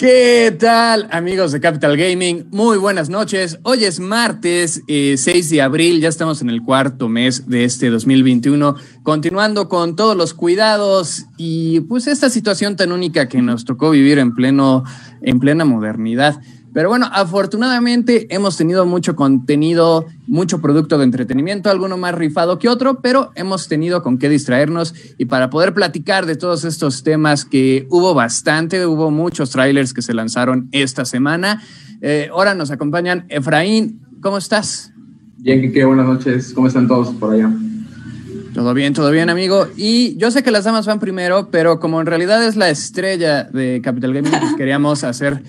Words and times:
¿Qué 0.00 0.56
tal 0.58 1.08
amigos 1.10 1.52
de 1.52 1.60
Capital 1.60 1.94
Gaming? 1.94 2.46
Muy 2.52 2.78
buenas 2.78 3.10
noches. 3.10 3.58
Hoy 3.64 3.84
es 3.84 4.00
martes 4.00 4.82
6 4.86 5.26
eh, 5.28 5.42
de 5.50 5.60
abril, 5.60 6.00
ya 6.00 6.08
estamos 6.08 6.40
en 6.40 6.48
el 6.48 6.62
cuarto 6.62 7.10
mes 7.10 7.50
de 7.50 7.64
este 7.64 7.90
2021, 7.90 8.76
continuando 9.02 9.68
con 9.68 9.96
todos 9.96 10.16
los 10.16 10.32
cuidados 10.32 11.26
y 11.36 11.80
pues 11.80 12.06
esta 12.06 12.30
situación 12.30 12.76
tan 12.76 12.92
única 12.92 13.28
que 13.28 13.42
nos 13.42 13.66
tocó 13.66 13.90
vivir 13.90 14.18
en, 14.18 14.34
pleno, 14.34 14.84
en 15.20 15.38
plena 15.38 15.66
modernidad. 15.66 16.40
Pero 16.72 16.88
bueno, 16.88 17.08
afortunadamente 17.12 18.32
hemos 18.34 18.56
tenido 18.56 18.86
mucho 18.86 19.16
contenido, 19.16 20.06
mucho 20.28 20.60
producto 20.60 20.98
de 20.98 21.04
entretenimiento, 21.04 21.68
alguno 21.68 21.96
más 21.96 22.14
rifado 22.14 22.58
que 22.58 22.68
otro, 22.68 23.00
pero 23.00 23.32
hemos 23.34 23.66
tenido 23.66 24.02
con 24.02 24.18
qué 24.18 24.28
distraernos 24.28 24.94
y 25.18 25.24
para 25.24 25.50
poder 25.50 25.74
platicar 25.74 26.26
de 26.26 26.36
todos 26.36 26.64
estos 26.64 27.02
temas 27.02 27.44
que 27.44 27.86
hubo 27.90 28.14
bastante, 28.14 28.86
hubo 28.86 29.10
muchos 29.10 29.50
trailers 29.50 29.92
que 29.92 30.02
se 30.02 30.14
lanzaron 30.14 30.68
esta 30.70 31.04
semana. 31.04 31.62
Eh, 32.02 32.28
ahora 32.32 32.54
nos 32.54 32.70
acompañan 32.70 33.26
Efraín, 33.28 34.00
¿cómo 34.20 34.38
estás? 34.38 34.92
Bien, 35.38 35.60
Kike, 35.60 35.84
buenas 35.84 36.06
noches, 36.06 36.52
¿cómo 36.54 36.68
están 36.68 36.86
todos 36.86 37.10
por 37.14 37.32
allá? 37.32 37.50
Todo 38.54 38.74
bien, 38.74 38.94
todo 38.94 39.10
bien, 39.10 39.30
amigo. 39.30 39.68
Y 39.76 40.16
yo 40.16 40.30
sé 40.30 40.42
que 40.42 40.50
las 40.50 40.64
damas 40.64 40.84
van 40.86 40.98
primero, 40.98 41.50
pero 41.50 41.78
como 41.78 42.00
en 42.00 42.06
realidad 42.06 42.44
es 42.44 42.56
la 42.56 42.68
estrella 42.68 43.44
de 43.44 43.80
Capital 43.82 44.12
Gaming, 44.12 44.32
pues 44.32 44.54
queríamos 44.56 45.04
hacer 45.04 45.42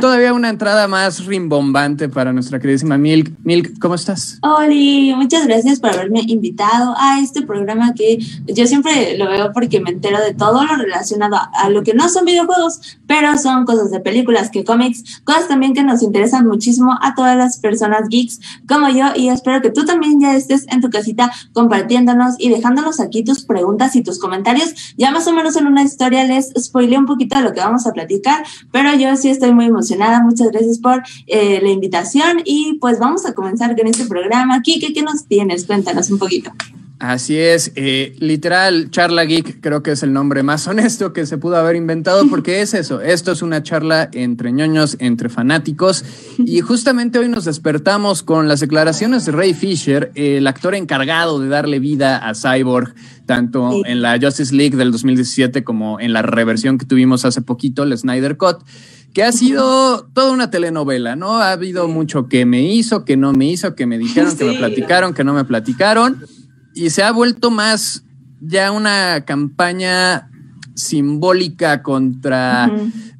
todavía 0.00 0.32
una 0.32 0.50
entrada 0.50 0.86
más 0.86 1.24
rimbombante 1.26 2.08
para 2.08 2.32
nuestra 2.32 2.60
queridísima 2.60 2.96
Milk. 2.96 3.32
Milk, 3.42 3.78
¿cómo 3.80 3.96
estás? 3.96 4.38
Hola, 4.42 5.16
muchas 5.16 5.46
gracias 5.46 5.80
por 5.80 5.90
haberme 5.90 6.20
invitado 6.26 6.94
a 6.96 7.20
este 7.20 7.42
programa 7.42 7.92
que 7.94 8.18
yo 8.46 8.66
siempre 8.66 9.18
lo 9.18 9.28
veo 9.28 9.52
porque 9.52 9.80
me 9.80 9.90
entero 9.90 10.20
de 10.20 10.34
todo 10.34 10.64
lo 10.64 10.76
relacionado 10.76 11.36
a 11.52 11.68
lo 11.70 11.82
que 11.82 11.94
no 11.94 12.08
son 12.08 12.24
videojuegos, 12.24 12.98
pero 13.06 13.36
son 13.38 13.64
cosas 13.64 13.90
de 13.90 14.00
películas, 14.00 14.50
que 14.50 14.64
cómics, 14.64 15.22
cosas 15.24 15.48
también 15.48 15.74
que 15.74 15.82
nos 15.82 16.02
interesan 16.02 16.46
muchísimo 16.46 16.96
a 17.00 17.14
todas 17.14 17.36
las 17.36 17.58
personas 17.58 18.08
geeks 18.08 18.40
como 18.68 18.88
yo 18.88 19.06
y 19.14 19.28
espero 19.28 19.60
que 19.62 19.70
tú 19.70 19.84
también 19.84 20.20
ya 20.20 20.34
estés 20.34 20.66
en 20.68 20.80
tu 20.80 20.90
casita 20.90 21.30
compartiéndonos 21.52 22.34
y 22.38 22.50
dejándonos 22.50 23.00
aquí 23.00 23.24
tus 23.24 23.44
preguntas 23.44 23.96
y 23.96 24.02
tus 24.02 24.18
comentarios. 24.18 24.94
Ya 24.96 25.10
más 25.10 25.26
o 25.26 25.32
menos 25.32 25.56
en 25.56 25.66
una 25.66 25.82
historia 25.82 26.24
les 26.24 26.52
spoilé 26.58 26.98
un 26.98 27.06
poquito 27.06 27.38
de 27.38 27.44
lo 27.44 27.52
que 27.52 27.60
vamos 27.60 27.86
a 27.86 27.92
platicar, 27.92 28.44
pero 28.72 28.94
yo 28.94 29.16
sí 29.16 29.30
estoy 29.30 29.52
muy 29.54 29.66
emocionada. 29.66 30.22
Muchas 30.22 30.50
gracias 30.50 30.78
por 30.78 31.02
eh, 31.26 31.60
la 31.62 31.70
invitación 31.70 32.40
y 32.44 32.78
pues 32.80 32.98
vamos 32.98 33.26
a 33.26 33.34
comenzar 33.34 33.76
con 33.76 33.86
este 33.86 34.06
programa. 34.06 34.62
Kike, 34.62 34.92
¿qué 34.92 35.02
nos 35.02 35.26
tienes? 35.26 35.64
Cuéntanos 35.66 36.10
un 36.10 36.18
poquito. 36.18 36.52
Así 37.06 37.36
es, 37.36 37.70
eh, 37.76 38.16
literal, 38.18 38.90
charla 38.90 39.24
geek 39.24 39.60
creo 39.60 39.82
que 39.82 39.90
es 39.90 40.02
el 40.02 40.14
nombre 40.14 40.42
más 40.42 40.66
honesto 40.68 41.12
que 41.12 41.26
se 41.26 41.36
pudo 41.36 41.56
haber 41.56 41.76
inventado 41.76 42.26
porque 42.30 42.62
es 42.62 42.72
eso, 42.72 43.02
esto 43.02 43.32
es 43.32 43.42
una 43.42 43.62
charla 43.62 44.08
entre 44.14 44.52
ñoños, 44.52 44.96
entre 45.00 45.28
fanáticos 45.28 46.02
y 46.38 46.60
justamente 46.60 47.18
hoy 47.18 47.28
nos 47.28 47.44
despertamos 47.44 48.22
con 48.22 48.48
las 48.48 48.60
declaraciones 48.60 49.26
de 49.26 49.32
Ray 49.32 49.52
Fisher, 49.52 50.12
el 50.14 50.46
actor 50.46 50.74
encargado 50.74 51.40
de 51.40 51.48
darle 51.48 51.78
vida 51.78 52.26
a 52.26 52.32
Cyborg, 52.34 52.94
tanto 53.26 53.84
en 53.84 54.00
la 54.00 54.18
Justice 54.18 54.54
League 54.54 54.78
del 54.78 54.90
2017 54.90 55.62
como 55.62 56.00
en 56.00 56.14
la 56.14 56.22
reversión 56.22 56.78
que 56.78 56.86
tuvimos 56.86 57.26
hace 57.26 57.42
poquito, 57.42 57.82
el 57.82 57.96
Snyder 57.98 58.38
Cut 58.38 58.62
que 59.12 59.22
ha 59.22 59.30
sido 59.30 60.08
toda 60.12 60.32
una 60.32 60.50
telenovela, 60.50 61.14
¿no? 61.14 61.36
Ha 61.36 61.52
habido 61.52 61.86
mucho 61.86 62.28
que 62.28 62.46
me 62.46 62.62
hizo, 62.62 63.04
que 63.04 63.16
no 63.16 63.32
me 63.32 63.46
hizo, 63.46 63.76
que 63.76 63.86
me 63.86 63.96
dijeron, 63.96 64.36
que 64.36 64.44
me 64.44 64.54
platicaron, 64.54 65.14
que 65.14 65.22
no 65.22 65.34
me 65.34 65.44
platicaron 65.44 66.24
y 66.74 66.90
se 66.90 67.02
ha 67.02 67.12
vuelto 67.12 67.50
más 67.50 68.04
ya 68.40 68.72
una 68.72 69.24
campaña 69.24 70.28
simbólica 70.74 71.82
contra 71.82 72.70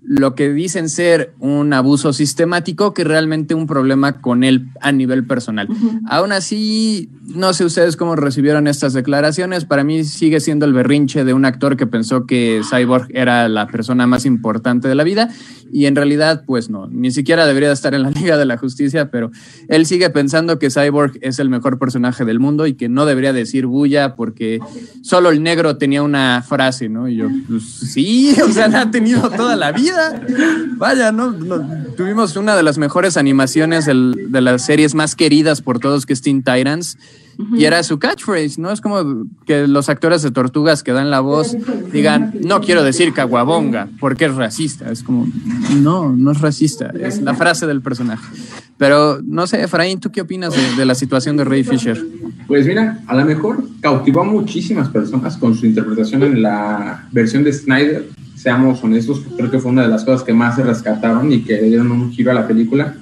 lo 0.07 0.35
que 0.35 0.53
dicen 0.53 0.89
ser 0.89 1.33
un 1.39 1.73
abuso 1.73 2.13
sistemático 2.13 2.92
que 2.92 3.05
realmente 3.05 3.55
un 3.55 3.67
problema 3.67 4.20
con 4.20 4.45
él 4.45 4.69
a 4.81 4.92
nivel 4.92 5.27
personal. 5.27 5.69
Aún 6.09 6.33
así, 6.33 7.09
no 7.27 7.55
sé 7.55 7.65
ustedes 7.65 7.97
cómo 7.97 8.14
recibieron 8.14 8.67
estas 8.67 8.93
declaraciones. 8.93 9.64
Para 9.64 9.83
mí 9.83 10.05
sigue 10.05 10.41
siendo 10.41 10.67
el 10.67 10.75
berrinche 10.75 11.25
de 11.25 11.33
un 11.33 11.47
actor 11.47 11.77
que 11.77 11.87
pensó 11.87 12.27
que 12.27 12.61
Cyborg 12.69 13.09
era 13.14 13.48
la 13.48 13.67
persona 13.67 14.07
más 14.07 14.27
importante 14.27 14.89
de 14.89 14.95
la 14.95 15.05
vida 15.05 15.31
y 15.73 15.87
en 15.87 15.97
realidad, 15.97 16.45
pues 16.47 16.70
no, 16.70 16.87
ni 16.87 17.11
siquiera 17.11 17.47
debería 17.47 17.73
estar 17.73 17.95
en 17.95 18.03
la 18.03 18.11
Liga 18.14 18.37
de 18.37 18.45
la 18.45 18.57
Justicia, 18.59 19.11
pero 19.11 19.31
él 19.69 19.87
sigue 19.87 20.11
pensando 20.11 20.59
que 20.59 20.70
Cyborg 20.70 21.19
es 21.20 21.39
el 21.39 21.48
mejor 21.48 21.79
personaje 21.79 22.25
del 22.25 22.39
mundo 22.39 22.67
y 22.67 22.75
que 22.75 22.89
no 22.89 23.07
debería 23.07 23.33
decir 23.33 23.67
bulla 23.67 24.14
porque 24.14 24.61
solo 25.03 25.31
el 25.31 25.43
negro 25.43 25.77
tenía 25.77 26.03
una 26.03 26.45
frase, 26.47 26.89
¿no? 26.89 27.09
Y 27.09 27.17
yo, 27.17 27.29
pues 27.48 27.64
sí, 27.64 28.37
o 28.48 28.53
sea, 28.53 28.69
la 28.69 28.83
ha 28.83 28.91
tenido 28.91 29.31
toda 29.31 29.57
la 29.57 29.73
vida. 29.73 29.94
Vaya, 30.77 31.13
¿no? 31.13 31.35
Tuvimos 31.97 32.37
una 32.37 32.57
de 32.57 32.63
las 32.63 32.79
mejores 32.79 33.17
animaciones 33.17 33.87
de 33.87 34.41
las 34.41 34.65
series 34.65 34.95
más 34.95 35.17
queridas 35.17 35.61
por 35.61 35.79
todos, 35.79 36.07
que 36.07 36.13
es 36.13 36.23
Teen 36.23 36.43
Titans. 36.43 36.99
Y 37.57 37.65
era 37.65 37.83
su 37.83 37.99
catchphrase, 37.99 38.61
¿no? 38.61 38.71
Es 38.71 38.81
como 38.81 39.27
que 39.45 39.67
los 39.67 39.89
actores 39.89 40.23
de 40.23 40.31
Tortugas 40.31 40.85
que 40.85 40.93
dan 40.93 41.11
la 41.11 41.19
voz 41.19 41.57
digan, 41.93 42.33
no 42.41 42.61
quiero 42.61 42.85
decir 42.85 43.13
caguabonga, 43.13 43.89
porque 43.99 44.27
es 44.27 44.35
racista. 44.35 44.91
Es 44.93 45.03
como, 45.03 45.27
no, 45.77 46.15
no 46.15 46.31
es 46.31 46.41
racista, 46.41 46.93
es 46.99 47.21
la 47.23 47.35
frase 47.35 47.67
del 47.67 47.81
personaje. 47.81 48.25
Pero 48.77 49.21
no 49.23 49.47
sé, 49.47 49.63
Efraín, 49.63 49.99
¿tú 50.01 50.13
qué 50.13 50.21
opinas 50.21 50.55
de, 50.55 50.77
de 50.77 50.85
la 50.85 50.95
situación 50.95 51.37
de 51.37 51.45
Ray 51.45 51.65
Fisher? 51.65 52.01
Pues 52.47 52.67
mira, 52.67 53.01
a 53.07 53.17
lo 53.17 53.25
mejor 53.25 53.65
cautivó 53.81 54.21
a 54.21 54.25
muchísimas 54.25 54.89
personas 54.89 55.37
con 55.37 55.57
su 55.57 55.67
interpretación 55.67 56.23
en 56.23 56.43
la 56.43 57.07
versión 57.11 57.43
de 57.43 57.53
Snyder 57.53 58.09
seamos 58.45 58.85
honestos, 58.85 59.23
creo 59.39 59.51
que 59.51 59.59
fue 59.59 59.73
una 59.73 59.85
de 59.85 59.89
las 59.89 60.05
cosas 60.05 60.23
que 60.23 60.35
más 60.35 60.57
se 60.57 60.63
rescataron 60.63 61.33
y 61.33 61.41
que 61.41 61.63
dieron 61.63 61.91
un 61.91 62.13
giro 62.13 62.31
a 62.31 62.35
la 62.35 62.47
película. 62.47 62.95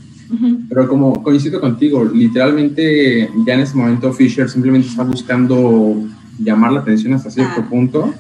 Pero 0.69 0.89
como 0.89 1.21
coincido 1.21 1.61
contigo, 1.61 2.05
literalmente 2.05 3.29
ya 3.45 3.55
en 3.55 3.61
ese 3.61 3.77
momento 3.77 4.13
Fisher 4.13 4.49
simplemente 4.49 4.87
está 4.87 5.03
buscando 5.03 5.97
llamar 6.39 6.73
la 6.73 6.81
atención 6.81 7.13
hasta 7.15 7.29
cierto 7.29 7.61
ah. 7.61 7.69
punto 7.69 8.15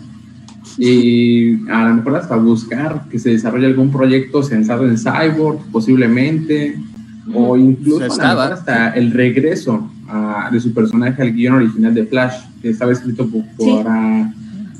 y 0.76 1.54
a 1.70 1.88
lo 1.88 1.94
mejor 1.94 2.16
hasta 2.16 2.36
buscar 2.36 3.08
que 3.08 3.20
se 3.20 3.30
desarrolle 3.30 3.66
algún 3.66 3.92
proyecto 3.92 4.42
sensado 4.42 4.84
en 4.84 4.98
Cyborg, 4.98 5.60
posiblemente, 5.70 6.76
o 7.32 7.56
incluso 7.56 8.04
hasta 8.04 8.90
el 8.90 9.12
regreso 9.12 9.88
ah, 10.08 10.50
de 10.52 10.60
su 10.60 10.74
personaje 10.74 11.22
al 11.22 11.32
guion 11.32 11.54
original 11.54 11.94
de 11.94 12.04
Flash, 12.04 12.34
que 12.60 12.70
estaba 12.70 12.90
escrito 12.90 13.28
por, 13.28 13.84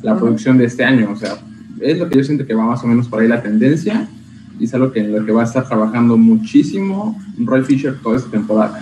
la 0.02 0.16
producción 0.16 0.58
de 0.58 0.64
este 0.64 0.84
año. 0.84 1.10
O 1.12 1.16
sea, 1.16 1.38
es 1.82 1.98
lo 1.98 2.08
que 2.08 2.18
yo 2.18 2.24
siento 2.24 2.46
que 2.46 2.54
va 2.54 2.64
más 2.64 2.82
o 2.82 2.86
menos 2.86 3.08
por 3.08 3.20
ahí 3.20 3.28
la 3.28 3.42
tendencia 3.42 4.08
y 4.58 4.64
es 4.64 4.74
algo 4.74 4.92
que 4.92 5.00
en 5.00 5.12
lo 5.12 5.24
que 5.24 5.32
va 5.32 5.42
a 5.42 5.44
estar 5.44 5.66
trabajando 5.66 6.16
muchísimo 6.16 7.20
Roy 7.38 7.62
Fisher 7.62 7.96
toda 8.02 8.16
esta 8.16 8.30
temporada. 8.30 8.80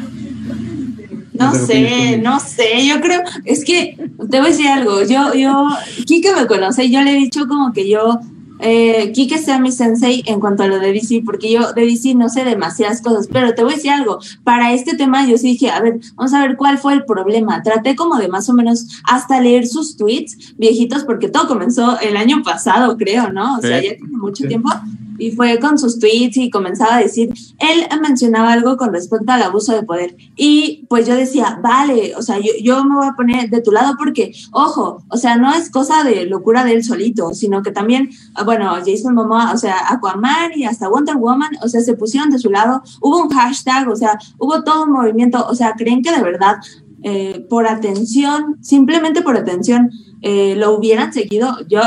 No 1.33 1.55
sé, 1.55 2.21
no 2.23 2.39
sé, 2.39 2.87
yo 2.87 3.01
creo, 3.01 3.23
es 3.47 3.65
que 3.65 3.97
te 4.31 4.39
voy 4.39 4.49
a 4.49 4.51
decir 4.51 4.67
algo, 4.67 5.03
yo, 5.05 5.33
yo, 5.33 5.69
Kike 6.05 6.35
me 6.35 6.47
conoce, 6.47 6.91
yo 6.91 7.01
le 7.01 7.13
he 7.13 7.17
dicho 7.17 7.49
como 7.49 7.73
que 7.73 7.89
yo 7.89 8.21
eh, 8.61 9.13
Kike 9.13 9.39
sea 9.39 9.59
mi 9.59 9.73
sensei 9.73 10.23
en 10.27 10.41
cuanto 10.41 10.63
a 10.63 10.67
lo 10.67 10.79
de 10.79 10.93
DC, 10.93 11.23
porque 11.25 11.51
yo 11.51 11.73
de 11.73 11.87
DC 11.87 12.15
no 12.15 12.29
sé 12.29 12.45
demasiadas 12.45 13.01
cosas, 13.01 13.29
pero 13.31 13.55
te 13.55 13.63
voy 13.63 13.73
a 13.73 13.77
decir 13.77 13.91
algo, 13.91 14.19
para 14.45 14.73
este 14.73 14.97
tema 14.97 15.27
yo 15.27 15.39
sí 15.39 15.49
dije, 15.49 15.71
a 15.71 15.81
ver, 15.81 16.01
vamos 16.15 16.33
a 16.35 16.41
ver 16.41 16.57
cuál 16.57 16.79
fue 16.79 16.95
el 16.95 17.05
problema. 17.05 17.63
Traté 17.63 17.97
como 17.97 18.17
de 18.17 18.29
más 18.29 18.49
o 18.49 18.55
menos 18.55 18.87
hasta 19.05 19.41
leer 19.41 19.67
sus 19.67 19.97
tweets 19.97 20.55
viejitos, 20.57 21.05
porque 21.05 21.29
todo 21.29 21.49
comenzó 21.49 21.99
el 22.01 22.17
año 22.17 22.43
pasado, 22.43 22.97
creo, 22.97 23.33
¿no? 23.33 23.59
O 23.59 23.61
sea, 23.61 23.81
ya 23.81 23.97
tiene 23.97 24.17
mucho 24.17 24.47
tiempo 24.47 24.71
y 25.21 25.33
fue 25.33 25.59
con 25.59 25.79
sus 25.79 25.99
tweets 25.99 26.39
y 26.39 26.51
comenzaba 26.51 26.97
a 26.97 27.01
decir, 27.01 27.33
él 27.59 27.87
mencionaba 28.01 28.53
algo 28.53 28.77
con 28.77 28.93
respecto 28.93 29.31
al 29.31 29.43
abuso 29.43 29.73
de 29.73 29.83
poder. 29.83 30.17
Y 30.35 30.87
pues 30.89 31.07
yo 31.07 31.15
decía, 31.15 31.61
vale, 31.63 32.15
o 32.17 32.23
sea, 32.23 32.39
yo, 32.39 32.53
yo 32.63 32.85
me 32.85 32.97
voy 32.97 33.07
a 33.07 33.13
poner 33.13 33.51
de 33.51 33.61
tu 33.61 33.71
lado 33.71 33.95
porque, 33.99 34.33
ojo, 34.53 35.05
o 35.09 35.17
sea, 35.17 35.37
no 35.37 35.53
es 35.53 35.71
cosa 35.71 36.03
de 36.05 36.25
locura 36.27 36.65
de 36.65 36.73
él 36.73 36.83
solito, 36.83 37.35
sino 37.35 37.63
que 37.63 37.71
también, 37.71 38.11
ah, 38.35 38.45
bueno, 38.45 38.73
Jason 38.85 39.15
Momoa, 39.15 39.53
o 39.53 39.59
sea, 39.59 39.77
Aquaman 39.93 40.53
y 40.57 40.65
hasta 40.65 40.89
Wonder 40.89 41.17
Woman, 41.17 41.51
o 41.63 41.69
sea, 41.69 41.81
se 41.83 41.95
pusieron 41.95 42.31
de 42.31 42.39
su 42.39 42.51
lado, 42.51 42.83
hubo 43.01 43.23
un 43.23 43.29
hashtag, 43.29 43.89
o 43.89 43.97
sea, 43.97 44.19
hubo 44.39 44.65
todo 44.65 44.85
un 44.85 44.93
movimiento, 44.93 45.47
o 45.47 45.55
sea, 45.55 45.75
creen 45.77 46.03
que 46.03 46.13
de 46.13 46.23
verdad 46.23 46.57
eh, 47.03 47.47
por 47.49 47.67
atención, 47.67 48.59
simplemente 48.61 49.23
por 49.23 49.37
atención, 49.37 49.91
eh, 50.23 50.55
lo 50.57 50.77
hubieran 50.77 51.13
seguido, 51.13 51.57
yo 51.67 51.81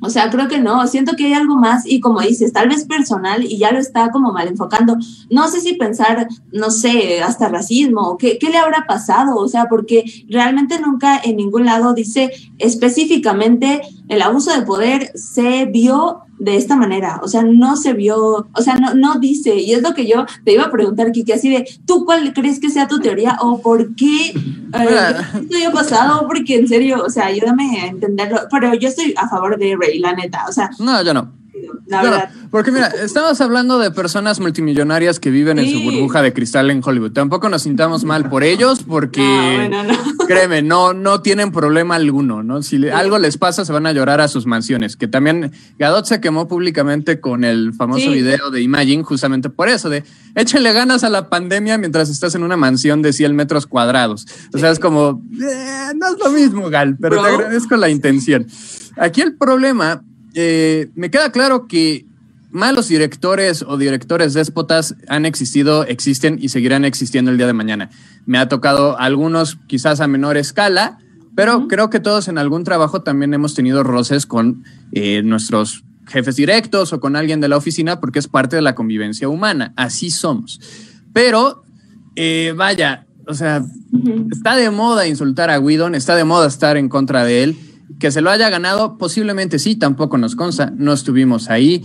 o 0.00 0.10
sea, 0.10 0.30
creo 0.30 0.48
que 0.48 0.60
no, 0.60 0.86
siento 0.86 1.16
que 1.16 1.26
hay 1.26 1.32
algo 1.32 1.56
más 1.56 1.86
y 1.86 2.00
como 2.00 2.20
dices, 2.20 2.52
tal 2.52 2.68
vez 2.68 2.84
personal 2.84 3.44
y 3.44 3.58
ya 3.58 3.72
lo 3.72 3.78
está 3.78 4.10
como 4.10 4.32
mal 4.32 4.48
enfocando. 4.48 4.96
No 5.30 5.48
sé 5.48 5.60
si 5.60 5.74
pensar, 5.74 6.28
no 6.52 6.70
sé, 6.70 7.22
hasta 7.22 7.48
racismo 7.48 8.16
qué, 8.18 8.38
qué 8.38 8.50
le 8.50 8.58
habrá 8.58 8.86
pasado, 8.86 9.36
o 9.36 9.48
sea, 9.48 9.66
porque 9.68 10.04
realmente 10.28 10.78
nunca 10.80 11.18
en 11.22 11.36
ningún 11.36 11.64
lado 11.64 11.94
dice 11.94 12.30
específicamente 12.58 13.82
el 14.08 14.22
abuso 14.22 14.52
de 14.52 14.66
poder 14.66 15.12
se 15.14 15.64
vio 15.66 16.25
de 16.38 16.56
esta 16.56 16.76
manera, 16.76 17.20
o 17.22 17.28
sea, 17.28 17.42
no 17.42 17.76
se 17.76 17.92
vio, 17.92 18.46
o 18.52 18.62
sea, 18.62 18.76
no, 18.76 18.94
no 18.94 19.18
dice, 19.18 19.56
y 19.56 19.72
es 19.72 19.82
lo 19.82 19.94
que 19.94 20.06
yo 20.06 20.26
te 20.44 20.52
iba 20.52 20.64
a 20.64 20.70
preguntar, 20.70 21.12
Kiki, 21.12 21.32
así 21.32 21.48
de, 21.48 21.68
¿tú 21.86 22.04
cuál 22.04 22.32
crees 22.34 22.60
que 22.60 22.70
sea 22.70 22.88
tu 22.88 23.00
teoría 23.00 23.38
o 23.40 23.60
por 23.60 23.94
qué 23.94 24.28
eh, 24.28 25.14
esto 25.34 25.56
haya 25.56 25.72
pasado? 25.72 26.26
Porque 26.26 26.56
en 26.56 26.68
serio, 26.68 27.02
o 27.04 27.10
sea, 27.10 27.26
ayúdame 27.26 27.80
a 27.80 27.86
entenderlo, 27.86 28.40
pero 28.50 28.74
yo 28.74 28.88
estoy 28.88 29.14
a 29.16 29.28
favor 29.28 29.58
de 29.58 29.76
Rey, 29.80 29.98
la 29.98 30.14
neta, 30.14 30.44
o 30.48 30.52
sea. 30.52 30.70
No, 30.78 31.02
yo 31.02 31.14
no. 31.14 31.32
La 31.86 32.02
verdad. 32.02 32.30
Porque 32.50 32.70
mira, 32.70 32.86
estamos 32.86 33.40
hablando 33.40 33.78
de 33.78 33.90
personas 33.90 34.40
multimillonarias 34.40 35.20
que 35.20 35.30
viven 35.30 35.58
en 35.58 35.70
su 35.70 35.80
burbuja 35.82 36.22
de 36.22 36.32
cristal 36.32 36.70
en 36.70 36.80
Hollywood. 36.84 37.12
Tampoco 37.12 37.48
nos 37.48 37.62
sintamos 37.62 38.04
mal 38.04 38.28
por 38.28 38.44
ellos 38.44 38.82
porque, 38.86 39.70
créeme, 40.26 40.62
no, 40.62 40.94
no 40.94 41.20
tienen 41.20 41.52
problema 41.52 41.96
alguno, 41.96 42.42
¿no? 42.42 42.62
Si 42.62 42.88
algo 42.88 43.18
les 43.18 43.36
pasa, 43.36 43.64
se 43.64 43.72
van 43.72 43.86
a 43.86 43.92
llorar 43.92 44.20
a 44.20 44.28
sus 44.28 44.46
mansiones. 44.46 44.96
Que 44.96 45.08
también 45.08 45.52
Gadot 45.78 46.06
se 46.06 46.20
quemó 46.20 46.48
públicamente 46.48 47.20
con 47.20 47.44
el 47.44 47.74
famoso 47.74 48.10
video 48.10 48.50
de 48.50 48.62
Imagine 48.62 49.02
justamente 49.02 49.50
por 49.50 49.68
eso, 49.68 49.88
de 49.88 50.04
échenle 50.34 50.72
ganas 50.72 51.04
a 51.04 51.10
la 51.10 51.28
pandemia 51.28 51.78
mientras 51.78 52.08
estás 52.08 52.34
en 52.34 52.42
una 52.42 52.56
mansión 52.56 53.02
de 53.02 53.12
100 53.12 53.34
metros 53.34 53.66
cuadrados. 53.66 54.26
O 54.52 54.58
sea, 54.58 54.70
es 54.70 54.78
como, 54.78 55.22
eh, 55.32 55.92
no 55.96 56.08
es 56.08 56.18
lo 56.18 56.30
mismo, 56.30 56.70
Gal, 56.70 56.96
pero 57.00 57.22
te 57.22 57.28
agradezco 57.28 57.76
la 57.76 57.88
intención. 57.88 58.46
Aquí 58.96 59.20
el 59.20 59.36
problema, 59.36 60.02
eh, 60.36 60.90
me 60.94 61.10
queda 61.10 61.32
claro 61.32 61.66
que 61.66 62.04
malos 62.50 62.88
directores 62.88 63.64
o 63.66 63.78
directores 63.78 64.34
déspotas 64.34 64.94
han 65.08 65.24
existido, 65.24 65.84
existen 65.84 66.38
y 66.40 66.50
seguirán 66.50 66.84
existiendo 66.84 67.30
el 67.30 67.38
día 67.38 67.46
de 67.46 67.54
mañana. 67.54 67.88
Me 68.26 68.36
ha 68.36 68.46
tocado 68.46 68.98
algunos 68.98 69.56
quizás 69.66 70.00
a 70.00 70.06
menor 70.06 70.36
escala, 70.36 70.98
pero 71.34 71.68
creo 71.68 71.88
que 71.88 72.00
todos 72.00 72.28
en 72.28 72.36
algún 72.36 72.64
trabajo 72.64 73.00
también 73.00 73.32
hemos 73.32 73.54
tenido 73.54 73.82
roces 73.82 74.26
con 74.26 74.62
eh, 74.92 75.22
nuestros 75.22 75.84
jefes 76.06 76.36
directos 76.36 76.92
o 76.92 77.00
con 77.00 77.16
alguien 77.16 77.40
de 77.40 77.48
la 77.48 77.56
oficina 77.56 77.98
porque 77.98 78.18
es 78.18 78.28
parte 78.28 78.56
de 78.56 78.62
la 78.62 78.74
convivencia 78.74 79.30
humana. 79.30 79.72
Así 79.74 80.10
somos. 80.10 80.60
Pero, 81.14 81.62
eh, 82.14 82.52
vaya, 82.54 83.06
o 83.26 83.32
sea, 83.32 83.64
está 84.30 84.54
de 84.54 84.70
moda 84.70 85.06
insultar 85.06 85.48
a 85.48 85.58
Whedon, 85.58 85.94
está 85.94 86.14
de 86.14 86.24
moda 86.24 86.46
estar 86.46 86.76
en 86.76 86.90
contra 86.90 87.24
de 87.24 87.42
él. 87.42 87.56
Que 87.98 88.10
se 88.10 88.20
lo 88.20 88.30
haya 88.30 88.50
ganado, 88.50 88.98
posiblemente 88.98 89.58
sí, 89.58 89.76
tampoco 89.76 90.18
nos 90.18 90.36
consta, 90.36 90.72
no 90.76 90.92
estuvimos 90.92 91.48
ahí. 91.48 91.82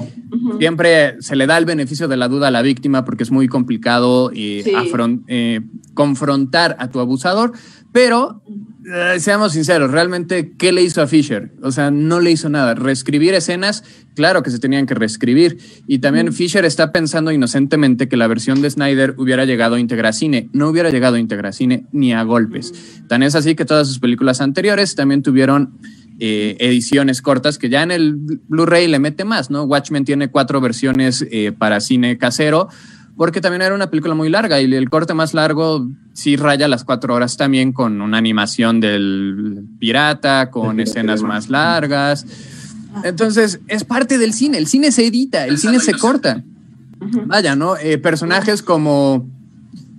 Siempre 0.59 1.21
se 1.21 1.35
le 1.35 1.47
da 1.47 1.57
el 1.57 1.65
beneficio 1.65 2.07
de 2.07 2.17
la 2.17 2.27
duda 2.27 2.47
a 2.47 2.51
la 2.51 2.61
víctima 2.61 3.05
porque 3.05 3.23
es 3.23 3.31
muy 3.31 3.47
complicado 3.47 4.31
eh, 4.33 4.63
eh, 5.27 5.61
confrontar 5.93 6.75
a 6.79 6.89
tu 6.89 6.99
abusador, 6.99 7.51
pero 7.91 8.41
eh, 8.83 9.19
seamos 9.19 9.53
sinceros, 9.53 9.91
realmente, 9.91 10.53
¿qué 10.57 10.71
le 10.71 10.81
hizo 10.81 11.01
a 11.01 11.07
Fisher? 11.07 11.51
O 11.61 11.71
sea, 11.71 11.91
no 11.91 12.19
le 12.19 12.31
hizo 12.31 12.49
nada. 12.49 12.73
Reescribir 12.73 13.35
escenas, 13.35 13.83
claro 14.15 14.41
que 14.41 14.49
se 14.49 14.57
tenían 14.57 14.87
que 14.87 14.95
reescribir. 14.95 15.59
Y 15.87 15.99
también 15.99 16.33
Fisher 16.33 16.65
está 16.65 16.91
pensando 16.91 17.31
inocentemente 17.31 18.09
que 18.09 18.17
la 18.17 18.27
versión 18.27 18.61
de 18.61 18.71
Snyder 18.71 19.13
hubiera 19.17 19.45
llegado 19.45 19.75
a 19.75 19.79
Integracine. 19.79 20.49
No 20.51 20.69
hubiera 20.69 20.89
llegado 20.89 21.17
a 21.17 21.19
Integracine 21.19 21.85
ni 21.91 22.11
a 22.11 22.23
golpes. 22.23 22.73
Tan 23.07 23.21
es 23.21 23.35
así 23.35 23.53
que 23.55 23.65
todas 23.65 23.87
sus 23.87 23.99
películas 23.99 24.41
anteriores 24.41 24.95
también 24.95 25.21
tuvieron 25.21 25.77
eh, 26.19 26.55
ediciones 26.59 27.21
cortas 27.21 27.57
que 27.57 27.69
ya 27.69 27.81
en 27.81 27.91
el 27.91 28.15
Blu-ray 28.47 28.87
le 28.87 28.99
mete 28.99 29.25
más, 29.25 29.49
¿no? 29.49 29.63
Watchmen 29.63 30.05
tiene 30.05 30.29
cuatro 30.29 30.61
versiones 30.61 31.25
eh, 31.31 31.51
para 31.51 31.79
cine 31.79 32.17
casero, 32.17 32.67
porque 33.17 33.41
también 33.41 33.63
era 33.63 33.73
una 33.73 33.89
película 33.89 34.13
muy 34.13 34.29
larga 34.29 34.61
y 34.61 34.71
el 34.71 34.89
corte 34.89 35.13
más 35.13 35.33
largo 35.33 35.89
sí 36.13 36.35
raya 36.35 36.67
las 36.67 36.83
cuatro 36.83 37.15
horas 37.15 37.37
también 37.37 37.73
con 37.73 38.01
una 38.01 38.17
animación 38.17 38.79
del 38.79 39.63
pirata, 39.79 40.51
con 40.51 40.79
escenas 40.79 41.23
más 41.23 41.49
largas. 41.49 42.25
Entonces, 43.03 43.59
es 43.67 43.83
parte 43.83 44.17
del 44.17 44.33
cine, 44.33 44.57
el 44.57 44.67
cine 44.67 44.91
se 44.91 45.07
edita, 45.07 45.47
el 45.47 45.57
cine 45.57 45.79
se 45.79 45.93
corta. 45.93 46.43
Vaya, 47.25 47.55
¿no? 47.55 47.77
Eh, 47.77 47.97
personajes 47.97 48.61
como 48.61 49.27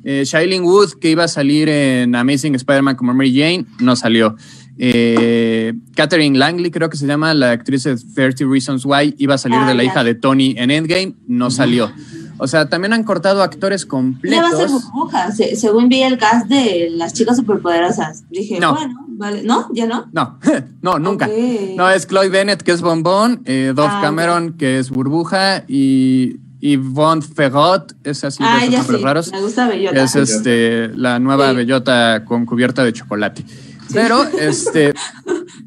Shailene 0.05 0.65
Wood, 0.65 1.00
que 1.00 1.11
iba 1.11 1.25
a 1.25 1.29
salir 1.29 1.69
en 1.69 2.15
Amazing 2.15 2.55
Spider-Man 2.55 2.94
como 2.94 3.12
Mary 3.12 3.35
Jane, 3.37 3.67
no 3.81 3.97
salió. 3.97 4.37
Eh, 4.79 5.75
Catherine 5.95 6.39
Langley, 6.39 6.71
creo 6.71 6.89
que 6.89 6.97
se 6.97 7.07
llama, 7.07 7.35
la 7.35 7.51
actriz 7.51 7.85
de 7.85 7.97
30 7.97 8.45
Reasons 8.47 8.85
Why, 8.85 9.15
iba 9.19 9.35
a 9.35 9.39
salir 9.39 9.61
de 9.61 9.75
la 9.75 9.85
hija 9.85 10.03
de 10.05 10.15
Tony 10.15 10.55
en 10.57 10.71
Endgame, 10.71 11.15
no 11.27 11.51
salió. 11.51 11.93
O 12.39 12.49
sea, 12.49 12.69
también 12.69 12.93
han 12.93 13.05
cortado 13.05 13.43
actores 13.43 13.87
completos. 13.87 14.37
Ya 14.37 14.43
va 14.43 14.49
a 14.49 14.69
ser 14.69 14.69
burbuja, 14.69 15.31
según 15.31 15.89
vi 15.89 16.03
el 16.03 16.19
cast 16.19 16.49
de 16.49 16.89
las 16.91 17.13
chicas 17.13 17.37
superpoderosas. 17.37 18.25
Dije, 18.31 18.59
bueno, 18.59 19.07
vale. 19.11 19.43
¿No? 19.45 19.69
¿Ya 19.73 19.87
no? 19.87 20.09
No, 20.13 20.39
no, 20.83 20.99
nunca. 20.99 21.29
No, 21.77 21.89
es 21.89 22.09
Chloe 22.09 22.31
Bennett, 22.31 22.63
que 22.63 22.73
es 22.73 22.81
Bombón, 22.83 23.43
eh, 23.45 23.73
Dove 23.77 23.89
ah, 23.93 24.01
Cameron, 24.03 24.55
que 24.55 24.81
es 24.81 24.91
Burbuja, 24.91 25.63
y 25.69 26.41
Yvonne 26.61 27.23
Ferrot, 27.23 27.95
es 28.05 28.25
así 28.25 28.43
ah, 28.45 28.61
de 28.69 28.77
esos 28.77 29.01
raros. 29.01 29.31
Me 29.31 29.41
gusta 29.41 29.69
Bellota. 29.69 30.03
Es 30.03 30.17
este, 30.17 30.89
la 30.97 31.19
nueva 31.19 31.53
Bellota 31.53 32.25
con 32.25 32.47
cubierta 32.47 32.83
de 32.83 32.93
chocolate. 32.93 33.45
Pero 33.93 34.25
este. 34.38 34.94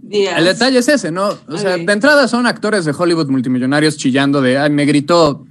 El 0.09 0.45
detalle 0.45 0.79
es 0.79 0.87
ese, 0.87 1.11
¿no? 1.11 1.29
O 1.47 1.57
sea, 1.57 1.77
de 1.77 1.91
entrada 1.91 2.27
son 2.27 2.45
actores 2.45 2.85
de 2.85 2.93
Hollywood 2.97 3.29
multimillonarios 3.29 3.97
chillando 3.97 4.41
de, 4.41 4.57
ay, 4.57 4.69
me 4.69 4.85
gritó. 4.85 5.45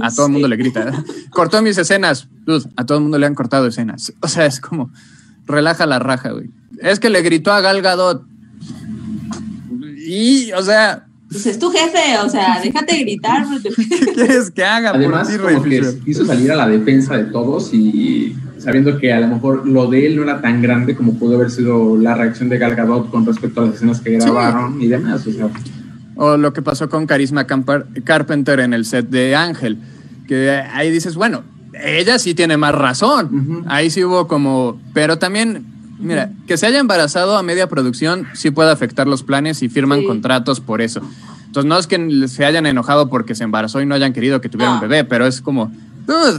A 0.00 0.10
todo 0.10 0.26
el 0.26 0.32
mundo 0.32 0.48
le 0.48 0.56
grita. 0.56 0.92
Cortó 1.30 1.60
mis 1.60 1.76
escenas. 1.76 2.28
a 2.76 2.86
todo 2.86 2.98
el 2.98 3.02
mundo 3.02 3.18
le 3.18 3.26
han 3.26 3.34
cortado 3.34 3.66
escenas. 3.66 4.12
O 4.20 4.28
sea, 4.28 4.46
es 4.46 4.60
como, 4.60 4.90
relaja 5.46 5.84
la 5.84 5.98
raja, 5.98 6.30
güey. 6.30 6.50
Es 6.80 7.00
que 7.00 7.10
le 7.10 7.20
gritó 7.22 7.52
a 7.52 7.60
Gal 7.60 7.82
Gadot. 7.82 8.24
Y, 9.98 10.52
o 10.52 10.62
sea, 10.62 11.06
pues 11.30 11.46
es 11.46 11.58
tu 11.58 11.70
jefe, 11.70 12.18
o 12.24 12.28
sea, 12.28 12.60
déjate 12.64 12.98
gritar. 12.98 13.46
¿Qué 13.62 14.12
quieres 14.12 14.50
que 14.50 14.64
haga? 14.64 14.90
Además, 14.90 15.28
por 15.28 15.62
ti, 15.62 15.78
como 15.80 16.04
quiso 16.04 16.26
salir 16.26 16.50
a 16.52 16.56
la 16.56 16.68
defensa 16.68 17.16
de 17.16 17.24
todos 17.24 17.72
y 17.72 18.36
sabiendo 18.58 18.98
que 18.98 19.12
a 19.12 19.20
lo 19.20 19.28
mejor 19.28 19.66
lo 19.66 19.88
de 19.88 20.06
él 20.06 20.16
no 20.16 20.22
era 20.22 20.40
tan 20.40 20.60
grande 20.60 20.94
como 20.94 21.14
pudo 21.14 21.36
haber 21.36 21.50
sido 21.50 21.96
la 21.96 22.14
reacción 22.14 22.48
de 22.48 22.58
Gal 22.58 22.74
Gadot 22.74 23.10
con 23.10 23.24
respecto 23.24 23.62
a 23.62 23.66
las 23.66 23.76
escenas 23.76 24.00
que 24.00 24.12
grabaron 24.12 24.80
y 24.80 24.88
demás. 24.88 25.26
O, 26.16 26.36
lo 26.36 26.52
que 26.52 26.60
pasó 26.60 26.90
con 26.90 27.06
Carisma 27.06 27.46
Carpenter 27.46 28.60
en 28.60 28.74
el 28.74 28.84
set 28.84 29.08
de 29.08 29.34
Ángel, 29.34 29.78
que 30.28 30.50
ahí 30.50 30.90
dices, 30.90 31.14
bueno, 31.14 31.42
ella 31.72 32.18
sí 32.18 32.34
tiene 32.34 32.56
más 32.56 32.74
razón. 32.74 33.64
Ahí 33.66 33.88
sí 33.88 34.04
hubo 34.04 34.26
como, 34.28 34.78
pero 34.92 35.18
también, 35.18 35.64
mira, 36.00 36.30
que 36.46 36.56
se 36.56 36.66
haya 36.66 36.78
embarazado 36.78 37.36
a 37.36 37.42
media 37.42 37.68
producción 37.68 38.26
sí 38.34 38.50
puede 38.50 38.70
afectar 38.70 39.06
los 39.06 39.22
planes 39.22 39.62
y 39.62 39.68
firman 39.68 40.04
contratos 40.04 40.60
por 40.60 40.80
eso. 40.80 41.00
Entonces 41.46 41.68
no 41.68 41.78
es 41.78 41.86
que 41.86 42.28
se 42.28 42.44
hayan 42.44 42.66
enojado 42.66 43.08
porque 43.08 43.34
se 43.34 43.44
embarazó 43.44 43.80
y 43.80 43.86
no 43.86 43.94
hayan 43.94 44.12
querido 44.12 44.40
que 44.40 44.48
tuviera 44.48 44.74
un 44.74 44.80
bebé, 44.80 45.04
pero 45.04 45.26
es 45.26 45.40
como, 45.40 45.72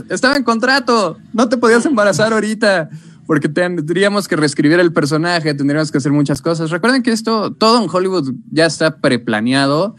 estaba 0.08 0.36
en 0.36 0.42
contrato, 0.42 1.18
no 1.32 1.48
te 1.48 1.56
podías 1.58 1.84
embarazar 1.84 2.32
ahorita 2.32 2.88
porque 3.26 3.48
tendríamos 3.48 4.26
que 4.26 4.36
reescribir 4.36 4.80
el 4.80 4.92
personaje, 4.92 5.54
tendríamos 5.54 5.92
que 5.92 5.98
hacer 5.98 6.12
muchas 6.12 6.42
cosas. 6.42 6.70
Recuerden 6.70 7.02
que 7.02 7.12
esto, 7.12 7.52
todo 7.52 7.82
en 7.82 7.90
Hollywood 7.90 8.32
ya 8.50 8.66
está 8.66 8.96
preplaneado 8.96 9.96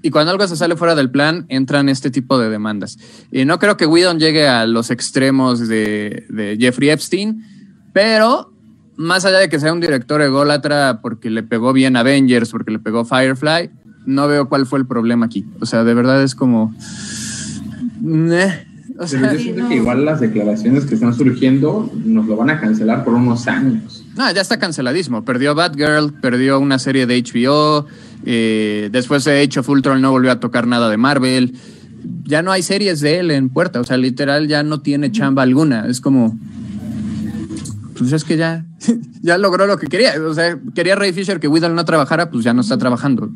y 0.00 0.10
cuando 0.10 0.32
algo 0.32 0.46
se 0.48 0.56
sale 0.56 0.76
fuera 0.76 0.94
del 0.94 1.10
plan, 1.10 1.46
entran 1.48 1.88
este 1.88 2.10
tipo 2.10 2.38
de 2.38 2.50
demandas. 2.50 2.98
Y 3.32 3.44
no 3.44 3.58
creo 3.58 3.76
que 3.76 3.86
Whedon 3.86 4.18
llegue 4.18 4.48
a 4.48 4.66
los 4.66 4.90
extremos 4.90 5.66
de, 5.68 6.26
de 6.28 6.56
Jeffrey 6.58 6.90
Epstein, 6.90 7.42
pero 7.92 8.53
más 8.96 9.24
allá 9.24 9.38
de 9.38 9.48
que 9.48 9.58
sea 9.60 9.72
un 9.72 9.80
director 9.80 10.22
ególatra 10.22 11.00
porque 11.02 11.30
le 11.30 11.42
pegó 11.42 11.72
bien 11.72 11.96
Avengers, 11.96 12.50
porque 12.50 12.70
le 12.70 12.78
pegó 12.78 13.04
Firefly, 13.04 13.70
no 14.06 14.28
veo 14.28 14.48
cuál 14.48 14.66
fue 14.66 14.78
el 14.78 14.86
problema 14.86 15.26
aquí. 15.26 15.44
O 15.60 15.66
sea, 15.66 15.84
de 15.84 15.94
verdad 15.94 16.22
es 16.22 16.34
como... 16.34 16.74
O 18.96 19.08
sea, 19.08 19.32
yo 19.32 19.38
siento 19.38 19.68
que 19.68 19.74
igual 19.74 20.04
las 20.04 20.20
declaraciones 20.20 20.84
que 20.84 20.94
están 20.94 21.14
surgiendo 21.14 21.90
nos 22.04 22.26
lo 22.26 22.36
van 22.36 22.50
a 22.50 22.60
cancelar 22.60 23.02
por 23.02 23.14
unos 23.14 23.48
años. 23.48 24.04
No, 24.16 24.30
ya 24.32 24.40
está 24.40 24.58
canceladísimo. 24.58 25.24
Perdió 25.24 25.54
Batgirl, 25.56 26.12
perdió 26.20 26.60
una 26.60 26.78
serie 26.78 27.06
de 27.06 27.20
HBO, 27.20 27.86
eh, 28.24 28.90
después 28.92 29.24
de 29.24 29.42
Age 29.42 29.58
of 29.58 29.68
Ultron 29.68 30.00
no 30.00 30.12
volvió 30.12 30.30
a 30.30 30.38
tocar 30.38 30.68
nada 30.68 30.88
de 30.88 30.96
Marvel. 30.96 31.54
Ya 32.22 32.42
no 32.42 32.52
hay 32.52 32.62
series 32.62 33.00
de 33.00 33.18
él 33.18 33.30
en 33.32 33.48
puerta, 33.48 33.80
o 33.80 33.84
sea, 33.84 33.96
literal 33.96 34.46
ya 34.46 34.62
no 34.62 34.80
tiene 34.80 35.10
chamba 35.10 35.42
alguna. 35.42 35.86
Es 35.88 36.00
como, 36.00 36.38
pues 37.96 38.12
es 38.12 38.24
que 38.24 38.36
ya, 38.36 38.64
ya 39.22 39.38
logró 39.38 39.66
lo 39.66 39.78
que 39.78 39.86
quería. 39.86 40.14
O 40.26 40.34
sea, 40.34 40.58
quería 40.74 40.94
Ray 40.96 41.12
Fisher 41.12 41.40
que 41.40 41.48
Whittle 41.48 41.70
no 41.70 41.84
trabajara, 41.84 42.30
pues 42.30 42.44
ya 42.44 42.52
no 42.54 42.60
está 42.60 42.78
trabajando. 42.78 43.30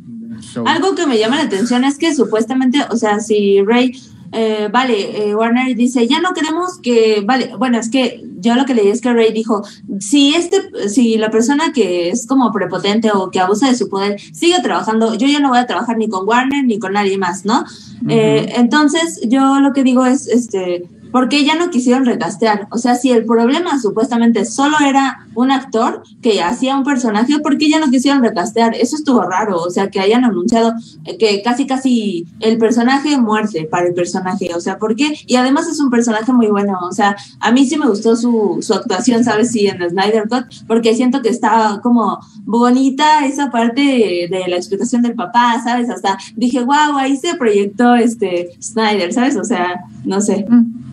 Algo 0.67 0.95
que 0.95 1.07
me 1.07 1.19
llama 1.19 1.37
la 1.37 1.43
atención 1.43 1.85
es 1.85 1.99
que 1.99 2.15
supuestamente, 2.15 2.79
o 2.91 2.97
sea, 2.97 3.19
si 3.19 3.61
Ray 3.62 3.93
eh, 4.33 4.69
vale, 4.71 5.29
eh, 5.31 5.35
Warner 5.35 5.75
dice, 5.75 6.07
ya 6.07 6.21
no 6.21 6.35
queremos 6.35 6.79
que, 6.83 7.23
vale, 7.25 7.53
bueno, 7.57 7.79
es 7.79 7.88
que 7.88 8.23
yo 8.41 8.55
lo 8.55 8.67
que 8.67 8.75
leí 8.75 8.88
es 8.88 9.00
que 9.00 9.12
Ray 9.12 9.33
dijo, 9.33 9.62
si 10.00 10.35
este, 10.35 10.88
si 10.88 11.17
la 11.17 11.31
persona 11.31 11.73
que 11.73 12.11
es 12.11 12.27
como 12.27 12.53
prepotente 12.53 13.11
o 13.12 13.31
que 13.31 13.41
abusa 13.41 13.69
de 13.69 13.75
su 13.75 13.88
poder 13.88 14.21
sigue 14.21 14.61
trabajando, 14.62 15.15
yo 15.15 15.27
ya 15.27 15.41
no 15.41 15.49
voy 15.49 15.59
a 15.59 15.67
trabajar 15.67 15.97
ni 15.97 16.09
con 16.09 16.29
Warner 16.29 16.65
ni 16.65 16.79
con 16.79 16.93
nadie 16.93 17.17
más, 17.17 17.45
¿no? 17.47 17.65
Eh, 18.09 18.53
entonces, 18.57 19.21
yo 19.27 19.61
lo 19.61 19.73
que 19.73 19.83
digo 19.83 20.05
es, 20.05 20.29
este, 20.29 20.85
¿por 21.11 21.29
qué 21.29 21.45
ya 21.45 21.57
no 21.57 21.71
quisieron 21.71 22.05
recastear? 22.05 22.69
O 22.71 22.79
sea, 22.79 22.95
si 22.95 23.11
el 23.11 23.25
problema 23.25 23.81
supuestamente 23.81 24.45
solo 24.45 24.77
era 24.87 25.27
un 25.35 25.50
actor 25.50 26.03
que 26.23 26.43
hacía 26.43 26.77
un 26.77 26.85
personaje, 26.85 27.38
¿por 27.41 27.59
qué 27.59 27.69
ya 27.69 27.79
no 27.79 27.91
quisieron 27.91 28.23
recastear? 28.23 28.75
Eso 28.75 28.97
estuvo 28.97 29.23
raro, 29.23 29.61
o 29.61 29.71
sea, 29.71 29.91
que 29.91 30.00
hayan 30.00 30.25
anunciado 30.25 30.75
que 31.19 31.43
casi 31.43 31.67
casi 31.67 32.27
el 32.41 32.59
personaje 32.59 33.19
muerte 33.19 33.69
para 33.71 33.87
el 33.87 33.95
personaje, 33.95 34.50
o 34.55 34.61
sea, 34.61 34.79
¿por 34.79 34.97
qué? 34.97 35.15
Y 35.27 35.37
además 35.37 35.69
es 35.69 35.81
un 35.81 35.91
personaje 35.91 36.33
muy 36.33 36.49
bueno, 36.49 36.79
o 36.83 36.93
sea, 36.93 37.17
a 37.41 37.53
mí 37.53 37.67
sí 37.67 37.77
me 37.77 37.88
gustó 37.88 38.17
su, 38.17 38.59
su 38.61 38.75
actuación, 38.75 39.25
¿sabes? 39.25 39.53
Sí, 39.53 39.67
en 39.67 39.79
Snyder 39.88 40.29
Cut, 40.29 40.47
porque 40.67 40.95
siento 40.95 41.23
que 41.23 41.29
está 41.29 41.81
como 41.83 42.19
bonita 42.45 43.27
esa 43.27 43.50
parte 43.50 44.29
de, 44.31 44.45
la 44.49 44.57
explicación 44.57 45.03
del 45.03 45.15
papá, 45.15 45.61
¿sabes? 45.62 45.91
Hasta 45.91 46.19
dije, 46.35 46.61
wow, 46.61 46.97
ahí 46.97 47.17
se 47.17 47.35
proyectó 47.35 47.95
este 47.95 48.50
Snyder, 48.61 49.12
¿sabes? 49.12 49.37
O 49.37 49.45
sea, 49.45 49.85
no 50.05 50.21
sé. 50.21 50.47
Mm. 50.49 50.88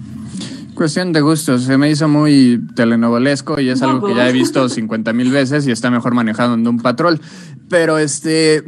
Cuestión 0.75 1.13
de 1.13 1.21
gustos, 1.21 1.63
se 1.63 1.77
me 1.77 1.89
hizo 1.89 2.07
muy 2.09 2.61
telenovelesco 2.75 3.59
y 3.61 3.69
es 3.69 3.81
algo 3.81 4.05
que 4.05 4.13
ya 4.13 4.29
he 4.29 4.33
visto 4.33 4.67
50 4.67 5.13
mil 5.13 5.31
veces 5.31 5.65
y 5.67 5.71
está 5.71 5.89
mejor 5.89 6.13
manejado 6.13 6.53
en 6.55 6.67
un 6.67 6.79
patrol. 6.79 7.21
Pero 7.69 7.97
este, 7.97 8.63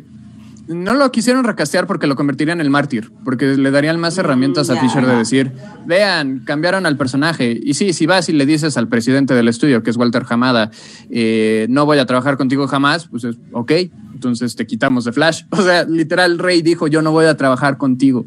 no 0.68 0.94
lo 0.94 1.12
quisieron 1.12 1.44
recastear 1.44 1.88
porque 1.88 2.08
lo 2.08 2.16
convertirían 2.16 2.60
en 2.60 2.66
el 2.66 2.70
mártir, 2.70 3.12
porque 3.24 3.58
le 3.58 3.72
darían 3.72 4.00
más 4.00 4.18
herramientas 4.18 4.70
a 4.70 4.78
Fisher 4.78 5.06
de 5.06 5.16
decir, 5.16 5.52
vean, 5.86 6.40
cambiaron 6.46 6.86
al 6.86 6.98
personaje. 6.98 7.60
Y 7.62 7.74
sí, 7.74 7.94
si 7.94 8.06
vas 8.06 8.28
y 8.30 8.34
le 8.34 8.46
dices 8.46 8.78
al 8.78 8.88
presidente 8.88 9.34
del 9.34 9.48
estudio, 9.48 9.84
que 9.84 9.90
es 9.90 9.98
Walter 9.98 10.26
Hamada, 10.30 10.72
eh, 11.10 11.68
no 11.70 11.86
voy 11.86 12.00
a 12.00 12.06
trabajar 12.06 12.38
contigo 12.38 12.68
jamás, 12.68 13.08
pues 13.08 13.24
es, 13.24 13.38
ok, 13.54 13.72
entonces 14.14 14.56
te 14.56 14.66
quitamos 14.66 15.06
de 15.06 15.12
Flash. 15.12 15.44
O 15.52 15.62
sea, 15.62 15.84
literal, 15.86 16.40
Rey 16.40 16.62
dijo, 16.62 16.88
yo 16.88 17.02
no 17.02 17.12
voy 17.12 17.26
a 17.26 17.36
trabajar 17.38 17.78
contigo. 17.78 18.26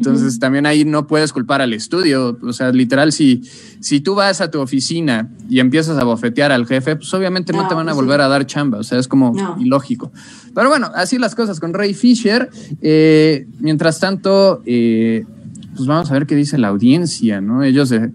Entonces 0.00 0.38
también 0.38 0.64
ahí 0.64 0.86
no 0.86 1.06
puedes 1.06 1.30
culpar 1.30 1.60
al 1.60 1.74
estudio. 1.74 2.38
O 2.42 2.54
sea, 2.54 2.72
literal, 2.72 3.12
si, 3.12 3.42
si 3.80 4.00
tú 4.00 4.14
vas 4.14 4.40
a 4.40 4.50
tu 4.50 4.58
oficina 4.58 5.28
y 5.50 5.60
empiezas 5.60 5.98
a 5.98 6.04
bofetear 6.04 6.52
al 6.52 6.66
jefe, 6.66 6.96
pues 6.96 7.12
obviamente 7.12 7.52
no, 7.52 7.68
te 7.68 7.74
van 7.74 7.86
a 7.86 7.92
pues 7.92 8.02
volver 8.02 8.22
a 8.22 8.28
dar 8.28 8.46
chamba. 8.46 8.78
O 8.78 8.82
sea, 8.82 8.98
es 8.98 9.06
como 9.06 9.34
ilógico. 9.60 10.10
Pero 10.54 10.70
bueno, 10.70 10.90
así 10.94 11.18
las 11.18 11.34
cosas 11.34 11.60
con 11.60 11.74
Ray 11.74 11.92
Fisher. 11.92 12.48
Eh, 12.80 13.46
mientras 13.58 14.00
tanto, 14.00 14.62
eh, 14.64 15.26
pues 15.76 15.86
vamos 15.86 16.10
a 16.10 16.14
ver 16.14 16.24
qué 16.24 16.34
dice 16.34 16.56
la 16.56 16.68
audiencia, 16.68 17.42
¿no? 17.42 17.62
Ellos 17.62 17.90
de, 17.90 18.10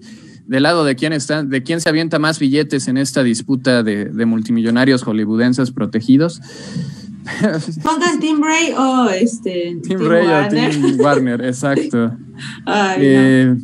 del 0.48 0.64
lado 0.64 0.86
de 0.86 0.96
quién 0.96 1.14
están, 1.14 1.50
de 1.50 1.62
quién 1.62 1.82
se 1.82 1.90
avienta 1.90 2.18
más 2.18 2.40
billetes 2.40 2.88
en 2.88 2.98
esta 2.98 3.22
disputa 3.22 3.84
de, 3.84 4.06
de 4.06 4.26
multimillonarios 4.26 5.04
hollywoodenses 5.04 5.70
protegidos. 5.70 6.42
Pongan 7.84 8.20
Tim 8.20 8.40
Bray 8.40 8.74
o 8.78 9.10
este. 9.10 9.78
Tim, 9.84 10.00
Bray 10.00 10.28
o 10.28 10.50
Tim 10.50 11.00
Warner, 11.00 11.44
exacto. 11.46 12.12
Ay, 12.66 12.98
eh, 13.02 13.56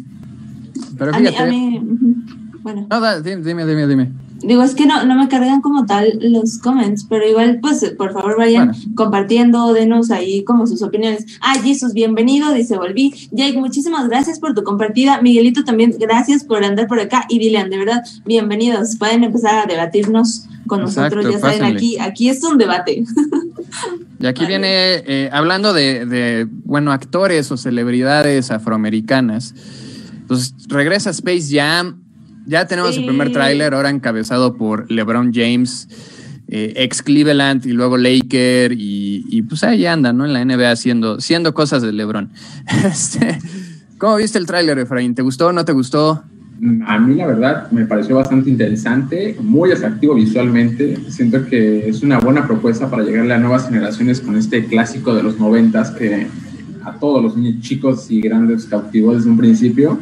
Pero 0.98 1.13
fíjate. 1.13 1.38
A 1.38 1.46
mí, 1.46 1.82
bueno. 2.62 2.88
No, 2.89 3.22
dime, 3.22 3.65
dime, 3.65 3.88
dime. 3.88 4.12
Digo, 4.44 4.63
es 4.63 4.74
que 4.74 4.88
no, 4.88 5.06
no 5.06 5.15
me 5.15 5.27
cargan 5.27 5.62
como 5.62 5.86
tal 5.86 6.18
los 6.20 6.58
comments, 6.58 7.06
pero 7.08 7.27
igual, 7.27 7.60
pues, 7.62 7.88
por 7.96 8.12
favor, 8.12 8.38
vayan 8.38 8.74
compartiendo, 8.96 9.72
denos 9.74 10.10
ahí 10.10 10.44
como 10.44 10.65
sus 10.65 10.82
opiniones. 10.82 11.25
Ah, 11.41 11.60
Jesus, 11.62 11.94
bienvenido, 11.94 12.51
dice, 12.51 12.75
volví. 12.75 13.13
Jake, 13.32 13.60
muchísimas 13.60 14.08
gracias 14.10 14.39
por 14.39 14.56
tu 14.56 14.63
compartida. 14.63 15.22
Miguelito, 15.22 15.63
también 15.63 15.94
gracias 16.00 16.44
por 16.44 16.63
andar 16.63 16.88
por 16.88 17.00
acá. 17.00 17.25
Y 17.30 17.38
Dylan, 17.38 17.70
de 17.70 17.77
verdad, 17.77 18.03
bienvenidos. 18.25 18.96
Pueden 18.98 19.24
empezar 19.24 19.60
a 19.60 19.65
debatirnos 19.68 20.48
con 20.72 20.80
nosotros, 20.80 21.25
ya 21.30 21.38
saben, 21.38 21.66
aquí, 21.66 22.00
aquí 22.00 22.30
es 22.30 22.42
un 22.44 22.58
debate. 22.58 23.04
Y 24.22 24.25
aquí 24.25 24.46
viene, 24.46 25.04
eh, 25.06 25.30
hablando 25.34 25.74
de, 25.74 26.48
bueno, 26.63 26.94
actores 26.94 27.51
o 27.51 27.58
celebridades 27.58 28.51
afroamericanas, 28.51 29.54
pues 30.30 30.56
regresa 30.70 31.10
Space 31.10 31.50
Jam, 31.51 32.04
ya 32.46 32.68
tenemos 32.68 32.96
el 32.96 33.06
primer 33.06 33.34
tráiler, 33.34 33.74
ahora 33.74 33.90
encabezado 33.90 34.56
por 34.56 34.90
LeBron 34.90 35.34
James, 35.34 35.90
eh, 36.48 36.72
ex 36.78 37.01
Cleveland 37.01 37.66
y 37.66 37.74
luego 37.74 37.98
Laker, 37.98 38.72
y, 38.74 39.42
pues 39.50 39.66
ahí 39.66 39.86
anda, 39.86 40.13
¿no? 40.13 40.25
En 40.25 40.32
la 40.32 40.46
NBA 40.46 40.72
haciendo, 40.72 41.18
haciendo 41.18 41.54
cosas 41.54 41.82
de 41.82 41.92
LeBron. 41.92 42.32
Este, 42.86 43.40
¿Cómo 43.98 44.16
viste 44.16 44.38
el 44.38 44.46
tráiler, 44.46 44.80
Efraín? 44.80 45.16
¿Te 45.16 45.22
gustó 45.22 45.48
o 45.48 45.51
no 45.51 45.66
te 45.66 45.74
gustó? 45.74 46.24
A 46.86 47.00
mí 47.00 47.15
la 47.15 47.25
verdad 47.25 47.72
me 47.72 47.86
pareció 47.86 48.18
bastante 48.18 48.50
interesante, 48.50 49.36
muy 49.41 49.72
atractivo 49.72 50.13
visualmente. 50.13 50.96
Siento 51.10 51.44
que 51.48 51.89
es 51.89 52.03
una 52.03 52.20
buena 52.20 52.46
propuesta 52.46 52.88
para 52.88 53.03
llegarle 53.03 53.34
a 53.34 53.39
nuevas 53.39 53.68
generaciones 53.68 54.22
con 54.22 54.38
este 54.38 54.65
clásico 54.65 55.15
de 55.15 55.24
los 55.24 55.39
noventas 55.39 55.89
que 55.89 56.27
a 56.84 56.94
todos 56.94 57.24
los 57.24 57.36
niños 57.36 57.62
chicos 57.62 58.12
y 58.12 58.22
grandes 58.22 58.65
cautivó 58.65 59.15
desde 59.15 59.30
un 59.30 59.38
principio. 59.38 59.98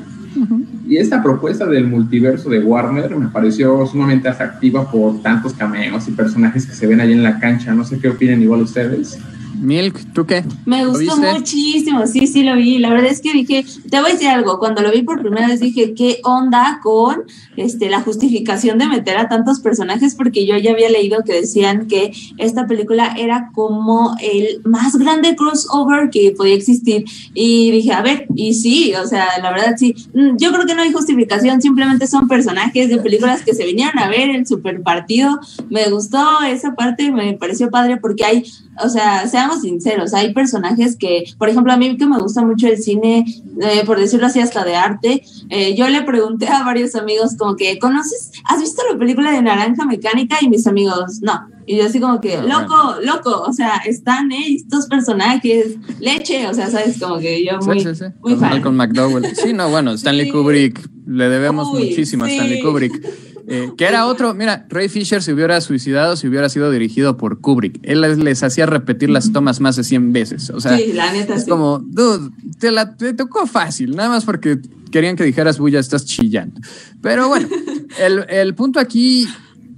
Y 0.85 0.97
esta 0.97 1.23
propuesta 1.23 1.65
del 1.65 1.87
multiverso 1.87 2.49
de 2.49 2.59
Warner 2.59 3.15
me 3.15 3.27
pareció 3.29 3.85
sumamente 3.87 4.27
atractiva 4.27 4.91
por 4.91 5.21
tantos 5.21 5.53
cameos 5.53 6.09
y 6.09 6.11
personajes 6.11 6.65
que 6.65 6.73
se 6.73 6.87
ven 6.87 6.99
ahí 6.99 7.13
en 7.13 7.23
la 7.23 7.39
cancha. 7.39 7.73
No 7.73 7.85
sé 7.85 7.99
qué 7.99 8.09
opinan 8.09 8.41
igual 8.41 8.61
ustedes. 8.63 9.17
Milk, 9.59 10.13
¿tú 10.13 10.25
qué? 10.25 10.43
Me 10.65 10.85
gustó 10.85 11.17
muchísimo, 11.17 12.07
sí, 12.07 12.27
sí 12.27 12.43
lo 12.43 12.55
vi. 12.55 12.77
La 12.77 12.89
verdad 12.89 13.11
es 13.11 13.21
que 13.21 13.33
dije, 13.33 13.65
te 13.89 13.99
voy 13.99 14.11
a 14.11 14.13
decir 14.13 14.27
algo, 14.27 14.59
cuando 14.59 14.81
lo 14.81 14.91
vi 14.91 15.01
por 15.01 15.21
primera 15.21 15.47
vez 15.47 15.59
dije, 15.59 15.93
¿qué 15.93 16.19
onda 16.23 16.79
con 16.81 17.23
este, 17.57 17.89
la 17.89 18.01
justificación 18.01 18.77
de 18.77 18.87
meter 18.87 19.17
a 19.17 19.27
tantos 19.27 19.59
personajes? 19.59 20.15
Porque 20.15 20.45
yo 20.45 20.57
ya 20.57 20.71
había 20.71 20.89
leído 20.89 21.23
que 21.25 21.33
decían 21.33 21.87
que 21.87 22.11
esta 22.37 22.67
película 22.67 23.15
era 23.17 23.49
como 23.53 24.15
el 24.21 24.61
más 24.63 24.95
grande 24.95 25.35
crossover 25.35 26.09
que 26.09 26.33
podía 26.37 26.55
existir. 26.55 27.05
Y 27.33 27.71
dije, 27.71 27.93
a 27.93 28.01
ver, 28.01 28.27
y 28.35 28.53
sí, 28.53 28.93
o 28.95 29.07
sea, 29.07 29.27
la 29.41 29.51
verdad 29.51 29.75
sí. 29.77 29.95
Mm, 30.13 30.37
yo 30.37 30.51
creo 30.51 30.65
que 30.65 30.75
no 30.75 30.81
hay 30.81 30.91
justificación, 30.91 31.61
simplemente 31.61 32.07
son 32.07 32.27
personajes 32.27 32.89
de 32.89 32.97
películas 32.97 33.43
que 33.43 33.53
se 33.53 33.65
vinieron 33.65 33.99
a 33.99 34.09
ver 34.09 34.29
el 34.29 34.47
super 34.47 34.81
partido. 34.81 35.39
Me 35.69 35.89
gustó 35.89 36.41
esa 36.47 36.75
parte, 36.75 37.11
me 37.11 37.33
pareció 37.33 37.69
padre 37.69 37.97
porque 37.97 38.25
hay, 38.25 38.43
o 38.83 38.89
sea, 38.89 39.27
sinceros, 39.55 40.13
hay 40.13 40.33
personajes 40.33 40.95
que, 40.95 41.25
por 41.37 41.49
ejemplo, 41.49 41.73
a 41.73 41.77
mí 41.77 41.97
que 41.97 42.05
me 42.05 42.17
gusta 42.17 42.43
mucho 42.43 42.67
el 42.67 42.77
cine, 42.77 43.25
eh, 43.61 43.83
por 43.85 43.99
decirlo 43.99 44.27
así, 44.27 44.39
hasta 44.39 44.63
de 44.63 44.75
arte, 44.75 45.23
eh, 45.49 45.75
yo 45.75 45.87
le 45.89 46.01
pregunté 46.03 46.47
a 46.47 46.63
varios 46.63 46.95
amigos 46.95 47.35
como 47.37 47.55
que, 47.55 47.79
¿conoces? 47.79 48.31
¿Has 48.45 48.59
visto 48.59 48.81
la 48.91 48.97
película 48.97 49.31
de 49.31 49.41
Naranja 49.41 49.85
Mecánica? 49.85 50.37
Y 50.41 50.49
mis 50.49 50.67
amigos, 50.67 51.19
no. 51.21 51.47
Y 51.65 51.77
yo 51.77 51.85
así 51.85 51.99
como 51.99 52.19
que, 52.19 52.35
ah, 52.35 52.43
loco, 52.43 52.95
loco, 53.03 53.43
o 53.47 53.53
sea, 53.53 53.77
están 53.85 54.31
estos 54.31 54.87
personajes, 54.87 55.77
leche, 55.99 56.47
o 56.47 56.53
sea, 56.53 56.67
sabes, 56.69 56.99
como 56.99 57.19
que 57.19 57.45
yo 57.45 57.59
muy, 57.59 57.79
sí, 57.79 57.89
sí, 57.89 57.95
sí. 57.95 58.05
muy 58.21 58.35
fan. 58.35 58.49
Malcolm 58.49 58.75
McDowell. 58.75 59.35
Sí, 59.35 59.53
no, 59.53 59.69
bueno, 59.69 59.91
Stanley 59.93 60.31
Kubrick, 60.31 60.81
le 61.05 61.29
debemos 61.29 61.71
muchísimo 61.71 62.25
a 62.25 62.29
Stanley 62.29 62.61
Kubrick. 62.61 63.28
Eh, 63.47 63.71
que 63.77 63.85
era 63.85 64.05
otro, 64.05 64.33
mira, 64.33 64.65
Ray 64.69 64.89
Fisher 64.89 65.21
se 65.23 65.33
hubiera 65.33 65.59
suicidado 65.61 66.15
si 66.15 66.27
hubiera 66.27 66.49
sido 66.49 66.71
dirigido 66.71 67.17
por 67.17 67.39
Kubrick. 67.39 67.79
Él 67.83 68.01
les, 68.01 68.43
hacía 68.43 68.65
repetir 68.65 69.09
las 69.09 69.31
tomas 69.31 69.59
más 69.59 69.75
de 69.75 69.83
100 69.83 70.13
veces. 70.13 70.49
O 70.49 70.59
sea, 70.59 70.77
sí, 70.77 70.93
la 70.93 71.11
neta, 71.11 71.35
es 71.35 71.45
como, 71.45 71.79
dude, 71.79 72.31
te, 72.59 72.71
la, 72.71 72.95
te 72.95 73.13
tocó 73.13 73.47
fácil, 73.47 73.95
nada 73.95 74.09
más 74.09 74.25
porque 74.25 74.59
querían 74.91 75.15
que 75.15 75.23
dijeras, 75.23 75.59
ya 75.71 75.79
estás 75.79 76.05
chillando. 76.05 76.59
Pero 77.01 77.27
bueno, 77.27 77.47
el, 77.99 78.25
el 78.29 78.55
punto 78.55 78.79
aquí 78.79 79.27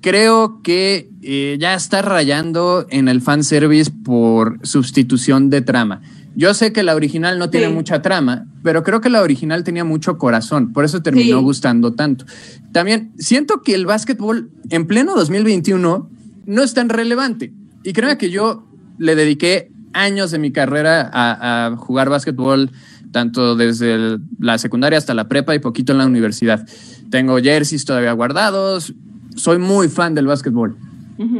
creo 0.01 0.61
que 0.63 1.09
eh, 1.21 1.57
ya 1.59 1.75
está 1.75 2.01
rayando 2.01 2.87
en 2.89 3.07
el 3.07 3.21
fanservice 3.21 3.91
por 4.03 4.59
sustitución 4.65 5.49
de 5.49 5.61
trama. 5.61 6.01
Yo 6.35 6.53
sé 6.53 6.71
que 6.71 6.83
la 6.83 6.95
original 6.95 7.37
no 7.39 7.49
tiene 7.49 7.69
mucha 7.69 8.01
trama, 8.01 8.45
pero 8.63 8.83
creo 8.83 9.01
que 9.01 9.09
la 9.09 9.21
original 9.21 9.63
tenía 9.63 9.83
mucho 9.83 10.17
corazón, 10.17 10.71
por 10.71 10.85
eso 10.85 11.01
terminó 11.01 11.41
gustando 11.41 11.93
tanto. 11.93 12.25
También 12.71 13.11
siento 13.17 13.61
que 13.61 13.75
el 13.75 13.85
básquetbol 13.85 14.49
en 14.69 14.87
pleno 14.87 15.15
2021 15.15 16.09
no 16.45 16.63
es 16.63 16.73
tan 16.73 16.89
relevante. 16.89 17.53
Y 17.83 17.93
creo 17.93 18.17
que 18.17 18.29
yo 18.29 18.65
le 18.97 19.15
dediqué 19.15 19.71
años 19.93 20.31
de 20.31 20.39
mi 20.39 20.51
carrera 20.51 21.09
a, 21.13 21.75
jugar 21.75 22.09
básquetbol, 22.09 22.71
tanto 23.11 23.55
desde 23.55 24.19
la 24.39 24.57
secundaria 24.57 24.97
hasta 24.97 25.13
la 25.13 25.27
prepa 25.27 25.53
y 25.53 25.59
poquito 25.59 25.91
en 25.91 25.97
la 25.97 26.05
universidad. 26.05 26.65
Tengo 27.09 27.37
jerseys 27.39 27.83
todavía 27.83 28.13
guardados, 28.13 28.93
soy 29.35 29.57
muy 29.57 29.89
fan 29.89 30.15
del 30.15 30.27
básquetbol. 30.27 30.77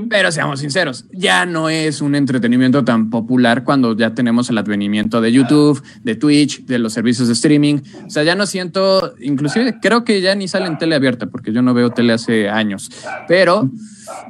Pero 0.10 0.32
seamos 0.32 0.60
sinceros, 0.60 1.06
ya 1.12 1.46
no 1.46 1.70
es 1.70 2.02
un 2.02 2.16
entretenimiento 2.16 2.84
tan 2.84 3.10
popular 3.10 3.64
cuando 3.64 3.96
ya 3.96 4.14
tenemos 4.14 4.50
el 4.50 4.58
advenimiento 4.58 5.22
de 5.22 5.32
YouTube, 5.32 5.82
de 6.04 6.16
Twitch, 6.16 6.66
de 6.66 6.80
los 6.80 6.94
servicios 6.94 7.28
de 7.28 7.34
streaming. 7.34 7.80
O 8.06 8.10
sea, 8.10 8.24
ya 8.24 8.36
no 8.36 8.46
siento, 8.46 9.14
inclusive 9.20 9.80
creo 9.82 10.04
que 10.04 10.22
ya 10.22 10.36
ni 10.36 10.48
sale 10.48 10.68
en 10.68 10.78
tele 10.78 10.96
abierta 10.96 11.28
porque 11.28 11.52
yo 11.52 11.62
no 11.62 11.74
veo 11.74 11.92
tele 11.92 12.14
hace 12.14 12.50
años. 12.50 12.92
Pero 13.28 13.70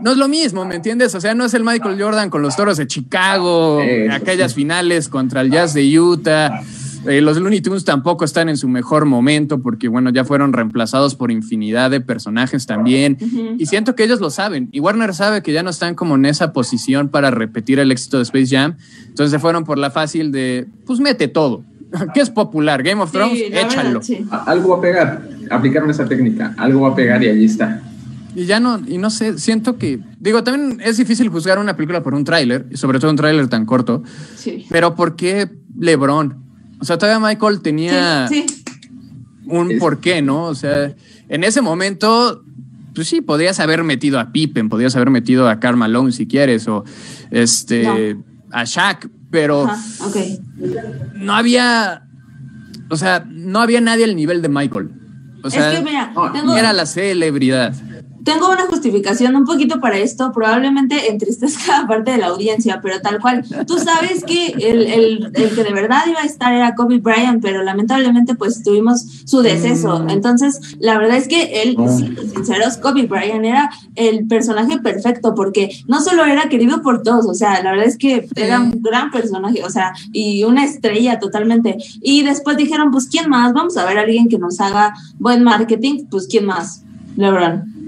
no 0.01 0.11
es 0.11 0.17
lo 0.17 0.27
mismo, 0.27 0.65
¿me 0.65 0.75
entiendes? 0.75 1.15
O 1.15 1.21
sea, 1.21 1.33
no 1.33 1.45
es 1.45 1.53
el 1.53 1.63
Michael 1.63 2.01
Jordan 2.01 2.29
con 2.29 2.41
los 2.41 2.55
toros 2.55 2.77
de 2.77 2.87
Chicago, 2.87 3.81
aquellas 4.11 4.53
finales 4.53 5.09
contra 5.09 5.41
el 5.41 5.51
Jazz 5.51 5.73
de 5.73 5.99
Utah. 5.99 6.61
Eh, 7.07 7.21
los 7.21 7.37
Looney 7.37 7.61
Tunes 7.61 7.83
tampoco 7.83 8.25
están 8.25 8.49
en 8.49 8.57
su 8.57 8.67
mejor 8.67 9.05
momento 9.05 9.61
porque, 9.61 9.87
bueno, 9.87 10.11
ya 10.11 10.23
fueron 10.23 10.53
reemplazados 10.53 11.15
por 11.15 11.31
infinidad 11.31 11.89
de 11.89 12.01
personajes 12.01 12.65
también. 12.65 13.17
Y 13.57 13.65
siento 13.65 13.95
que 13.95 14.03
ellos 14.03 14.21
lo 14.21 14.29
saben. 14.29 14.69
Y 14.71 14.79
Warner 14.79 15.13
sabe 15.13 15.41
que 15.41 15.51
ya 15.51 15.63
no 15.63 15.69
están 15.69 15.95
como 15.95 16.15
en 16.15 16.25
esa 16.25 16.53
posición 16.53 17.09
para 17.09 17.31
repetir 17.31 17.79
el 17.79 17.91
éxito 17.91 18.17
de 18.17 18.23
Space 18.23 18.55
Jam. 18.55 18.77
Entonces 19.07 19.31
se 19.31 19.39
fueron 19.39 19.63
por 19.63 19.77
la 19.77 19.89
fácil 19.89 20.31
de, 20.31 20.67
pues 20.85 20.99
mete 20.99 21.27
todo. 21.27 21.63
¿Qué 22.13 22.21
es 22.21 22.29
popular? 22.29 22.83
Game 22.83 23.01
of 23.01 23.11
Thrones, 23.11 23.41
échalo. 23.51 24.01
Algo 24.45 24.69
va 24.69 24.77
a 24.77 24.81
pegar. 24.81 25.29
Aplicaron 25.49 25.89
esa 25.89 26.07
técnica. 26.07 26.53
Algo 26.57 26.81
va 26.81 26.89
a 26.89 26.95
pegar 26.95 27.23
y 27.23 27.29
allí 27.29 27.45
está. 27.45 27.81
Y 28.33 28.45
ya 28.45 28.61
no, 28.61 28.79
y 28.87 28.97
no 28.97 29.09
sé, 29.09 29.37
siento 29.37 29.77
que, 29.77 29.99
digo, 30.19 30.41
también 30.41 30.79
es 30.81 30.95
difícil 30.95 31.27
juzgar 31.27 31.59
una 31.59 31.75
película 31.75 32.01
por 32.01 32.13
un 32.13 32.23
tráiler, 32.23 32.65
sobre 32.75 32.97
todo 32.99 33.11
un 33.11 33.17
tráiler 33.17 33.49
tan 33.49 33.65
corto. 33.65 34.03
Sí. 34.37 34.65
Pero 34.69 34.95
¿por 34.95 35.17
qué 35.17 35.49
LeBron? 35.77 36.40
O 36.81 36.85
sea, 36.85 36.97
todavía 36.97 37.25
Michael 37.25 37.61
tenía 37.61 38.27
un 39.45 39.77
por 39.79 39.99
qué, 39.99 40.21
¿no? 40.21 40.45
O 40.45 40.55
sea, 40.55 40.95
en 41.29 41.43
ese 41.43 41.61
momento, 41.61 42.43
pues 42.95 43.07
sí, 43.07 43.21
podrías 43.21 43.59
haber 43.59 43.83
metido 43.83 44.19
a 44.19 44.31
Pippen, 44.31 44.67
podrías 44.67 44.95
haber 44.95 45.11
metido 45.11 45.47
a 45.47 45.59
Karl 45.59 45.77
Malone 45.77 46.11
si 46.11 46.27
quieres, 46.27 46.67
o 46.67 46.83
este, 47.29 48.17
a 48.51 48.63
Shaq, 48.65 49.09
pero 49.29 49.69
no 51.15 51.33
había, 51.33 52.07
o 52.89 52.97
sea, 52.97 53.23
no 53.29 53.59
había 53.59 53.79
nadie 53.79 54.05
al 54.05 54.15
nivel 54.15 54.41
de 54.41 54.49
Michael. 54.49 54.89
O 55.43 55.49
sea, 55.51 55.71
era 56.57 56.73
la 56.73 56.85
celebridad. 56.87 57.75
Tengo 58.23 58.49
una 58.49 58.67
justificación 58.67 59.35
un 59.35 59.45
poquito 59.45 59.79
para 59.79 59.97
esto, 59.97 60.31
probablemente 60.31 61.09
entristezca 61.09 61.79
a 61.81 61.87
parte 61.87 62.11
de 62.11 62.17
la 62.17 62.27
audiencia, 62.27 62.79
pero 62.81 63.01
tal 63.01 63.19
cual. 63.19 63.43
Tú 63.67 63.77
sabes 63.77 64.23
que 64.23 64.47
el, 64.47 64.83
el, 64.83 65.31
el, 65.33 65.55
que 65.55 65.63
de 65.63 65.73
verdad 65.73 66.01
iba 66.07 66.21
a 66.21 66.25
estar 66.25 66.53
era 66.53 66.75
Kobe 66.75 66.99
Bryant, 66.99 67.41
pero 67.41 67.63
lamentablemente 67.63 68.35
pues 68.35 68.63
tuvimos 68.63 69.23
su 69.25 69.41
deceso. 69.41 69.99
Mm. 69.99 70.09
Entonces, 70.09 70.75
la 70.79 70.97
verdad 70.97 71.17
es 71.17 71.27
que 71.27 71.63
él, 71.63 71.77
sinceros, 72.33 72.77
Kobe 72.77 73.07
Bryant 73.07 73.45
era 73.45 73.69
el 73.95 74.27
personaje 74.27 74.79
perfecto 74.79 75.33
porque 75.35 75.71
no 75.87 76.01
solo 76.01 76.25
era 76.25 76.49
querido 76.49 76.81
por 76.81 77.03
todos, 77.03 77.27
o 77.27 77.33
sea, 77.33 77.61
la 77.63 77.71
verdad 77.71 77.87
es 77.87 77.97
que 77.97 78.27
era 78.35 78.59
un 78.59 78.81
gran 78.81 79.11
personaje, 79.11 79.63
o 79.63 79.69
sea, 79.69 79.93
y 80.11 80.43
una 80.43 80.63
estrella 80.63 81.19
totalmente. 81.19 81.77
Y 82.01 82.23
después 82.23 82.57
dijeron, 82.57 82.91
pues, 82.91 83.07
¿quién 83.07 83.29
más? 83.29 83.53
Vamos 83.53 83.77
a 83.77 83.85
ver 83.85 83.97
a 83.97 84.01
alguien 84.01 84.29
que 84.29 84.37
nos 84.37 84.59
haga 84.59 84.93
buen 85.19 85.43
marketing, 85.43 86.05
pues, 86.09 86.27
¿quién 86.27 86.45
más? 86.45 86.83
LeBron. 87.17 87.80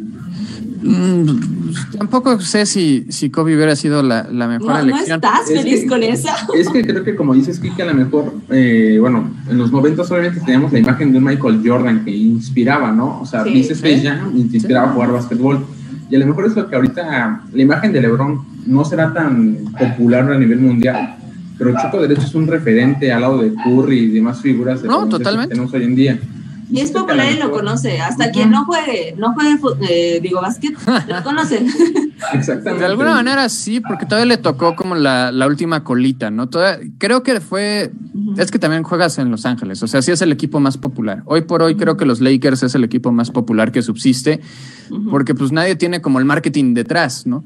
Mm, 0.84 1.98
tampoco 1.98 2.40
sé 2.42 2.66
si, 2.66 3.06
si 3.10 3.30
Kobe 3.30 3.56
hubiera 3.56 3.76
sido 3.76 4.04
la, 4.04 4.24
mejor 4.48 4.82
elección. 4.82 5.22
No 5.22 5.28
estás 5.28 5.48
feliz 5.48 5.88
con 5.88 6.04
esa. 6.04 6.36
Es 6.56 6.70
que 6.70 6.84
creo 6.84 7.04
que, 7.04 7.16
como 7.16 7.34
dices, 7.34 7.60
Kike, 7.60 7.84
a 7.84 7.86
lo 7.86 7.94
mejor, 7.94 8.34
eh, 8.50 8.98
bueno, 9.00 9.32
en 9.50 9.58
los 9.58 9.72
90 9.72 10.02
obviamente 10.02 10.42
teníamos 10.42 10.74
la 10.74 10.80
imagen 10.80 11.12
de 11.12 11.18
un 11.18 11.24
Michael 11.24 11.62
Jordan 11.66 12.04
que 12.04 12.12
inspiraba, 12.12 12.92
¿no? 12.92 13.22
O 13.22 13.26
sea, 13.26 13.44
dices 13.44 13.82
que 13.82 14.02
ya 14.02 14.28
inspiraba 14.36 14.90
a 14.90 14.94
jugar 14.94 15.12
básquetbol. 15.14 15.66
Y 16.10 16.16
a 16.16 16.20
lo 16.20 16.28
mejor 16.28 16.46
es 16.46 16.56
lo 16.56 16.70
que 16.70 16.76
ahorita 16.76 17.44
la 17.52 17.62
imagen 17.62 17.94
de 17.94 18.02
LeBron 18.02 18.46
no 18.66 18.86
será 18.86 19.14
tan 19.14 19.58
popular 19.80 20.32
a 20.32 20.38
nivel 20.38 20.60
mundial, 20.60 21.16
pero 21.58 21.74
Choco 21.82 22.02
Derecho 22.02 22.22
es 22.22 22.36
un 22.36 22.48
referente 22.48 23.12
al 23.12 23.22
lado 23.22 23.38
de 23.40 23.54
Curry 23.54 24.00
y 24.00 24.08
demás 24.10 24.42
figuras 24.42 24.82
de 24.82 24.90
no, 24.90 25.08
totalmente. 25.08 25.50
que 25.50 25.56
tenemos 25.56 25.74
hoy 25.74 25.84
en 25.84 25.96
día. 25.96 26.20
Y 26.74 26.80
es 26.80 26.90
popular 26.90 27.32
y 27.32 27.38
lo 27.38 27.52
conoce. 27.52 28.02
Hasta 28.02 28.32
quien 28.32 28.50
no 28.50 28.66
juegue, 28.66 29.14
no 29.16 29.36
juegue, 29.36 29.60
eh, 29.88 30.20
digo, 30.24 30.42
básquet, 30.42 30.76
lo 31.08 31.24
conoce. 31.24 31.64
Exactamente. 32.34 32.80
De 32.80 32.86
alguna 32.86 33.12
manera 33.12 33.48
sí, 33.48 33.80
porque 33.80 34.08
todavía 34.08 34.26
le 34.26 34.38
tocó 34.40 34.76
como 34.76 34.96
la, 34.96 35.32
la 35.32 35.46
última 35.46 35.84
colita, 35.84 36.32
¿no? 36.32 36.50
creo 36.98 37.22
que 37.22 37.40
fue. 37.42 37.92
Es 38.38 38.50
que 38.50 38.58
también 38.58 38.82
juegas 38.82 39.20
en 39.20 39.30
Los 39.30 39.46
Ángeles, 39.46 39.84
o 39.84 39.88
sea, 39.88 40.02
sí 40.02 40.12
es 40.12 40.24
el 40.24 40.32
equipo 40.32 40.60
más 40.60 40.80
popular. 40.80 41.22
Hoy 41.26 41.42
por 41.42 41.62
hoy 41.62 41.76
creo 41.76 41.96
que 41.96 42.06
los 42.06 42.22
Lakers 42.22 42.64
es 42.64 42.74
el 42.74 42.84
equipo 42.84 43.12
más 43.12 43.30
popular 43.30 43.72
que 43.72 43.84
subsiste, 43.84 44.42
porque 45.12 45.36
pues 45.36 45.52
nadie 45.52 45.76
tiene 45.76 46.02
como 46.02 46.18
el 46.18 46.26
marketing 46.26 46.74
detrás, 46.74 47.28
¿no? 47.28 47.44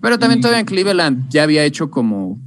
Pero 0.00 0.20
también 0.20 0.40
todavía 0.40 0.60
en 0.60 0.66
Cleveland 0.66 1.28
ya 1.30 1.42
había 1.42 1.64
hecho 1.64 1.90
como 1.90 2.38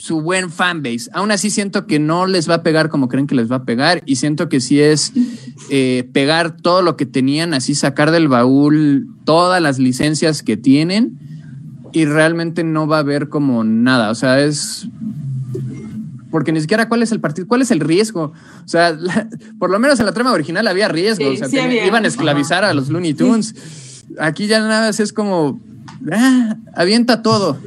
su 0.00 0.22
buen 0.22 0.50
fanbase. 0.50 1.10
Aún 1.12 1.30
así 1.30 1.50
siento 1.50 1.86
que 1.86 1.98
no 1.98 2.26
les 2.26 2.48
va 2.48 2.54
a 2.56 2.62
pegar 2.62 2.88
como 2.88 3.08
creen 3.08 3.26
que 3.26 3.34
les 3.34 3.52
va 3.52 3.56
a 3.56 3.64
pegar 3.64 4.02
y 4.06 4.16
siento 4.16 4.48
que 4.48 4.60
sí 4.60 4.80
es 4.80 5.12
eh, 5.68 6.08
pegar 6.12 6.56
todo 6.56 6.80
lo 6.80 6.96
que 6.96 7.04
tenían, 7.04 7.52
así 7.52 7.74
sacar 7.74 8.10
del 8.10 8.26
baúl 8.26 9.08
todas 9.24 9.60
las 9.60 9.78
licencias 9.78 10.42
que 10.42 10.56
tienen 10.56 11.18
y 11.92 12.06
realmente 12.06 12.64
no 12.64 12.86
va 12.86 12.96
a 12.96 13.00
haber 13.00 13.28
como 13.28 13.62
nada. 13.62 14.10
O 14.10 14.14
sea, 14.14 14.40
es... 14.40 14.88
Porque 16.30 16.52
ni 16.52 16.60
siquiera 16.60 16.88
cuál 16.88 17.02
es 17.02 17.12
el 17.12 17.20
partido, 17.20 17.46
cuál 17.46 17.60
es 17.60 17.70
el 17.70 17.80
riesgo. 17.80 18.32
O 18.64 18.68
sea, 18.68 18.96
por 19.58 19.68
lo 19.68 19.78
menos 19.78 20.00
en 20.00 20.06
la 20.06 20.12
trama 20.12 20.32
original 20.32 20.66
había 20.66 20.88
riesgo. 20.88 21.28
o 21.28 21.36
sea, 21.36 21.86
iban 21.86 22.04
a 22.06 22.08
esclavizar 22.08 22.64
a 22.64 22.72
los 22.72 22.88
Looney 22.88 23.12
Tunes. 23.12 23.54
Aquí 24.18 24.46
ya 24.46 24.60
nada 24.60 24.86
más 24.86 24.98
es 24.98 25.12
como, 25.12 25.60
ah, 26.10 26.56
avienta 26.74 27.22
todo 27.22 27.58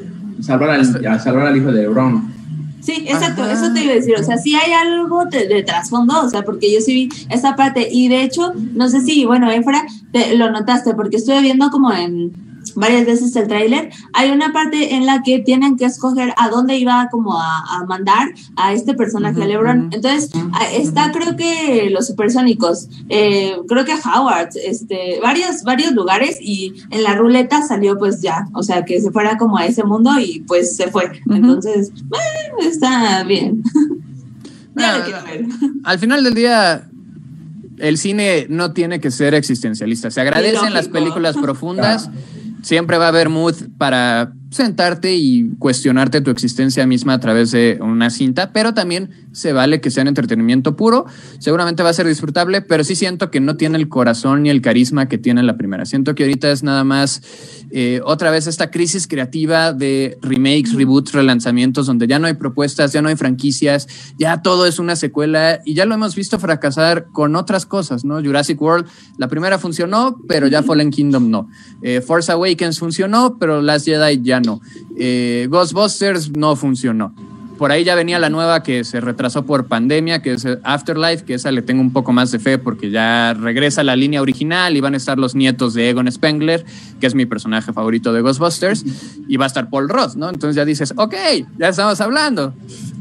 salvar 0.42 0.72
al, 0.72 0.86
salvar 0.86 1.48
al 1.48 1.58
hijo 1.58 1.72
de 1.72 1.84
Lebron. 1.84 2.34
Sí, 2.82 3.06
exacto, 3.08 3.50
eso 3.50 3.72
te 3.72 3.82
iba 3.82 3.94
a 3.94 3.96
decir, 3.96 4.14
o 4.20 4.24
sea, 4.24 4.38
sí 4.38 4.56
hay 4.56 4.74
algo 4.74 5.24
de, 5.26 5.64
trasfondo, 5.64 6.22
o 6.22 6.30
sea, 6.30 6.44
porque 6.44 6.74
yo 6.74 6.82
sí 6.82 6.94
vi 6.94 7.10
esa 7.30 7.56
parte 7.56 7.88
y 7.90 8.10
de 8.10 8.24
hecho, 8.24 8.54
no 8.74 8.90
sé 8.90 9.00
si, 9.00 9.24
bueno, 9.24 9.50
Efra, 9.50 9.86
te, 10.12 10.36
lo 10.36 10.52
notaste, 10.52 10.94
porque 10.94 11.16
estuve 11.16 11.42
viendo 11.42 11.70
como 11.70 11.94
en 11.94 12.34
varias 12.76 13.06
veces 13.06 13.36
el 13.36 13.48
tráiler, 13.48 13.90
hay 14.14 14.32
una 14.32 14.54
parte 14.54 14.96
en 14.96 15.06
la 15.06 15.22
que 15.24 15.40
tienen 15.40 15.78
que 15.78 15.86
escoger 15.86 16.34
a 16.38 16.50
dónde 16.50 16.78
iba 16.78 17.08
como 17.12 17.40
a, 17.40 17.86
mandar 17.88 18.34
a 18.56 18.74
este 18.74 18.94
personaje, 18.94 19.46
LeBron. 19.46 19.90
Entonces, 19.92 20.32
está 20.74 21.12
creo 21.12 21.36
que 21.36 21.90
los 21.90 22.08
supersónicos, 22.08 22.88
eh, 23.10 23.56
creo 23.68 23.86
que 23.86 23.94
Howard, 23.94 24.50
este, 24.56 25.20
varios, 25.22 25.64
varios 25.64 25.92
lugares 25.94 26.38
y 26.42 26.74
en 26.92 27.04
la 27.04 27.16
ruleta 27.16 27.62
salió 27.62 27.98
pues 27.98 28.22
ya, 28.22 28.48
o 28.54 28.64
sea, 28.64 28.86
que 28.86 29.02
se 29.02 29.12
fuera 29.12 29.38
como 29.38 29.58
a 29.58 29.66
ese 29.66 29.84
mundo 29.84 30.12
y 30.20 30.42
pues 30.48 30.76
se 30.76 30.90
fue. 30.90 31.12
Entonces, 31.30 31.92
está 32.60 33.24
bien. 33.24 33.64
al 35.84 36.00
final 36.00 36.24
del 36.24 36.34
día, 36.34 36.90
el 37.78 37.98
cine 37.98 38.48
no 38.50 38.74
tiene 38.74 39.00
que 39.00 39.12
ser 39.12 39.34
existencialista. 39.34 40.12
Se 40.12 40.22
agradecen 40.22 40.74
las 40.74 40.88
películas 40.88 41.36
profundas 41.38 42.10
siempre 42.64 42.98
va 42.98 43.06
a 43.06 43.10
haber 43.10 43.30
mood 43.30 43.56
para 43.78 44.34
sentarte 44.50 45.16
y 45.16 45.50
cuestionarte 45.60 46.22
tu 46.22 46.32
existencia 46.32 46.88
misma 46.88 47.14
a 47.14 47.20
través 47.20 47.52
de 47.52 47.78
una 47.82 48.10
cinta, 48.10 48.54
pero 48.54 48.74
también 48.74 49.10
se 49.32 49.52
vale 49.52 49.82
que 49.82 49.92
sea 49.92 50.04
un 50.04 50.08
entretenimiento 50.08 50.76
puro. 50.76 51.06
Seguramente 51.40 51.84
va 51.84 51.90
a 51.90 51.94
ser 51.94 52.08
disfrutable, 52.08 52.62
pero 52.62 52.84
sí 52.84 52.96
siento 52.96 53.32
que 53.32 53.40
no 53.40 53.58
tiene 53.58 53.78
el 53.78 53.90
corazón 53.90 54.44
ni 54.44 54.50
el 54.50 54.62
carisma 54.62 55.08
que 55.08 55.18
tiene 55.18 55.44
la 55.44 55.58
primera. 55.58 55.86
Siento 55.86 56.16
que 56.16 56.24
ahorita 56.24 56.52
es 56.52 56.64
nada 56.64 56.84
más 56.84 57.22
eh, 57.76 58.02
otra 58.06 58.30
vez 58.30 58.46
esta 58.46 58.70
crisis 58.70 59.08
creativa 59.08 59.74
de 59.74 60.20
remakes, 60.22 60.76
reboots, 60.76 61.12
relanzamientos, 61.12 61.88
donde 61.88 62.06
ya 62.06 62.20
no 62.20 62.28
hay 62.28 62.36
propuestas, 62.36 62.94
ya 62.94 63.02
no 63.02 63.10
hay 63.10 63.16
franquicias, 63.16 63.88
ya 64.16 64.44
todo 64.44 64.68
es 64.68 64.78
una 64.78 64.96
secuela 64.96 65.60
y 65.66 65.74
ya 65.74 65.86
lo 65.86 65.96
hemos 65.96 66.14
visto 66.14 66.38
fracasar 66.38 67.08
con 67.12 67.36
otras 67.36 67.66
cosas, 67.66 68.06
¿no? 68.06 68.22
Jurassic 68.22 68.62
World, 68.62 68.86
la 69.18 69.28
primera 69.28 69.58
funcionó, 69.58 70.20
pero 70.28 70.46
ya 70.46 70.62
Fallen 70.62 70.92
Kingdom 70.92 71.32
no. 71.32 71.50
Eh, 71.82 72.02
Force 72.02 72.32
Awakens 72.32 72.78
funcionó, 72.78 73.38
pero 73.40 73.60
Last 73.60 73.86
Jedi 73.86 74.22
ya 74.22 74.40
no. 74.40 74.62
Eh, 74.96 75.48
Ghostbusters 75.50 76.30
no 76.38 76.56
funcionó 76.56 77.16
por 77.64 77.72
ahí 77.72 77.86
ya 77.86 77.96
venía 77.96 78.20
la 78.20 78.30
nueva 78.30 78.62
que 78.62 78.84
se 78.84 79.00
retrasó 79.00 79.46
por 79.46 79.68
pandemia, 79.68 80.22
que 80.22 80.34
es 80.34 80.46
Afterlife, 80.64 81.24
que 81.24 81.36
esa 81.36 81.50
le 81.50 81.62
tengo 81.62 81.80
un 81.80 81.94
poco 81.94 82.12
más 82.12 82.30
de 82.30 82.38
fe 82.40 82.58
porque 82.58 82.92
ya 82.92 83.34
regresa 83.36 83.86
la 83.86 83.96
línea 83.96 84.22
original 84.22 84.76
y 84.76 84.82
van 84.82 84.96
a 84.96 84.98
estar 84.98 85.18
los 85.18 85.34
nietos 85.34 85.74
de 85.74 85.90
Egon 85.90 86.12
Spengler, 86.12 86.66
que 87.00 87.08
es 87.08 87.16
mi 87.16 87.26
personaje 87.26 87.72
favorito 87.72 88.12
de 88.12 88.20
Ghostbusters, 88.20 88.84
y 89.30 89.38
va 89.38 89.46
a 89.46 89.48
estar 89.48 89.70
Paul 89.70 89.88
Ross, 89.88 90.18
¿no? 90.18 90.28
Entonces 90.28 90.58
ya 90.58 90.66
dices, 90.66 90.94
ok, 90.98 91.16
ya 91.58 91.70
estamos 91.70 92.02
hablando. 92.02 92.54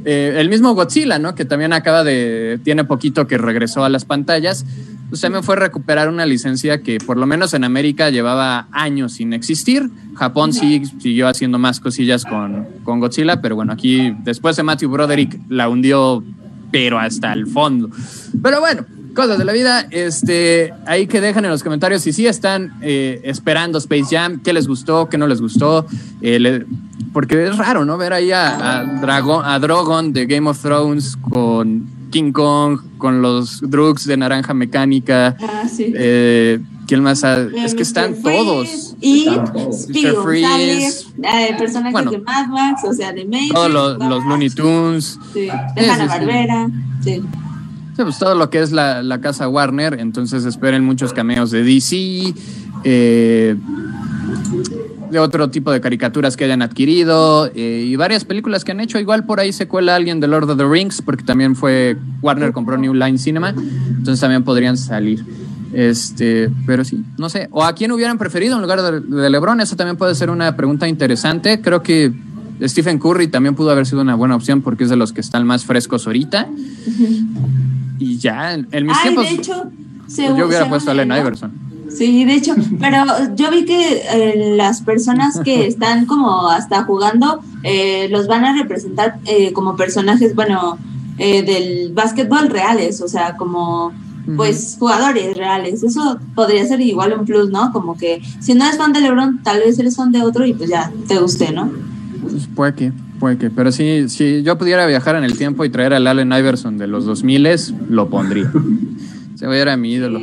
Eh, 0.04 0.36
el 0.36 0.48
mismo 0.48 0.74
Godzilla, 0.76 1.18
¿no? 1.18 1.34
Que 1.34 1.44
también 1.44 1.72
acaba 1.72 2.04
de, 2.04 2.60
tiene 2.62 2.84
poquito 2.84 3.26
que 3.26 3.38
regresó 3.38 3.84
a 3.84 3.88
las 3.88 4.04
pantallas, 4.04 4.64
pues 5.12 5.20
también 5.20 5.44
fue 5.44 5.56
recuperar 5.56 6.08
una 6.08 6.24
licencia 6.24 6.80
que 6.80 6.96
por 6.96 7.18
lo 7.18 7.26
menos 7.26 7.52
en 7.52 7.64
América 7.64 8.08
llevaba 8.08 8.66
años 8.72 9.12
sin 9.12 9.34
existir. 9.34 9.90
Japón 10.14 10.54
sí 10.54 10.84
siguió 11.02 11.28
haciendo 11.28 11.58
más 11.58 11.80
cosillas 11.80 12.24
con, 12.24 12.66
con 12.82 12.98
Godzilla, 12.98 13.42
pero 13.42 13.54
bueno, 13.54 13.74
aquí 13.74 14.16
después 14.24 14.56
de 14.56 14.62
Matthew 14.62 14.88
Broderick 14.88 15.38
la 15.50 15.68
hundió, 15.68 16.24
pero 16.70 16.98
hasta 16.98 17.34
el 17.34 17.46
fondo. 17.46 17.90
Pero 18.42 18.60
bueno, 18.60 18.86
cosas 19.14 19.36
de 19.36 19.44
la 19.44 19.52
vida. 19.52 19.86
Este, 19.90 20.72
ahí 20.86 21.06
que 21.06 21.20
dejan 21.20 21.44
en 21.44 21.50
los 21.50 21.62
comentarios 21.62 22.00
si 22.00 22.14
sí 22.14 22.26
están 22.26 22.72
eh, 22.80 23.20
esperando 23.24 23.76
Space 23.76 24.16
Jam, 24.16 24.40
qué 24.42 24.54
les 24.54 24.66
gustó, 24.66 25.10
qué 25.10 25.18
no 25.18 25.26
les 25.26 25.42
gustó. 25.42 25.84
Eh, 26.22 26.64
porque 27.12 27.48
es 27.48 27.58
raro, 27.58 27.84
¿no? 27.84 27.98
Ver 27.98 28.14
ahí 28.14 28.32
a, 28.32 28.78
a, 28.78 28.84
Dragon, 29.02 29.44
a 29.44 29.58
Drogon 29.58 30.14
de 30.14 30.24
Game 30.24 30.48
of 30.48 30.58
Thrones 30.58 31.18
con 31.18 32.00
King 32.12 32.30
Kong, 32.30 32.78
con 32.98 33.22
los 33.22 33.60
drugs 33.68 34.06
de 34.06 34.16
Naranja 34.16 34.54
Mecánica. 34.54 35.36
Ah, 35.40 35.68
sí. 35.68 35.92
Eh, 35.96 36.60
¿Quién 36.86 37.02
más? 37.02 37.24
es 37.24 37.74
que 37.74 37.82
están 37.82 38.22
todos. 38.22 38.94
Y 39.00 39.26
Speedo, 39.72 40.30
eh, 40.30 41.54
personajes 41.58 42.10
de 42.10 42.18
Mad 42.18 42.46
Max, 42.48 42.82
o 42.84 42.92
sea, 42.92 43.12
de 43.12 43.24
Matrix. 43.24 43.54
Todos 43.54 43.98
los, 43.98 44.24
Looney 44.26 44.50
Tunes. 44.50 45.18
Sí, 45.32 45.40
de 45.40 45.90
Hanna-Barbera. 45.90 46.70
Sí. 47.02 47.22
sí. 47.96 48.02
pues 48.02 48.18
todo 48.18 48.34
lo 48.34 48.50
que 48.50 48.60
es 48.60 48.72
la, 48.72 49.02
la, 49.02 49.20
casa 49.20 49.48
Warner, 49.48 49.98
entonces 49.98 50.44
esperen 50.44 50.84
muchos 50.84 51.12
cameos 51.12 51.50
de 51.50 51.64
DC. 51.64 52.34
Eh, 52.84 53.56
de 55.12 55.18
otro 55.18 55.50
tipo 55.50 55.70
de 55.70 55.80
caricaturas 55.80 56.36
que 56.36 56.44
hayan 56.44 56.62
adquirido 56.62 57.50
eh, 57.54 57.84
y 57.86 57.94
varias 57.96 58.24
películas 58.24 58.64
que 58.64 58.72
han 58.72 58.80
hecho. 58.80 58.98
Igual 58.98 59.24
por 59.24 59.38
ahí 59.38 59.52
se 59.52 59.68
cuela 59.68 59.94
alguien 59.94 60.18
de 60.18 60.26
Lord 60.26 60.50
of 60.50 60.56
the 60.56 60.66
Rings, 60.66 61.02
porque 61.02 61.22
también 61.22 61.54
fue 61.54 61.96
Warner 62.22 62.52
compró 62.52 62.76
New 62.76 62.94
Line 62.94 63.18
Cinema, 63.18 63.50
entonces 63.50 64.20
también 64.20 64.42
podrían 64.42 64.76
salir. 64.76 65.24
Este, 65.72 66.50
pero 66.66 66.84
sí, 66.84 67.02
no 67.18 67.28
sé. 67.28 67.48
¿O 67.50 67.62
a 67.64 67.74
quién 67.74 67.92
hubieran 67.92 68.18
preferido 68.18 68.56
en 68.56 68.62
lugar 68.62 68.82
de, 68.82 69.00
de 69.00 69.30
LeBron? 69.30 69.60
Eso 69.60 69.76
también 69.76 69.96
puede 69.96 70.14
ser 70.14 70.30
una 70.30 70.56
pregunta 70.56 70.88
interesante. 70.88 71.60
Creo 71.60 71.82
que 71.82 72.12
Stephen 72.62 72.98
Curry 72.98 73.28
también 73.28 73.54
pudo 73.54 73.70
haber 73.70 73.86
sido 73.86 74.02
una 74.02 74.14
buena 74.14 74.36
opción 74.36 74.62
porque 74.62 74.84
es 74.84 74.90
de 74.90 74.96
los 74.96 75.12
que 75.12 75.20
están 75.20 75.46
más 75.46 75.64
frescos 75.64 76.06
ahorita. 76.06 76.48
Y 77.98 78.18
ya, 78.18 78.54
en, 78.54 78.66
mis 78.86 78.96
Ay, 78.96 79.02
tiempos, 79.02 79.28
de 79.28 79.34
hecho, 79.34 79.70
pues 80.04 80.16
yo 80.16 80.46
hubiera 80.46 80.68
puesto 80.68 80.90
a 80.90 80.92
Allen. 80.92 81.12
Iverson. 81.12 81.71
Sí, 81.96 82.24
de 82.24 82.34
hecho, 82.34 82.54
pero 82.80 83.04
yo 83.34 83.50
vi 83.50 83.64
que 83.64 84.02
eh, 84.12 84.54
las 84.56 84.82
personas 84.82 85.40
que 85.40 85.66
están 85.72 86.06
como 86.06 86.48
hasta 86.48 86.84
jugando 86.84 87.40
eh, 87.62 88.08
los 88.10 88.26
van 88.26 88.44
a 88.44 88.56
representar 88.56 89.18
eh, 89.26 89.52
como 89.52 89.76
personajes, 89.76 90.34
bueno, 90.34 90.78
eh, 91.18 91.42
del 91.42 91.92
básquetbol 91.92 92.48
reales, 92.48 93.00
o 93.00 93.08
sea, 93.08 93.36
como 93.36 93.92
pues 94.36 94.76
jugadores 94.78 95.36
reales. 95.36 95.82
Eso 95.82 96.18
podría 96.34 96.64
ser 96.66 96.80
igual 96.80 97.12
un 97.18 97.24
plus, 97.24 97.50
¿no? 97.50 97.72
Como 97.72 97.96
que 97.96 98.22
si 98.40 98.54
no 98.54 98.64
eres 98.64 98.78
fan 98.78 98.92
de 98.92 99.00
LeBron, 99.00 99.42
tal 99.42 99.58
vez 99.58 99.78
eres 99.78 99.96
fan 99.96 100.12
de 100.12 100.22
otro 100.22 100.46
y 100.46 100.54
pues 100.54 100.70
ya 100.70 100.92
te 101.08 101.18
guste, 101.18 101.52
¿no? 101.52 101.70
Pues 102.22 102.48
puede 102.54 102.74
que, 102.74 102.92
puede 103.18 103.36
que. 103.36 103.50
Pero 103.50 103.72
sí, 103.72 104.08
si 104.08 104.42
yo 104.42 104.56
pudiera 104.58 104.86
viajar 104.86 105.16
en 105.16 105.24
el 105.24 105.36
tiempo 105.36 105.64
y 105.64 105.70
traer 105.70 105.92
al 105.92 106.06
Allen 106.06 106.32
Iverson 106.32 106.78
de 106.78 106.86
los 106.86 107.04
2000 107.04 107.48
lo 107.88 108.08
pondría. 108.08 108.50
Se 109.42 109.60
era 109.60 109.76
mi 109.76 109.94
ídolo. 109.94 110.20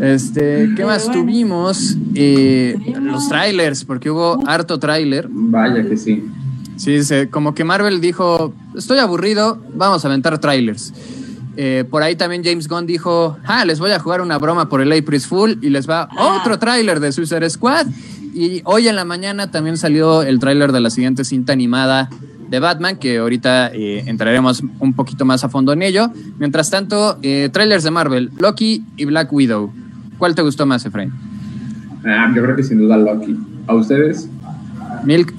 Este, 0.00 0.70
¿qué 0.74 0.84
más 0.86 1.04
bueno. 1.04 1.20
tuvimos? 1.20 1.96
Eh, 2.14 2.78
los 3.02 3.28
trailers, 3.28 3.84
porque 3.84 4.10
hubo 4.10 4.42
harto 4.46 4.78
trailer. 4.78 5.28
Vaya 5.30 5.86
que 5.86 5.98
sí. 5.98 6.24
Sí, 6.76 7.04
se, 7.04 7.28
como 7.28 7.54
que 7.54 7.64
Marvel 7.64 8.00
dijo, 8.00 8.54
estoy 8.74 9.00
aburrido, 9.00 9.60
vamos 9.74 10.02
a 10.02 10.08
aventar 10.08 10.38
trailers. 10.38 10.94
Eh, 11.58 11.84
por 11.90 12.02
ahí 12.02 12.16
también 12.16 12.42
James 12.42 12.68
Gunn 12.68 12.86
dijo, 12.86 13.36
ah, 13.44 13.66
les 13.66 13.80
voy 13.80 13.90
a 13.90 13.98
jugar 13.98 14.22
una 14.22 14.38
broma 14.38 14.70
por 14.70 14.80
el 14.80 14.92
April 14.92 15.20
Fool 15.20 15.58
y 15.60 15.68
les 15.68 15.86
va 15.86 16.08
Ah. 16.16 16.38
otro 16.40 16.58
tráiler 16.58 17.00
de 17.00 17.12
Suicide 17.12 17.50
Squad. 17.50 17.86
Y 18.32 18.62
hoy 18.64 18.88
en 18.88 18.96
la 18.96 19.04
mañana 19.04 19.50
también 19.50 19.76
salió 19.76 20.22
el 20.22 20.38
tráiler 20.38 20.72
de 20.72 20.80
la 20.80 20.88
siguiente 20.88 21.24
cinta 21.24 21.52
animada 21.52 22.08
de 22.48 22.60
Batman, 22.60 22.96
que 22.96 23.18
ahorita 23.18 23.68
eh, 23.72 24.04
entraremos 24.06 24.62
un 24.78 24.92
poquito 24.94 25.24
más 25.24 25.44
a 25.44 25.48
fondo 25.48 25.72
en 25.72 25.82
ello. 25.82 26.10
Mientras 26.38 26.70
tanto, 26.70 27.18
eh, 27.22 27.48
trailers 27.52 27.84
de 27.84 27.90
Marvel, 27.90 28.30
Loki 28.38 28.84
y 28.96 29.04
Black 29.04 29.32
Widow. 29.32 29.72
¿Cuál 30.18 30.34
te 30.34 30.42
gustó 30.42 30.66
más, 30.66 30.84
Efraín? 30.84 31.12
Ah, 32.04 32.32
yo 32.34 32.42
creo 32.42 32.56
que 32.56 32.62
sin 32.62 32.78
duda 32.78 32.96
Loki. 32.96 33.36
¿A 33.66 33.74
ustedes? 33.74 34.28
Milk. 35.04 35.34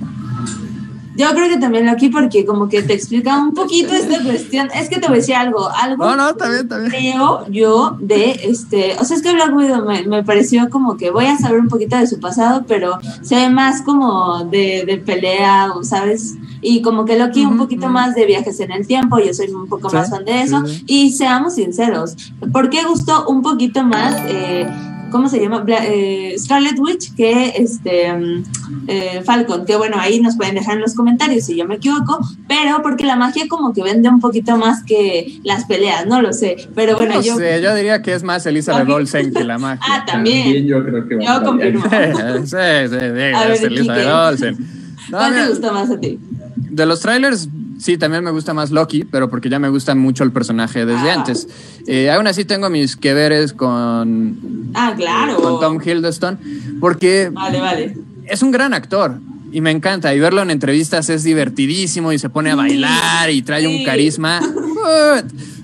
Yo 1.19 1.29
creo 1.31 1.49
que 1.49 1.57
también 1.57 1.89
aquí 1.89 2.07
porque 2.07 2.45
como 2.45 2.69
que 2.69 2.81
te 2.81 2.93
explica 2.93 3.37
un 3.37 3.53
poquito 3.53 3.93
esta 3.93 4.23
cuestión. 4.23 4.69
Es 4.73 4.87
que 4.87 4.99
te 4.99 5.07
voy 5.07 5.17
a 5.17 5.19
decir 5.19 5.35
algo, 5.35 5.67
algo 5.69 6.05
No, 6.05 6.15
no, 6.15 6.29
está 6.29 6.47
bien. 6.49 6.69
creo 6.89 7.45
yo 7.49 7.97
de 7.99 8.39
este, 8.43 8.95
o 8.97 9.03
sea, 9.03 9.17
es 9.17 9.21
que 9.21 9.33
Black 9.33 9.53
Widow 9.53 9.85
me, 9.85 10.03
me 10.07 10.23
pareció 10.23 10.69
como 10.69 10.95
que 10.95 11.11
voy 11.11 11.25
a 11.25 11.37
saber 11.37 11.59
un 11.59 11.67
poquito 11.67 11.97
de 11.97 12.07
su 12.07 12.21
pasado, 12.21 12.63
pero 12.69 12.99
se 13.21 13.35
ve 13.35 13.49
más 13.49 13.81
como 13.81 14.45
de, 14.45 14.85
de 14.85 14.97
pelea, 14.97 15.73
o 15.75 15.83
¿sabes? 15.83 16.35
Y 16.61 16.81
como 16.81 17.03
que 17.03 17.19
Loki 17.19 17.41
un 17.43 17.49
Ujú, 17.55 17.57
poquito 17.63 17.85
ujú. 17.87 17.93
más 17.93 18.15
de 18.15 18.25
viajes 18.25 18.57
en 18.61 18.71
el 18.71 18.87
tiempo, 18.87 19.19
yo 19.19 19.33
soy 19.33 19.49
un 19.49 19.67
poco 19.67 19.89
Sí, 19.89 19.97
más 19.97 20.09
fan 20.09 20.23
de 20.23 20.41
eso. 20.41 20.65
sí, 20.65 20.75
sí. 20.77 20.83
Y 20.87 21.11
seamos 21.11 21.55
sinceros, 21.55 22.15
¿por 22.53 22.69
qué 22.69 22.83
gustó 22.85 23.27
un 23.27 23.41
poquito 23.41 23.83
más, 23.83 24.15
eh, 24.27 24.67
¿cómo 25.09 25.29
se 25.29 25.39
llama? 25.39 25.59
Bla- 25.63 25.85
eh, 25.85 26.35
Scarlet 26.37 26.77
Witch 26.79 27.13
que 27.15 27.53
este 27.57 28.11
mm, 28.13 28.43
eh, 28.87 29.21
Falcon? 29.25 29.65
Que 29.65 29.75
bueno, 29.75 29.97
ahí 29.99 30.19
nos 30.21 30.35
pueden 30.35 30.55
dejar 30.55 30.75
en 30.75 30.81
los 30.81 30.93
comentarios 30.95 31.45
si 31.45 31.55
yo 31.55 31.65
me 31.65 31.75
equivoco, 31.75 32.19
pero 32.47 32.81
porque 32.81 33.05
la 33.05 33.15
magia 33.15 33.45
como 33.47 33.73
que 33.73 33.83
vende 33.83 34.09
un 34.09 34.19
poquito 34.19 34.57
más 34.57 34.83
que 34.83 35.39
las 35.43 35.65
peleas, 35.65 36.05
no 36.07 36.21
lo 36.21 36.33
sé. 36.33 36.55
Pero 36.75 36.97
bueno, 36.97 37.15
No 37.15 37.21
yo... 37.21 37.35
sé, 37.37 37.61
yo 37.61 37.73
diría 37.75 38.01
que 38.01 38.13
es 38.13 38.23
más 38.23 38.45
Elizabeth. 38.45 38.89
Olsen 38.89 39.33
que 39.33 39.43
la 39.43 39.57
magia. 39.59 39.79
Ah, 39.87 40.05
también. 40.05 40.65
yo 40.65 40.83
creo 40.85 41.07
que 41.07 41.15
va 41.15 41.23
Yo 41.39 41.43
confirmo. 41.43 41.83
Sí, 41.83 41.89
sí, 42.45 42.57
sí, 42.89 42.95
sí, 42.99 42.99
A 42.99 43.43
ver, 43.43 43.51
es 43.51 43.63
Elizabeth. 43.63 44.07
Olsen. 44.07 44.57
No, 45.09 45.17
¿Cuál 45.17 45.31
mira, 45.31 45.43
te 45.45 45.49
gusta 45.49 45.71
más 45.71 45.89
a 45.89 45.99
ti? 45.99 46.19
de 46.55 46.85
los 46.85 46.99
trailers, 46.99 47.49
sí, 47.79 47.97
también 47.97 48.23
me 48.23 48.29
gusta 48.31 48.53
más 48.53 48.69
Loki, 48.71 49.03
pero 49.05 49.29
porque 49.29 49.49
ya 49.49 49.57
me 49.57 49.69
gusta 49.69 49.95
mucho 49.95 50.23
el 50.23 50.31
personaje 50.31 50.85
desde 50.85 51.09
Ah. 51.09 51.15
antes. 51.15 51.47
Eh, 51.87 52.11
aún 52.11 52.27
así 52.27 52.45
tengo 52.45 52.69
mis 52.69 52.95
que 52.95 53.13
veres 53.15 53.53
con, 53.53 54.69
Ah, 54.75 54.93
claro. 54.95 55.37
con 55.37 55.59
Tom 55.59 55.79
Hiddleston, 55.83 56.37
porque 56.79 57.29
Vale, 57.33 57.59
vale. 57.59 57.97
es 58.25 58.41
un 58.43 58.51
gran 58.51 58.73
actor. 58.73 59.17
Y 59.51 59.61
me 59.61 59.71
encanta, 59.71 60.13
y 60.13 60.19
verlo 60.19 60.43
en 60.43 60.51
entrevistas 60.51 61.09
es 61.09 61.23
divertidísimo 61.23 62.13
y 62.13 62.19
se 62.19 62.29
pone 62.29 62.51
a 62.51 62.55
bailar 62.55 63.31
y 63.31 63.41
trae 63.41 63.65
un 63.67 63.83
carisma. 63.83 64.39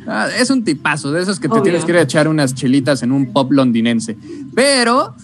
Ah, 0.08 0.28
es 0.40 0.50
un 0.50 0.64
tipazo, 0.64 1.12
de 1.12 1.22
esos 1.22 1.40
que 1.40 1.48
te 1.48 1.54
Obvio. 1.54 1.64
tienes 1.64 1.86
que 1.86 1.92
ir 1.92 1.98
a 1.98 2.02
echar 2.02 2.28
unas 2.28 2.54
chelitas 2.56 3.02
en 3.04 3.12
un 3.12 3.32
pop 3.34 3.52
londinense. 3.52 4.18
Pero 4.54 5.16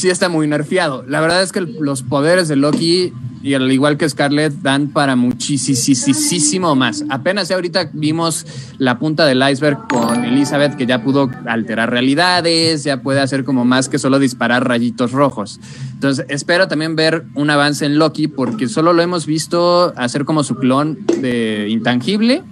sí 0.00 0.08
está 0.10 0.28
muy 0.28 0.46
nerfeado. 0.48 1.04
La 1.06 1.20
verdad 1.20 1.42
es 1.42 1.52
que 1.52 1.60
el- 1.60 1.76
los 1.80 2.02
poderes 2.02 2.48
de 2.48 2.56
Loki, 2.56 3.12
y 3.42 3.54
al 3.54 3.70
igual 3.72 3.96
que 3.96 4.08
Scarlett, 4.08 4.52
dan 4.62 4.88
para 4.88 5.16
muchísimo 5.16 6.74
más. 6.74 7.04
Apenas 7.08 7.48
ya 7.48 7.54
ahorita 7.54 7.90
vimos 7.92 8.46
la 8.78 8.98
punta 8.98 9.24
del 9.26 9.42
iceberg 9.48 9.88
con 9.88 10.24
Elizabeth, 10.24 10.76
que 10.76 10.86
ya 10.86 11.02
pudo 11.02 11.30
alterar 11.46 11.90
realidades, 11.90 12.84
ya 12.84 13.02
puede 13.02 13.20
hacer 13.20 13.44
como 13.44 13.64
más 13.64 13.88
que 13.88 13.98
solo 13.98 14.18
disparar 14.18 14.66
rayitos 14.68 15.12
rojos. 15.12 15.58
Entonces, 15.92 16.26
espero 16.28 16.68
también 16.68 16.96
ver 16.96 17.24
un 17.34 17.50
avance 17.50 17.86
en 17.86 17.98
Loki, 17.98 18.28
porque 18.28 18.68
solo 18.68 18.92
lo 18.92 19.02
hemos 19.02 19.26
visto 19.26 19.92
hacer 19.96 20.24
como 20.24 20.44
su 20.44 20.56
clon 20.56 20.98
de 21.20 21.68
intangible, 21.70 22.42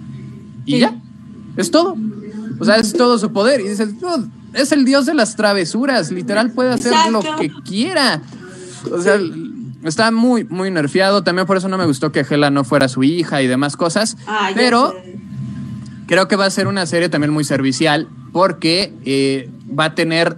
y 0.65 0.73
Sí. 0.73 0.79
ya. 0.79 0.95
Es 1.57 1.71
todo. 1.71 1.95
O 2.59 2.65
sea, 2.65 2.75
es 2.77 2.93
todo 2.93 3.17
su 3.19 3.31
poder. 3.31 3.61
Y 3.61 3.67
dices, 3.69 3.93
"No, 4.01 4.27
es 4.53 4.71
el 4.71 4.85
dios 4.85 5.05
de 5.05 5.13
las 5.13 5.35
travesuras. 5.35 6.11
Literal 6.11 6.51
puede 6.51 6.71
hacer 6.71 6.93
lo 7.11 7.21
que 7.37 7.51
quiera. 7.63 8.21
O 8.91 9.01
sea, 9.01 9.19
está 9.83 10.11
muy, 10.11 10.43
muy 10.43 10.71
nerfeado. 10.71 11.23
También 11.23 11.47
por 11.47 11.57
eso 11.57 11.67
no 11.69 11.77
me 11.77 11.85
gustó 11.85 12.11
que 12.11 12.25
Hela 12.27 12.49
no 12.49 12.63
fuera 12.63 12.87
su 12.87 13.03
hija 13.03 13.41
y 13.41 13.47
demás 13.47 13.77
cosas. 13.77 14.17
Ah, 14.27 14.51
pero 14.55 14.93
creo 16.07 16.27
que 16.27 16.35
va 16.35 16.45
a 16.45 16.49
ser 16.49 16.67
una 16.67 16.85
serie 16.85 17.09
también 17.09 17.31
muy 17.31 17.43
servicial 17.43 18.07
porque 18.31 18.93
eh, 19.05 19.49
va 19.77 19.85
a 19.85 19.95
tener 19.95 20.37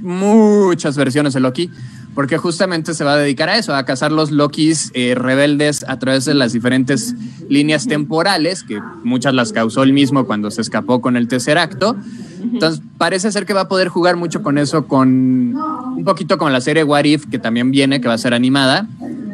muchas 0.00 0.96
versiones 0.96 1.34
de 1.34 1.40
Loki. 1.40 1.70
Porque 2.18 2.36
justamente 2.36 2.94
se 2.94 3.04
va 3.04 3.12
a 3.12 3.16
dedicar 3.16 3.48
a 3.48 3.58
eso, 3.58 3.76
a 3.76 3.84
cazar 3.84 4.10
los 4.10 4.32
Lokis 4.32 4.90
eh, 4.94 5.14
rebeldes 5.14 5.84
a 5.86 6.00
través 6.00 6.24
de 6.24 6.34
las 6.34 6.52
diferentes 6.52 7.14
líneas 7.48 7.86
temporales, 7.86 8.64
que 8.64 8.80
muchas 9.04 9.34
las 9.34 9.52
causó 9.52 9.84
él 9.84 9.92
mismo 9.92 10.26
cuando 10.26 10.50
se 10.50 10.60
escapó 10.60 11.00
con 11.00 11.16
el 11.16 11.28
tercer 11.28 11.58
acto. 11.58 11.94
Entonces, 12.42 12.82
parece 12.98 13.30
ser 13.30 13.46
que 13.46 13.52
va 13.52 13.60
a 13.60 13.68
poder 13.68 13.86
jugar 13.86 14.16
mucho 14.16 14.42
con 14.42 14.58
eso, 14.58 14.88
con 14.88 15.54
un 15.54 16.02
poquito 16.04 16.38
con 16.38 16.52
la 16.52 16.60
serie 16.60 16.82
What 16.82 17.04
If, 17.04 17.26
que 17.26 17.38
también 17.38 17.70
viene, 17.70 18.00
que 18.00 18.08
va 18.08 18.14
a 18.14 18.18
ser 18.18 18.34
animada, 18.34 18.88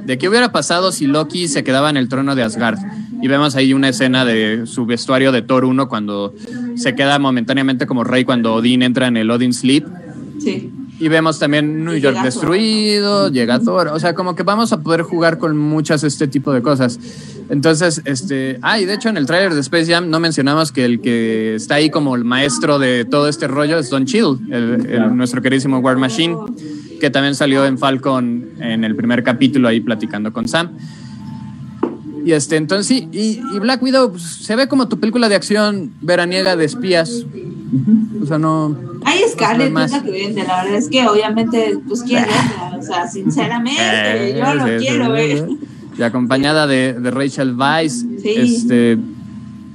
de 0.04 0.18
qué 0.18 0.28
hubiera 0.28 0.52
pasado 0.52 0.92
si 0.92 1.06
Loki 1.06 1.48
se 1.48 1.64
quedaba 1.64 1.88
en 1.88 1.96
el 1.96 2.10
trono 2.10 2.34
de 2.34 2.42
Asgard. 2.42 2.80
Y 3.22 3.28
vemos 3.28 3.56
ahí 3.56 3.72
una 3.72 3.88
escena 3.88 4.26
de 4.26 4.66
su 4.66 4.84
vestuario 4.84 5.32
de 5.32 5.40
Thor 5.40 5.64
1 5.64 5.88
cuando 5.88 6.34
se 6.74 6.94
queda 6.94 7.18
momentáneamente 7.18 7.86
como 7.86 8.04
rey 8.04 8.26
cuando 8.26 8.52
Odín 8.52 8.82
entra 8.82 9.06
en 9.06 9.16
el 9.16 9.30
Odin 9.30 9.54
Sleep. 9.54 9.86
Sí. 10.38 10.70
Y 11.00 11.08
vemos 11.08 11.40
también 11.40 11.84
New 11.84 11.94
Y 11.94 12.00
York 12.00 12.14
llega 12.14 12.30
Thor, 12.30 12.32
destruido, 12.32 13.28
llega 13.28 13.58
Thor. 13.58 13.88
O 13.88 13.98
sea, 13.98 14.14
como 14.14 14.36
que 14.36 14.44
vamos 14.44 14.72
a 14.72 14.80
poder 14.80 15.02
jugar 15.02 15.38
con 15.38 15.56
muchas 15.58 16.04
este 16.04 16.28
tipo 16.28 16.52
de 16.52 16.62
cosas. 16.62 17.00
Entonces, 17.50 18.00
este. 18.04 18.58
Ah, 18.62 18.78
y 18.78 18.84
de 18.84 18.94
hecho 18.94 19.08
en 19.08 19.16
el 19.16 19.26
tráiler 19.26 19.54
de 19.54 19.60
Space 19.60 19.92
Jam 19.92 20.08
no 20.08 20.20
mencionamos 20.20 20.70
que 20.70 20.84
el 20.84 21.00
que 21.00 21.56
está 21.56 21.74
ahí 21.76 21.90
como 21.90 22.14
el 22.14 22.24
maestro 22.24 22.78
de 22.78 23.04
todo 23.04 23.28
este 23.28 23.48
rollo 23.48 23.78
es 23.78 23.90
Don 23.90 24.04
Chill, 24.06 24.38
el, 24.50 24.62
el- 24.74 24.86
Claro. 24.86 25.14
nuestro 25.14 25.42
queridísimo 25.42 25.78
War 25.80 25.96
Machine, 25.96 26.36
que 27.00 27.10
también 27.10 27.34
salió 27.34 27.66
en 27.66 27.76
Falcon 27.76 28.50
en 28.60 28.84
el 28.84 28.94
primer 28.94 29.24
capítulo 29.24 29.66
ahí 29.68 29.80
platicando 29.80 30.32
con 30.32 30.46
Sam. 30.46 30.70
Y 32.24 32.32
este, 32.32 32.56
entonces 32.56 32.86
sí, 32.86 33.08
y, 33.12 33.40
y 33.54 33.58
Black 33.58 33.82
Widow 33.82 34.12
pues, 34.12 34.22
se 34.22 34.56
ve 34.56 34.66
como 34.68 34.88
tu 34.88 34.98
película 34.98 35.28
de 35.28 35.34
acción 35.34 35.90
veraniega 36.00 36.56
de 36.56 36.64
espías. 36.64 37.26
O 38.22 38.26
sea, 38.26 38.38
no. 38.38 38.76
Hay 39.04 39.20
Scarlett, 39.30 39.72
No 39.72 39.80
es 39.82 39.92
más. 39.92 40.04
la 40.04 40.10
verdad 40.62 40.74
es 40.76 40.88
que 40.88 41.06
obviamente, 41.06 41.78
pues 41.88 42.02
quiero 42.02 42.26
verla. 42.26 42.78
O 42.78 42.82
sea, 42.82 43.08
sinceramente, 43.12 43.80
Eh, 43.80 44.36
yo 44.38 44.54
lo 44.54 44.78
quiero 44.78 45.10
ver. 45.12 45.48
Y 45.98 46.02
acompañada 46.02 46.66
de, 46.66 46.92
de 46.94 47.10
Rachel 47.10 47.54
Weisz, 47.56 48.04
Sí. 48.22 48.30
este, 48.36 48.98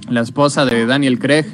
la 0.10 0.22
esposa 0.22 0.66
de 0.66 0.86
Daniel 0.86 1.20
Craig, 1.20 1.46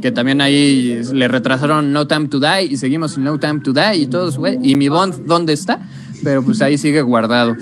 que 0.00 0.10
también 0.12 0.40
ahí 0.40 1.00
le 1.12 1.28
retrasaron 1.28 1.92
No 1.92 2.06
Time 2.06 2.28
to 2.28 2.38
Die 2.40 2.64
y 2.70 2.76
seguimos 2.76 3.12
sin 3.12 3.24
No 3.24 3.38
Time 3.38 3.60
to 3.60 3.72
Die 3.72 3.96
y 3.96 4.06
todos, 4.06 4.38
güey. 4.38 4.58
¿Y 4.62 4.74
mi 4.76 4.88
Bond 4.88 5.26
dónde 5.26 5.52
está? 5.52 5.80
Pero 6.24 6.42
pues 6.42 6.60
ahí 6.62 6.78
sigue 6.78 7.02
guardado. 7.02 7.56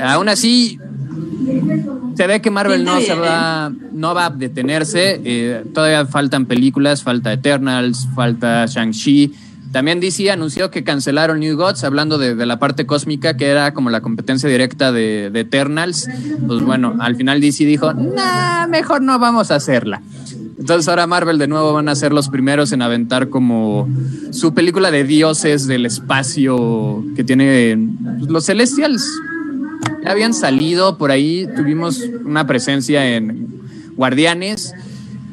Aún 0.00 0.28
así, 0.28 0.78
se 2.16 2.26
ve 2.26 2.40
que 2.40 2.50
Marvel 2.50 2.78
Pinta 2.78 2.94
no 2.94 3.00
se 3.00 3.06
bien, 3.06 3.22
va, 3.22 3.72
no 3.92 4.14
va 4.14 4.26
a 4.26 4.30
detenerse. 4.30 5.20
eh, 5.24 5.64
todavía 5.74 6.06
faltan 6.06 6.46
películas, 6.46 7.02
falta 7.02 7.32
Eternals, 7.32 8.08
falta 8.14 8.66
Shang-Chi. 8.66 9.32
También 9.72 10.00
DC 10.00 10.30
anunció 10.30 10.70
que 10.70 10.84
cancelaron 10.84 11.40
New 11.40 11.56
Gods, 11.56 11.84
hablando 11.84 12.16
de, 12.16 12.46
la 12.46 12.58
parte 12.58 12.86
cósmica, 12.86 13.36
que 13.36 13.48
era 13.48 13.74
como 13.74 13.90
la 13.90 14.00
competencia 14.00 14.48
directa 14.48 14.92
de, 14.92 15.28
de, 15.30 15.40
Eternals. 15.40 16.08
Pues 16.46 16.62
bueno, 16.62 16.94
al 17.00 17.16
final 17.16 17.40
DC 17.40 17.64
dijo, 17.66 17.92
nah, 17.92 18.66
mejor 18.68 19.02
no 19.02 19.18
vamos 19.18 19.50
a 19.50 19.56
hacerla. 19.56 20.00
Entonces 20.58 20.88
ahora 20.88 21.06
Marvel 21.06 21.38
de 21.38 21.46
nuevo 21.48 21.74
van 21.74 21.88
a 21.88 21.94
ser 21.94 22.12
los 22.12 22.28
primeros 22.28 22.72
en 22.72 22.80
aventar 22.80 23.28
como 23.28 23.88
su 24.30 24.54
película 24.54 24.90
de 24.90 25.04
dioses 25.04 25.66
del 25.66 25.84
espacio 25.84 27.04
que 27.14 27.24
tiene 27.24 27.78
pues, 28.18 28.30
los 28.30 28.46
Celestials. 28.46 29.06
Habían 30.06 30.34
salido 30.34 30.98
por 30.98 31.10
ahí, 31.10 31.48
tuvimos 31.56 32.02
una 32.24 32.46
presencia 32.46 33.16
en 33.16 33.60
Guardianes. 33.96 34.74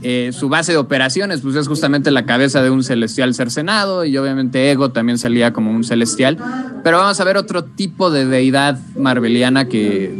Eh, 0.06 0.32
su 0.34 0.50
base 0.50 0.74
de 0.74 0.78
operaciones 0.78 1.40
pues 1.40 1.56
es 1.56 1.66
justamente 1.68 2.12
la 2.12 2.26
cabeza 2.26 2.62
de 2.62 2.70
un 2.70 2.84
celestial 2.84 3.34
cercenado 3.34 4.04
y 4.04 4.18
obviamente 4.18 4.70
Ego 4.70 4.92
también 4.92 5.18
salía 5.18 5.54
como 5.54 5.72
un 5.72 5.84
celestial. 5.84 6.38
Pero 6.84 6.98
vamos 6.98 7.20
a 7.20 7.24
ver 7.24 7.38
otro 7.38 7.64
tipo 7.64 8.12
de 8.12 8.26
deidad 8.26 8.80
marveliana 8.98 9.70
que 9.70 10.14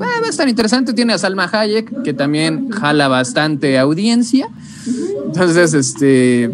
va 0.00 0.06
a 0.26 0.28
estar 0.28 0.48
interesante. 0.48 0.92
Tiene 0.92 1.12
a 1.12 1.18
Salma 1.18 1.48
Hayek, 1.52 2.02
que 2.02 2.14
también 2.14 2.70
jala 2.70 3.08
bastante 3.08 3.78
audiencia. 3.78 4.48
Entonces, 5.26 5.74
este, 5.74 6.50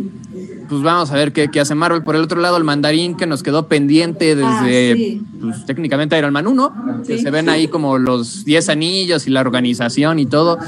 pues 0.69 0.83
vamos 0.83 1.11
a 1.11 1.15
ver 1.15 1.33
qué, 1.33 1.49
hace 1.61 1.75
Marvel. 1.75 2.03
Por 2.03 2.17
el 2.17 2.23
otro 2.23 2.41
lado, 2.41 2.57
el 2.57 2.65
mandarín 2.65 3.17
que 3.17 3.27
nos 3.27 3.43
quedó 3.43 3.69
pendiente 3.69 4.37
desde, 4.37 5.21
ah, 5.21 5.25
pues, 5.41 5.67
técnicamente 5.67 6.19
Iron 6.19 6.33
Man 6.33 6.47
1, 6.47 7.03
que 7.07 7.19
se 7.19 7.31
ven 7.31 7.49
ahí 7.49 7.69
como 7.69 7.99
los 7.99 8.45
10 8.45 8.69
anillos 8.69 9.27
y 9.27 9.31
la 9.31 9.41
organización 9.41 10.19
y 10.19 10.27
todo. 10.27 10.59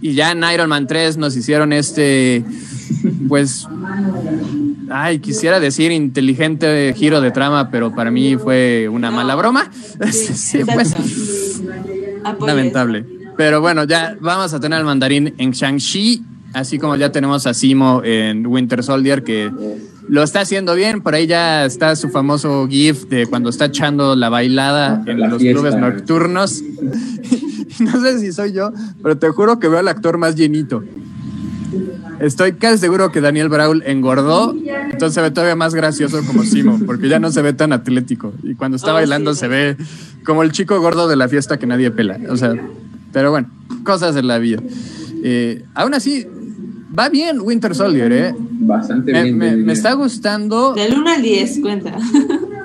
Y 0.00 0.14
ya 0.14 0.32
en 0.32 0.42
Iron 0.52 0.68
Man 0.68 0.86
3 0.86 1.16
nos 1.16 1.36
hicieron 1.36 1.72
este, 1.72 2.44
pues, 3.28 3.68
ay, 4.90 5.20
quisiera 5.20 5.60
decir 5.60 5.92
inteligente 5.92 6.92
giro 6.96 7.20
de 7.20 7.30
trama, 7.30 7.70
pero 7.70 7.94
para 7.94 8.10
mí 8.10 8.36
fue 8.36 8.88
una 8.90 9.10
mala 9.10 9.34
broma. 9.34 9.70
Sí, 10.10 10.58
pues, 10.72 11.62
lamentable. 12.40 13.06
Pero 13.36 13.60
bueno, 13.60 13.84
ya 13.84 14.16
vamos 14.20 14.52
a 14.52 14.60
tener 14.60 14.78
al 14.78 14.84
mandarín 14.84 15.34
en 15.38 15.52
Shang-Chi, 15.52 16.22
así 16.52 16.78
como 16.78 16.96
ya 16.96 17.12
tenemos 17.12 17.46
a 17.46 17.54
Simo 17.54 18.02
en 18.04 18.46
Winter 18.46 18.82
Soldier, 18.82 19.22
que 19.22 19.50
lo 20.08 20.22
está 20.22 20.40
haciendo 20.40 20.74
bien. 20.74 21.00
Por 21.02 21.14
ahí 21.14 21.26
ya 21.26 21.64
está 21.64 21.96
su 21.96 22.08
famoso 22.08 22.66
GIF 22.68 23.04
de 23.08 23.26
cuando 23.26 23.50
está 23.50 23.66
echando 23.66 24.16
la 24.16 24.28
bailada 24.28 25.02
en 25.06 25.18
los 25.18 25.38
clubes 25.38 25.76
nocturnos. 25.76 26.62
no 27.80 28.00
sé 28.00 28.18
si 28.18 28.32
soy 28.32 28.52
yo, 28.52 28.72
pero 29.02 29.18
te 29.18 29.28
juro 29.28 29.58
que 29.58 29.68
veo 29.68 29.78
al 29.78 29.88
actor 29.88 30.18
más 30.18 30.34
llenito. 30.36 30.82
Estoy 32.20 32.52
casi 32.52 32.78
seguro 32.78 33.10
que 33.10 33.20
Daniel 33.20 33.48
Braul 33.48 33.82
engordó, 33.84 34.54
entonces 34.54 35.14
se 35.14 35.22
ve 35.22 35.30
todavía 35.30 35.56
más 35.56 35.74
gracioso 35.74 36.22
como 36.24 36.44
Simo, 36.44 36.78
porque 36.86 37.08
ya 37.08 37.18
no 37.18 37.32
se 37.32 37.42
ve 37.42 37.52
tan 37.52 37.72
atlético. 37.72 38.32
Y 38.44 38.54
cuando 38.54 38.76
está 38.76 38.92
oh, 38.92 38.94
bailando 38.94 39.34
se 39.34 39.48
ve 39.48 39.76
como 40.24 40.42
el 40.44 40.52
chico 40.52 40.80
gordo 40.80 41.08
de 41.08 41.16
la 41.16 41.28
fiesta 41.28 41.58
que 41.58 41.66
nadie 41.66 41.90
pela. 41.90 42.20
O 42.28 42.36
sea, 42.36 42.54
pero 43.12 43.30
bueno, 43.30 43.50
cosas 43.82 44.14
de 44.14 44.22
la 44.22 44.38
vida. 44.38 44.62
Eh, 45.24 45.64
aún 45.74 45.94
así, 45.94 46.26
va 46.96 47.08
bien 47.08 47.40
Winter 47.40 47.74
Soldier, 47.74 48.12
¿eh? 48.12 48.34
Bastante 48.38 49.12
bien. 49.12 49.38
Me, 49.38 49.72
está 49.72 49.94
gustando. 49.94 50.74
Del 50.74 50.98
1 50.98 51.10
al 51.10 51.22
10, 51.22 51.60
cuenta. 51.60 51.96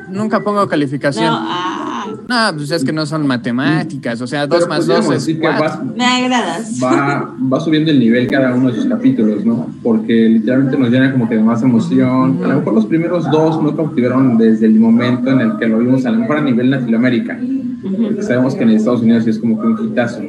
Nunca 0.09 0.43
pongo 0.43 0.67
calificación. 0.67 1.25
No, 1.25 1.37
ah. 1.39 1.87
No, 2.27 2.57
pues 2.57 2.71
es 2.71 2.83
que 2.83 2.91
no 2.91 3.05
son 3.05 3.25
matemáticas, 3.25 4.19
o 4.21 4.27
sea, 4.27 4.47
dos 4.47 4.67
más 4.67 4.85
dos 4.85 5.09
es 5.11 5.27
Me 5.37 6.05
agradas. 6.05 6.79
Va, 6.83 7.33
va 7.51 7.59
subiendo 7.59 7.91
el 7.91 7.99
nivel 7.99 8.27
cada 8.27 8.53
uno 8.53 8.69
de 8.69 8.75
sus 8.75 8.85
capítulos, 8.85 9.45
¿no? 9.45 9.67
Porque 9.81 10.27
literalmente 10.29 10.77
nos 10.77 10.89
llena 10.89 11.11
como 11.11 11.29
que 11.29 11.35
de 11.35 11.43
más 11.43 11.61
emoción. 11.63 12.39
A 12.43 12.47
lo 12.47 12.55
mejor 12.59 12.73
los 12.73 12.85
primeros 12.85 13.29
dos 13.31 13.61
no 13.61 13.75
cautivaron 13.75 14.37
desde 14.37 14.65
el 14.65 14.79
momento 14.79 15.31
en 15.31 15.39
el 15.39 15.57
que 15.57 15.67
lo 15.67 15.79
vimos, 15.79 16.05
a 16.05 16.11
lo 16.11 16.19
mejor 16.19 16.37
a 16.37 16.41
nivel 16.41 16.69
Latinoamérica. 16.69 17.39
Porque 17.81 18.23
sabemos 18.23 18.55
que 18.55 18.63
en 18.63 18.69
Estados 18.71 19.01
Unidos 19.01 19.25
es 19.27 19.39
como 19.39 19.59
que 19.61 19.67
un 19.67 19.77
quitazo. 19.77 20.21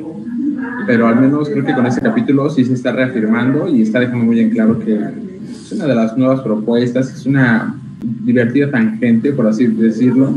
Pero 0.89 1.07
al 1.07 1.21
menos 1.21 1.51
creo 1.51 1.63
que 1.67 1.75
con 1.75 1.85
ese 1.85 2.01
capítulo 2.01 2.49
sí 2.49 2.65
se 2.65 2.73
está 2.73 2.93
reafirmando 2.93 3.69
y 3.69 3.83
está 3.83 4.01
dejando 4.01 4.25
muy 4.25 4.41
en 4.41 4.49
claro 4.49 4.79
que 4.79 4.95
es 4.95 5.71
una 5.71 5.85
de 5.85 5.95
las 5.95 6.17
nuevas 6.17 6.41
propuestas, 6.41 7.13
es 7.13 7.27
una 7.27 7.77
divertida 8.01 8.71
tangente, 8.71 9.33
por 9.33 9.47
así 9.47 9.67
decirlo, 9.67 10.35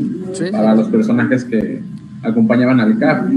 para 0.52 0.76
los 0.76 0.90
personajes 0.90 1.46
que 1.46 1.82
acompañaban 2.22 2.82
al 2.82 3.00
Cap. 3.00 3.32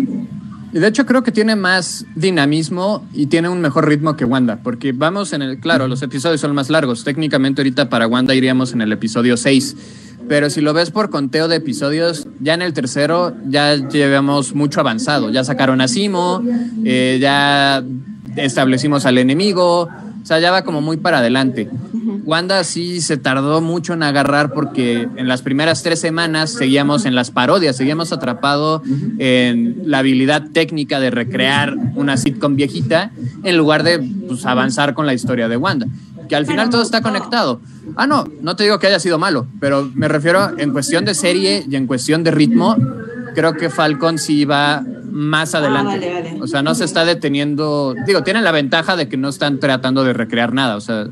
Y 0.72 0.78
de 0.80 0.88
hecho 0.88 1.06
creo 1.06 1.22
que 1.22 1.30
tiene 1.30 1.54
más 1.54 2.04
dinamismo 2.16 3.06
y 3.12 3.26
tiene 3.26 3.48
un 3.48 3.60
mejor 3.60 3.88
ritmo 3.88 4.16
que 4.16 4.24
Wanda, 4.24 4.58
porque 4.60 4.90
vamos 4.90 5.32
en 5.32 5.42
el, 5.42 5.58
claro, 5.58 5.86
los 5.86 6.02
episodios 6.02 6.40
son 6.40 6.52
más 6.52 6.68
largos. 6.68 7.04
Técnicamente 7.04 7.62
ahorita 7.62 7.88
para 7.88 8.08
Wanda 8.08 8.34
iríamos 8.34 8.72
en 8.72 8.80
el 8.80 8.90
episodio 8.90 9.36
6, 9.36 9.76
pero 10.28 10.50
si 10.50 10.60
lo 10.60 10.72
ves 10.72 10.90
por 10.90 11.10
conteo 11.10 11.48
de 11.48 11.56
episodios, 11.56 12.26
ya 12.40 12.54
en 12.54 12.62
el 12.62 12.72
tercero 12.72 13.34
ya 13.46 13.74
llevamos 13.74 14.54
mucho 14.54 14.80
avanzado. 14.80 15.30
Ya 15.30 15.44
sacaron 15.44 15.80
a 15.80 15.88
Simo, 15.88 16.42
eh, 16.84 17.18
ya 17.20 17.82
establecimos 18.36 19.06
al 19.06 19.18
enemigo, 19.18 19.82
o 20.24 20.26
sea, 20.26 20.40
ya 20.40 20.50
va 20.50 20.62
como 20.62 20.80
muy 20.80 20.96
para 20.96 21.18
adelante. 21.18 21.68
Wanda 22.24 22.64
sí 22.64 23.02
se 23.02 23.18
tardó 23.18 23.60
mucho 23.60 23.92
en 23.92 24.02
agarrar 24.02 24.52
porque 24.54 25.06
en 25.16 25.28
las 25.28 25.42
primeras 25.42 25.82
tres 25.82 26.00
semanas 26.00 26.50
seguíamos 26.50 27.04
en 27.04 27.14
las 27.14 27.30
parodias, 27.30 27.76
seguíamos 27.76 28.10
atrapado 28.10 28.82
en 29.18 29.82
la 29.84 29.98
habilidad 29.98 30.44
técnica 30.52 30.98
de 30.98 31.10
recrear 31.10 31.76
una 31.94 32.16
sitcom 32.16 32.56
viejita 32.56 33.10
en 33.42 33.58
lugar 33.58 33.82
de 33.82 33.98
pues, 33.98 34.46
avanzar 34.46 34.94
con 34.94 35.04
la 35.04 35.12
historia 35.12 35.48
de 35.48 35.58
Wanda. 35.58 35.86
Que 36.26 36.36
al 36.36 36.46
final 36.46 36.70
todo 36.70 36.80
está 36.80 37.02
conectado. 37.02 37.60
Ah, 37.96 38.06
no, 38.06 38.24
no 38.40 38.56
te 38.56 38.64
digo 38.64 38.78
que 38.78 38.86
haya 38.86 38.98
sido 38.98 39.18
malo, 39.18 39.46
pero 39.60 39.90
me 39.94 40.08
refiero 40.08 40.58
en 40.58 40.72
cuestión 40.72 41.04
de 41.04 41.14
serie 41.14 41.64
y 41.68 41.76
en 41.76 41.86
cuestión 41.86 42.24
de 42.24 42.30
ritmo, 42.30 42.76
creo 43.34 43.54
que 43.54 43.70
Falcon 43.70 44.18
sí 44.18 44.44
va 44.44 44.82
más 45.14 45.54
ah, 45.54 45.58
adelante. 45.58 46.38
O 46.40 46.48
sea, 46.48 46.62
no 46.62 46.74
se 46.74 46.84
está 46.84 47.04
deteniendo. 47.04 47.94
Digo, 48.04 48.24
tienen 48.24 48.42
la 48.42 48.50
ventaja 48.50 48.96
de 48.96 49.08
que 49.08 49.16
no 49.16 49.28
están 49.28 49.60
tratando 49.60 50.02
de 50.02 50.12
recrear 50.12 50.52
nada. 50.52 50.76
O 50.76 50.80
sea, 50.80 51.06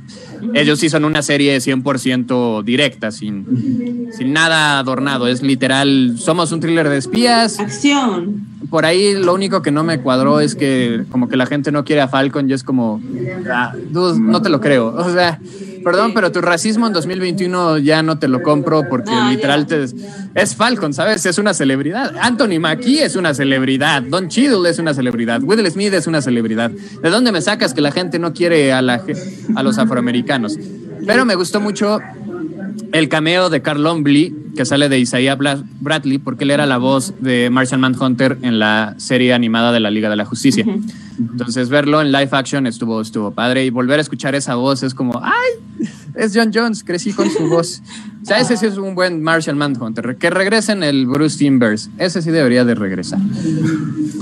ellos 0.55 0.81
sí 0.81 0.89
son 0.91 1.05
una 1.05 1.23
serie 1.23 1.57
100% 1.59 2.65
directa, 2.65 3.13
sin, 3.13 4.09
sin 4.13 4.33
nada 4.33 4.81
adornado. 4.81 5.29
Es 5.29 5.43
literal, 5.43 6.17
somos 6.19 6.51
un 6.51 6.59
thriller 6.59 6.89
de 6.89 6.99
espías. 6.99 7.61
Acción. 7.61 8.52
Por 8.71 8.85
ahí 8.85 9.15
lo 9.15 9.35
único 9.35 9.63
que 9.63 9.71
no 9.71 9.85
me 9.85 10.01
cuadró 10.01 10.41
es 10.41 10.55
que 10.55 11.05
como 11.11 11.29
que 11.29 11.37
la 11.37 11.47
gente 11.47 11.73
no 11.73 11.85
quiere 11.85 12.03
a 12.03 12.09
Falcon 12.09 12.49
y 12.49 12.53
es 12.53 12.63
como, 12.63 13.01
ah, 13.51 13.75
no 13.93 14.43
te 14.43 14.49
lo 14.49 14.61
creo. 14.61 14.95
O 14.95 15.13
sea, 15.13 15.39
Perdón, 15.83 16.13
pero 16.15 16.31
tu 16.31 16.41
racismo 16.41 16.87
en 16.87 16.93
2021 16.93 17.79
ya 17.79 18.03
no 18.03 18.19
te 18.19 18.29
lo 18.29 18.43
compro 18.43 18.89
porque 18.89 19.11
literal 19.29 19.67
te, 19.67 19.85
es 20.35 20.57
Falcon, 20.57 20.93
¿sabes? 20.93 21.27
Es 21.27 21.39
una 21.39 21.55
celebridad. 21.55 22.15
Anthony 22.21 22.61
Mackie 22.61 23.01
es 23.01 23.17
una 23.17 23.35
celebridad. 23.35 24.03
Don 24.03 24.29
Cheadle 24.29 24.69
es 24.69 24.79
una 24.79 24.95
celebridad. 24.95 25.43
Will 25.43 25.69
Smith 25.71 25.93
es 25.93 26.07
una 26.07 26.23
celebridad. 26.23 26.71
¿De 26.71 27.11
dónde 27.11 27.33
me 27.33 27.41
sacas 27.43 27.75
que 27.75 27.81
la 27.81 27.91
gente 27.91 28.19
no 28.19 28.33
quiere 28.33 28.73
a, 28.73 28.83
la, 28.83 29.03
a 29.57 29.63
los 29.63 29.79
afroamericanos? 29.79 30.59
Pero 31.07 31.25
me 31.25 31.35
gustó 31.35 31.61
mucho 31.61 31.99
el 32.93 33.09
cameo 33.09 33.51
de 33.51 33.63
Carl 33.63 33.83
Lombly, 33.83 34.35
que 34.57 34.65
sale 34.65 34.89
de 34.89 34.99
Isaiah 34.99 35.37
Bradley, 35.81 36.19
porque 36.19 36.45
él 36.45 36.51
era 36.51 36.67
la 36.67 36.79
voz 36.79 37.15
de 37.21 37.51
Martian 37.51 37.81
Manhunter 37.81 38.39
en 38.43 38.59
la 38.59 38.95
serie 38.99 39.33
animada 39.33 39.73
de 39.73 39.81
la 39.81 39.91
Liga 39.91 40.11
de 40.11 40.17
la 40.17 40.25
Justicia. 40.25 40.65
Entonces, 41.19 41.69
verlo 41.69 42.01
en 42.01 42.13
live 42.13 42.29
action 42.33 42.67
estuvo, 42.67 43.01
estuvo 43.01 43.31
padre 43.31 43.65
y 43.65 43.71
volver 43.71 43.99
a 43.99 44.03
escuchar 44.03 44.35
esa 44.35 44.55
voz 44.55 44.83
es 44.83 44.95
como, 44.95 45.21
¡ay! 45.23 45.89
Es 46.15 46.33
John 46.35 46.51
Jones, 46.53 46.85
crecí 46.85 47.13
con 47.13 47.31
su 47.31 47.49
voz. 47.49 47.83
O 48.23 48.25
sea, 48.25 48.39
ese 48.39 48.57
sí 48.57 48.67
es 48.67 48.77
un 48.77 48.95
buen 48.95 49.21
Martian 49.21 49.59
Manhunter. 49.59 50.17
Que 50.17 50.31
regresen 50.31 50.85
el 50.85 51.07
Bruce 51.07 51.39
Timbers. 51.39 51.91
Ese 51.99 52.23
sí 52.23 52.31
debería 52.31 52.65
de 52.65 52.77
regresar. 52.77 53.19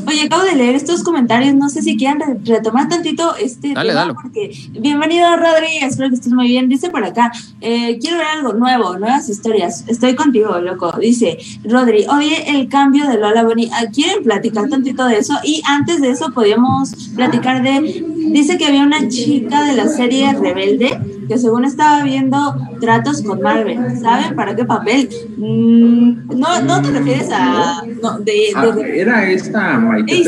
Oye, 0.06 0.22
acabo 0.22 0.42
de 0.42 0.54
leer 0.56 0.74
estos 0.74 1.02
comentarios. 1.02 1.54
No 1.54 1.68
sé 1.68 1.82
si 1.82 1.96
quieran 1.98 2.18
retomar 2.44 2.88
tantito 2.88 3.36
este 3.36 3.74
dale, 3.74 3.92
tema. 3.92 4.14
Porque, 4.14 4.50
bienvenido, 4.70 5.36
Rodri. 5.36 5.78
Espero 5.82 6.08
que 6.08 6.14
estés 6.14 6.32
muy 6.32 6.48
bien. 6.48 6.68
Dice 6.70 6.88
por 6.88 7.04
acá, 7.04 7.30
eh, 7.60 7.98
quiero 8.00 8.16
ver 8.16 8.26
algo 8.26 8.54
nuevo, 8.54 8.98
nuevas 8.98 9.28
historias. 9.28 9.84
Estoy 9.86 10.14
contigo, 10.14 10.58
loco. 10.60 10.92
Dice 10.98 11.36
Rodri, 11.64 12.06
oye, 12.08 12.58
el 12.58 12.68
cambio 12.68 13.06
de 13.06 13.18
Lola 13.18 13.42
Bonnie. 13.42 13.68
Ah, 13.72 13.84
¿Quieren 13.92 14.22
platicar 14.22 14.68
tantito 14.68 15.04
de 15.04 15.18
eso? 15.18 15.34
Y 15.44 15.62
antes 15.66 16.00
de 16.00 16.10
eso, 16.10 16.32
podríamos 16.32 16.94
platicar 17.14 17.62
de. 17.62 18.19
Dice 18.28 18.58
que 18.58 18.66
había 18.66 18.82
una 18.82 19.08
chica 19.08 19.64
de 19.64 19.74
la 19.74 19.88
serie 19.88 20.32
Rebelde 20.32 20.98
que 21.30 21.38
según 21.38 21.64
estaba 21.64 22.02
viendo 22.02 22.56
tratos 22.80 23.22
con 23.22 23.40
Marvel, 23.40 23.78
¿saben? 24.00 24.34
¿Para 24.34 24.56
qué 24.56 24.64
papel? 24.64 25.08
Mm, 25.36 26.36
no, 26.36 26.60
no 26.62 26.82
te 26.82 26.90
refieres 26.90 27.28
a... 27.32 27.82
No, 28.02 28.18
de, 28.18 28.52
ah, 28.54 28.74
era 28.84 29.30
esta 29.30 29.78
Maite 29.78 30.24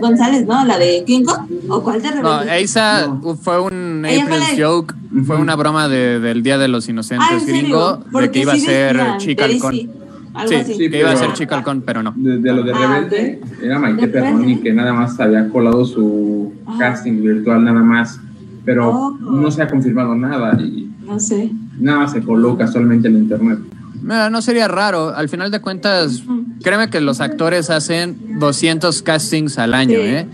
González, 0.00 0.46
¿no? 0.46 0.64
¿La 0.64 0.78
de 0.78 1.04
Kinko? 1.06 1.46
¿O 1.68 1.82
cuál 1.84 2.02
te 2.02 2.08
refieres? 2.08 2.22
No, 2.24 2.42
esa 2.42 3.18
fue 3.40 3.60
un 3.60 4.04
April 4.04 4.42
joke, 4.60 4.94
fue 5.26 5.36
una 5.36 5.54
broma 5.54 5.88
de, 5.88 6.18
del 6.18 6.42
Día 6.42 6.58
de 6.58 6.66
los 6.66 6.88
Inocentes 6.88 7.28
ah, 7.30 7.38
gringo, 7.46 8.04
de 8.12 8.30
que 8.32 8.40
iba 8.40 8.54
a 8.54 8.56
ser 8.56 9.16
Chica 9.18 9.44
Halcón. 9.44 9.99
Sí, 10.46 10.74
sí, 10.74 10.90
que 10.90 11.00
iba 11.00 11.10
a 11.10 11.16
ser 11.16 11.32
Chica 11.32 11.56
Halcón, 11.56 11.82
pero 11.82 12.02
no. 12.02 12.14
De, 12.16 12.52
lo 12.52 12.62
de 12.62 12.72
ah, 12.72 12.78
Rebelde, 12.78 13.40
era 13.62 13.78
Maite 13.78 14.08
Perroni 14.08 14.60
que 14.60 14.72
nada 14.72 14.92
más 14.92 15.18
había 15.18 15.48
colado 15.48 15.84
su 15.84 16.52
casting 16.78 17.22
virtual, 17.22 17.64
nada 17.64 17.80
más 17.80 18.20
pero 18.64 18.90
oh. 18.90 19.18
no 19.18 19.50
se 19.50 19.62
ha 19.62 19.68
confirmado 19.68 20.14
nada. 20.14 20.60
Y, 20.60 20.90
no 21.04 21.18
sé. 21.18 21.50
nada 21.78 22.08
se 22.08 22.22
coloca 22.22 22.66
solamente 22.66 23.08
en 23.08 23.16
internet. 23.16 23.58
no 24.02 24.42
sería 24.42 24.68
raro. 24.68 25.14
Al 25.14 25.28
final 25.28 25.50
de 25.50 25.60
cuentas, 25.60 26.22
créeme 26.62 26.90
que 26.90 27.00
los 27.00 27.20
actores 27.20 27.70
hacen 27.70 28.38
200 28.38 29.02
castings 29.02 29.58
al 29.58 29.74
año, 29.74 29.98
¿eh? 29.98 30.28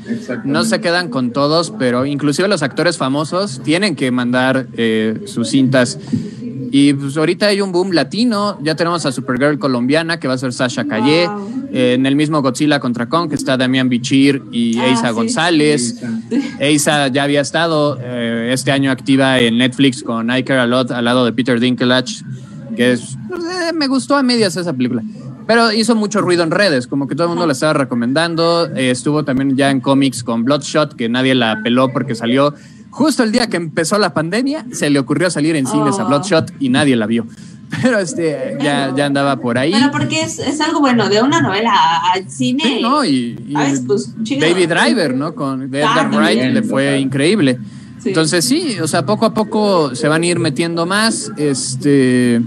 No 0.44 0.64
se 0.64 0.80
quedan 0.80 1.08
con 1.08 1.32
todos, 1.32 1.72
pero 1.78 2.04
inclusive 2.04 2.48
los 2.48 2.62
actores 2.62 2.98
famosos 2.98 3.60
tienen 3.62 3.96
que 3.96 4.10
mandar 4.10 4.66
eh, 4.74 5.22
sus 5.26 5.50
cintas 5.50 5.98
y 6.78 6.92
pues 6.92 7.16
ahorita 7.16 7.46
hay 7.46 7.62
un 7.62 7.72
boom 7.72 7.92
latino, 7.92 8.58
ya 8.62 8.74
tenemos 8.74 9.06
a 9.06 9.10
Supergirl 9.10 9.58
colombiana 9.58 10.20
que 10.20 10.28
va 10.28 10.34
a 10.34 10.38
ser 10.38 10.52
Sasha 10.52 10.86
Calle, 10.86 11.26
en 11.72 12.04
el 12.04 12.16
mismo 12.16 12.42
Godzilla 12.42 12.80
contra 12.80 13.08
Kong 13.08 13.30
que 13.30 13.34
está 13.34 13.56
Damián 13.56 13.88
Bichir 13.88 14.42
y 14.52 14.78
ah, 14.78 15.10
González. 15.12 15.98
Eisa 16.60 17.08
ya 17.08 17.22
había 17.22 17.40
estado 17.40 17.98
eh, 17.98 18.50
este 18.52 18.72
año 18.72 18.90
activa 18.90 19.40
en 19.40 19.56
Netflix 19.56 20.02
con 20.02 20.28
I 20.30 20.44
Care 20.44 20.60
A 20.60 20.66
Lot 20.66 20.90
al 20.90 21.06
lado 21.06 21.24
de 21.24 21.32
Peter 21.32 21.58
Dinklage, 21.58 22.22
que 22.76 22.92
es, 22.92 23.14
eh, 23.14 23.72
me 23.72 23.88
gustó 23.88 24.14
a 24.14 24.22
medias 24.22 24.54
esa 24.58 24.74
película. 24.74 25.02
Pero 25.46 25.72
hizo 25.72 25.96
mucho 25.96 26.20
ruido 26.20 26.42
en 26.42 26.50
redes, 26.50 26.86
como 26.86 27.08
que 27.08 27.14
todo 27.14 27.28
el 27.28 27.30
mundo 27.30 27.46
la 27.46 27.54
estaba 27.54 27.72
recomendando. 27.72 28.66
Eh, 28.76 28.90
estuvo 28.90 29.24
también 29.24 29.56
ya 29.56 29.70
en 29.70 29.80
cómics 29.80 30.22
con 30.22 30.44
Bloodshot, 30.44 30.94
que 30.94 31.08
nadie 31.08 31.34
la 31.34 31.62
peló 31.62 31.88
porque 31.90 32.14
salió 32.14 32.52
Justo 32.96 33.22
el 33.22 33.30
día 33.30 33.46
que 33.48 33.58
empezó 33.58 33.98
la 33.98 34.14
pandemia, 34.14 34.64
se 34.72 34.88
le 34.88 34.98
ocurrió 34.98 35.30
salir 35.30 35.54
en 35.54 35.66
cines 35.66 35.98
a 35.98 36.04
oh. 36.04 36.08
Bloodshot 36.08 36.50
y 36.58 36.70
nadie 36.70 36.96
la 36.96 37.04
vio. 37.04 37.26
Pero 37.82 37.98
este 37.98 38.56
ya, 38.58 38.94
ya 38.96 39.04
andaba 39.04 39.36
por 39.36 39.58
ahí. 39.58 39.72
Pero 39.72 39.90
porque 39.90 40.22
es, 40.22 40.38
es 40.38 40.62
algo 40.62 40.80
bueno, 40.80 41.06
de 41.10 41.20
una 41.20 41.42
novela 41.42 41.74
al 42.14 42.30
cine. 42.30 42.80
no, 42.80 43.04
y, 43.04 43.36
pues, 43.86 44.14
Baby 44.16 44.64
Driver, 44.64 45.14
¿no? 45.14 45.34
Con 45.34 45.64
Edgar 45.64 46.10
Wright 46.10 46.54
le 46.54 46.62
fue 46.62 46.98
increíble. 46.98 47.58
Entonces 48.06 48.44
sí, 48.44 48.78
o 48.80 48.86
sea, 48.86 49.04
poco 49.04 49.26
a 49.26 49.34
poco 49.34 49.94
se 49.94 50.08
van 50.08 50.22
a 50.22 50.26
ir 50.26 50.38
metiendo 50.38 50.86
más. 50.86 51.30
Este, 51.36 52.40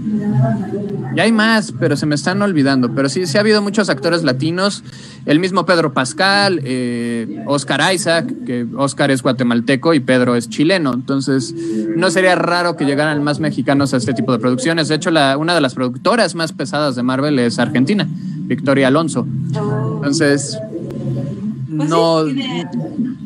ya 1.14 1.22
hay 1.24 1.32
más, 1.32 1.72
pero 1.78 1.96
se 1.96 2.06
me 2.06 2.14
están 2.14 2.40
olvidando. 2.42 2.94
Pero 2.94 3.08
sí, 3.08 3.26
sí 3.26 3.36
ha 3.36 3.40
habido 3.40 3.62
muchos 3.62 3.88
actores 3.88 4.22
latinos. 4.22 4.82
El 5.26 5.38
mismo 5.38 5.66
Pedro 5.66 5.92
Pascal, 5.92 6.60
eh, 6.64 7.42
Oscar 7.46 7.92
Isaac, 7.92 8.32
que 8.46 8.66
Oscar 8.76 9.10
es 9.10 9.22
guatemalteco 9.22 9.94
y 9.94 10.00
Pedro 10.00 10.34
es 10.34 10.48
chileno. 10.48 10.92
Entonces, 10.94 11.54
no 11.96 12.10
sería 12.10 12.34
raro 12.34 12.76
que 12.76 12.84
llegaran 12.84 13.22
más 13.22 13.40
mexicanos 13.40 13.92
a 13.94 13.98
este 13.98 14.14
tipo 14.14 14.32
de 14.32 14.38
producciones. 14.38 14.88
De 14.88 14.94
hecho, 14.94 15.10
la, 15.10 15.36
una 15.36 15.54
de 15.54 15.60
las 15.60 15.74
productoras 15.74 16.34
más 16.34 16.52
pesadas 16.52 16.96
de 16.96 17.02
Marvel 17.02 17.38
es 17.38 17.58
Argentina, 17.58 18.08
Victoria 18.10 18.88
Alonso. 18.88 19.26
Entonces, 19.96 20.58
pues 21.76 21.88
no, 21.88 22.24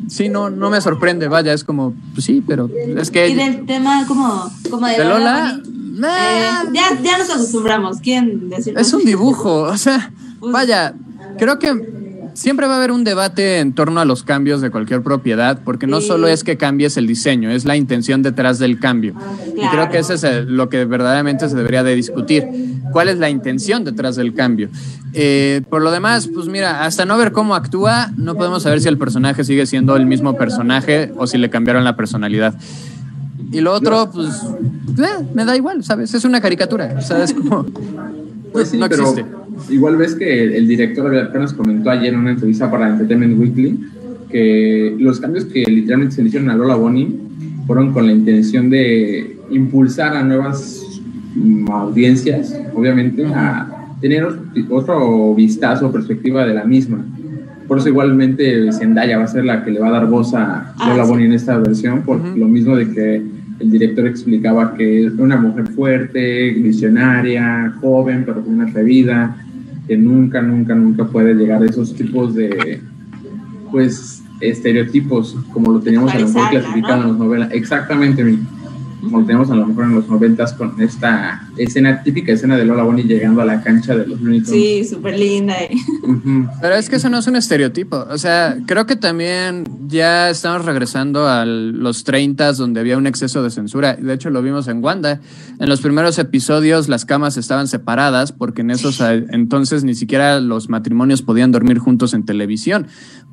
sí, 0.07 0.29
no, 0.29 0.49
no 0.49 0.69
me 0.69 0.81
sorprende, 0.81 1.27
vaya, 1.27 1.53
es 1.53 1.63
como, 1.63 1.93
pues 2.13 2.25
sí, 2.25 2.43
pero 2.45 2.69
es 2.97 3.09
que... 3.09 3.29
Y 3.29 3.35
del 3.35 3.65
tema 3.65 4.05
como, 4.07 4.51
como 4.69 4.87
de, 4.87 5.03
Lola, 5.03 5.59
eh, 5.65 6.49
ya, 6.73 7.01
ya 7.01 7.17
nos 7.17 7.29
acostumbramos, 7.29 7.99
¿quién 8.01 8.49
decir? 8.49 8.77
Es 8.77 8.93
un 8.93 9.05
dibujo, 9.05 9.61
o 9.63 9.77
sea, 9.77 10.11
pues 10.39 10.51
vaya, 10.51 10.93
creo 11.37 11.59
que 11.59 11.94
siempre 12.35 12.67
va 12.67 12.73
a 12.73 12.77
haber 12.77 12.91
un 12.91 13.03
debate 13.03 13.59
en 13.59 13.73
torno 13.73 13.99
a 13.99 14.05
los 14.05 14.23
cambios 14.23 14.61
de 14.61 14.69
cualquier 14.69 15.01
propiedad, 15.01 15.59
porque 15.63 15.87
no 15.87 16.01
solo 16.01 16.27
es 16.27 16.43
que 16.43 16.57
cambies 16.57 16.97
el 16.97 17.07
diseño, 17.07 17.49
es 17.49 17.65
la 17.65 17.75
intención 17.75 18.21
detrás 18.21 18.59
del 18.59 18.79
cambio. 18.79 19.15
Y 19.55 19.67
creo 19.67 19.89
que 19.89 19.97
eso 19.99 20.13
es 20.13 20.45
lo 20.45 20.69
que 20.69 20.85
verdaderamente 20.85 21.49
se 21.49 21.55
debería 21.55 21.83
de 21.83 21.95
discutir. 21.95 22.45
¿Cuál 22.91 23.09
es 23.09 23.17
la 23.17 23.29
intención 23.29 23.83
detrás 23.83 24.17
del 24.17 24.33
cambio? 24.33 24.69
Eh, 25.13 25.61
por 25.69 25.81
lo 25.81 25.91
demás, 25.91 26.29
pues 26.33 26.47
mira, 26.47 26.85
hasta 26.85 27.05
no 27.05 27.17
ver 27.17 27.31
cómo 27.31 27.55
actúa, 27.55 28.11
no 28.17 28.35
podemos 28.35 28.63
saber 28.63 28.81
si 28.81 28.89
el 28.89 28.97
personaje 28.97 29.43
sigue 29.43 29.65
siendo 29.65 29.95
el 29.95 30.05
mismo 30.05 30.35
personaje 30.35 31.13
o 31.17 31.25
si 31.25 31.37
le 31.37 31.49
cambiaron 31.49 31.85
la 31.85 31.95
personalidad. 31.95 32.53
Y 33.51 33.61
lo 33.61 33.73
otro, 33.73 34.11
pues, 34.11 34.41
eh, 34.97 35.25
me 35.33 35.45
da 35.45 35.55
igual, 35.55 35.83
¿sabes? 35.83 36.13
Es 36.13 36.25
una 36.25 36.41
caricatura, 36.41 37.01
¿sabes? 37.01 37.33
Como, 37.33 37.65
pues 38.51 38.73
no 38.73 38.85
existe. 38.85 39.25
Igual 39.69 39.97
ves 39.97 40.15
que 40.15 40.57
el 40.57 40.67
director 40.67 41.15
apenas 41.17 41.53
comentó 41.53 41.89
ayer 41.89 42.13
en 42.13 42.19
una 42.19 42.31
entrevista 42.31 42.69
para 42.69 42.89
Entertainment 42.89 43.39
Weekly 43.39 43.79
que 44.29 44.95
los 44.99 45.19
cambios 45.19 45.45
que 45.45 45.63
literalmente 45.63 46.15
se 46.15 46.21
le 46.21 46.27
hicieron 46.27 46.49
a 46.49 46.55
Lola 46.55 46.75
Bonnie 46.75 47.15
fueron 47.65 47.93
con 47.93 48.05
la 48.05 48.13
intención 48.13 48.69
de 48.69 49.37
impulsar 49.49 50.15
a 50.15 50.23
nuevas 50.23 51.01
mm, 51.35 51.69
audiencias, 51.71 52.57
obviamente, 52.73 53.25
a 53.25 53.95
tener 54.01 54.27
otro 54.69 55.33
vistazo 55.33 55.91
perspectiva 55.91 56.45
de 56.45 56.53
la 56.53 56.63
misma. 56.63 57.03
Por 57.67 57.79
eso 57.79 57.89
igualmente 57.89 58.71
Zendaya 58.71 59.17
va 59.17 59.23
a 59.23 59.27
ser 59.27 59.45
la 59.45 59.63
que 59.63 59.71
le 59.71 59.79
va 59.79 59.87
a 59.87 59.91
dar 59.91 60.07
voz 60.07 60.33
a 60.35 60.73
ah, 60.77 60.89
Lola 60.89 61.05
Bonnie 61.05 61.25
en 61.25 61.33
esta 61.33 61.57
versión, 61.57 62.03
por 62.03 62.19
lo 62.19 62.47
mismo 62.47 62.75
de 62.75 62.91
que 62.91 63.15
el 63.59 63.71
director 63.71 64.05
explicaba 64.05 64.75
que 64.75 65.05
es 65.05 65.13
una 65.13 65.37
mujer 65.37 65.67
fuerte, 65.67 66.51
visionaria, 66.51 67.73
joven, 67.79 68.23
pero 68.25 68.43
con 68.43 68.55
una 68.55 68.65
atrevida, 68.65 69.44
que 69.87 69.97
nunca, 69.97 70.41
nunca, 70.41 70.75
nunca 70.75 71.05
puede 71.05 71.33
llegar 71.33 71.61
a 71.61 71.65
esos 71.65 71.93
tipos 71.93 72.33
de, 72.35 72.81
pues, 73.71 74.23
estereotipos 74.41 75.37
como 75.53 75.71
lo 75.71 75.79
teníamos 75.79 76.13
a 76.13 76.19
lo 76.19 76.27
mejor 76.27 76.49
clasificado 76.49 77.01
en 77.03 77.07
las 77.09 77.17
novelas. 77.17 77.51
Exactamente, 77.51 78.23
mi 78.23 78.39
como 79.05 79.25
tenemos 79.25 79.49
a 79.49 79.55
lo 79.55 79.65
mejor 79.65 79.85
en 79.85 79.95
los 79.95 80.07
noventas 80.07 80.53
con 80.53 80.81
esta 80.81 81.47
escena, 81.57 82.03
típica 82.03 82.33
escena 82.33 82.57
de 82.57 82.65
Lola 82.65 82.83
Bonnie 82.83 83.03
llegando 83.03 83.41
a 83.41 83.45
la 83.45 83.61
cancha 83.61 83.95
de 83.95 84.07
los 84.07 84.19
Looney 84.19 84.41
Sí, 84.45 84.83
súper 84.83 85.17
linda. 85.17 85.55
Pero 86.61 86.75
es 86.75 86.89
que 86.89 86.97
eso 86.97 87.09
no 87.09 87.17
es 87.17 87.27
un 87.27 87.35
estereotipo. 87.35 88.05
O 88.09 88.17
sea, 88.17 88.57
creo 88.65 88.85
que 88.85 88.95
también 88.95 89.63
ya 89.87 90.29
estamos 90.29 90.65
regresando 90.65 91.27
a 91.27 91.45
los 91.45 92.03
30 92.03 92.53
donde 92.53 92.79
había 92.79 92.97
un 92.97 93.07
exceso 93.07 93.43
de 93.43 93.49
censura. 93.49 93.95
De 93.95 94.13
hecho, 94.13 94.29
lo 94.29 94.41
vimos 94.41 94.67
en 94.67 94.83
Wanda. 94.83 95.21
En 95.59 95.69
los 95.69 95.81
primeros 95.81 96.19
episodios 96.19 96.89
las 96.89 97.05
camas 97.05 97.37
estaban 97.37 97.67
separadas 97.67 98.31
porque 98.31 98.61
en 98.61 98.71
esos 98.71 99.01
entonces 99.29 99.83
ni 99.83 99.95
siquiera 99.95 100.39
los 100.39 100.69
matrimonios 100.69 101.21
podían 101.21 101.51
dormir 101.51 101.79
juntos 101.79 102.13
en 102.13 102.25
televisión 102.25 102.87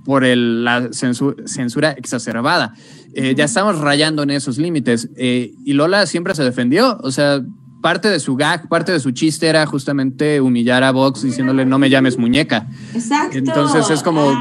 por 0.05 0.25
el, 0.25 0.65
la 0.65 0.89
censura 0.93 1.93
exacerbada. 1.93 2.75
Eh, 3.15 3.35
ya 3.37 3.45
estamos 3.45 3.79
rayando 3.79 4.23
en 4.23 4.31
esos 4.31 4.59
límites. 4.59 5.09
Eh, 5.17 5.53
y 5.65 5.73
Lola 5.75 6.07
siempre 6.07 6.35
se 6.35 6.45
defendió, 6.45 6.99
o 7.03 7.11
sea, 7.11 7.43
parte 7.83 8.09
de 8.09 8.21
su 8.21 8.37
gag, 8.37 8.69
parte 8.69 8.93
de 8.93 9.01
su 9.01 9.11
chiste 9.11 9.49
era 9.49 9.67
justamente 9.67 10.41
humillar 10.41 10.85
a 10.85 10.93
Vox 10.93 11.23
diciéndole 11.23 11.67
no 11.67 11.79
me 11.79 11.91
llames 11.91 12.17
muñeca. 12.17 12.67
Exacto. 12.95 13.37
Entonces 13.37 13.91
es 13.91 14.03
como, 14.03 14.33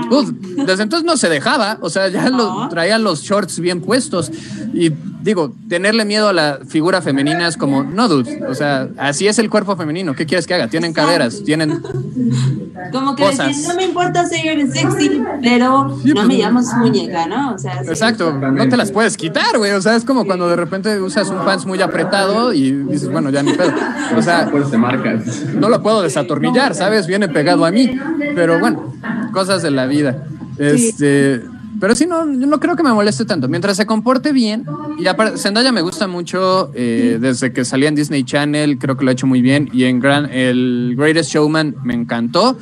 desde 0.65 0.84
entonces 0.84 1.04
no 1.04 1.17
se 1.17 1.27
dejaba, 1.27 1.77
o 1.82 1.89
sea, 1.89 2.08
ya 2.08 2.30
lo, 2.30 2.69
traía 2.69 2.97
los 2.97 3.23
shorts 3.23 3.60
bien 3.60 3.82
puestos. 3.82 4.32
Y 4.73 4.91
digo, 5.21 5.54
tenerle 5.67 6.06
miedo 6.06 6.30
a 6.30 6.34
la 6.34 6.60
figura 6.67 7.01
femenina 7.01 7.47
es 7.47 7.58
como, 7.58 7.84
no, 7.84 8.08
dude, 8.08 8.43
o 8.47 8.56
sea, 8.56 8.88
así 8.97 9.27
es 9.27 9.39
el 9.39 9.49
cuerpo 9.49 9.75
femenino, 9.75 10.15
¿qué 10.15 10.25
quieres 10.25 10.47
que 10.47 10.54
haga? 10.54 10.67
Tienen 10.67 10.93
caderas, 10.93 11.43
tienen 11.43 11.82
Como 12.91 13.15
que 13.15 13.23
no 13.67 13.75
me 13.75 13.84
importa 13.84 14.25
ser 14.25 14.71
sexy, 14.71 15.21
pero 15.41 15.99
no 16.04 16.21
me 16.21 16.27
pues, 16.27 16.38
llamas 16.38 16.73
muñeca, 16.77 17.25
¿no? 17.25 17.54
O 17.54 17.58
sea, 17.58 17.82
Exacto, 17.82 18.34
no 18.34 18.69
te 18.69 18.77
las 18.77 18.91
puedes 18.91 19.17
quitar, 19.17 19.58
güey, 19.58 19.71
o 19.71 19.82
sea, 19.82 19.95
es 19.95 20.06
como 20.06 20.25
cuando 20.25 20.47
de 20.47 20.56
repente 20.56 20.99
usas 21.01 21.30
un 21.30 21.43
pants 21.43 21.65
muy 21.65 21.82
apretado 21.82 22.54
y 22.54 22.71
dices, 22.71 23.12
bueno, 23.12 23.31
ya 23.32 23.44
ni 23.44 23.54
pedo. 23.54 23.72
O 24.17 24.22
sea, 24.22 24.50
no 25.56 25.70
lo 25.70 25.82
puedo 25.82 26.02
desatornillar, 26.02 26.76
¿sabes? 26.76 27.08
Viene 27.08 27.30
pegado 27.30 27.65
a 27.65 27.72
mí, 27.72 27.98
pero 28.36 28.60
bueno, 28.60 28.94
cosas 29.32 29.62
de 29.62 29.72
la 29.72 29.86
vida. 29.86 30.24
Este... 30.58 31.41
Pero 31.82 31.96
sí, 31.96 32.06
no, 32.06 32.32
yo 32.32 32.46
no 32.46 32.60
creo 32.60 32.76
que 32.76 32.84
me 32.84 32.94
moleste 32.94 33.26
tanto. 33.26 33.48
Mientras 33.48 33.76
se 33.76 33.88
comporte 33.88 34.32
bien, 34.32 34.65
y 35.00 35.08
aparte, 35.08 35.39
Zendaya 35.39 35.72
me 35.72 35.82
gusta 35.82 36.06
mucho 36.06 36.70
eh, 36.76 37.17
desde 37.20 37.54
que 37.54 37.65
salía 37.65 37.89
en 37.89 37.96
Disney 37.96 38.24
Channel, 38.24 38.78
creo 38.78 38.96
que 38.98 39.04
lo 39.04 39.10
ha 39.10 39.13
hecho 39.13 39.26
muy 39.26 39.41
bien. 39.41 39.67
Y 39.74 39.86
en 39.86 40.00
gran, 40.00 40.32
el 40.32 40.94
Greatest 40.96 41.32
Showman 41.32 41.76
me 41.84 41.96
encantó. 41.96 42.56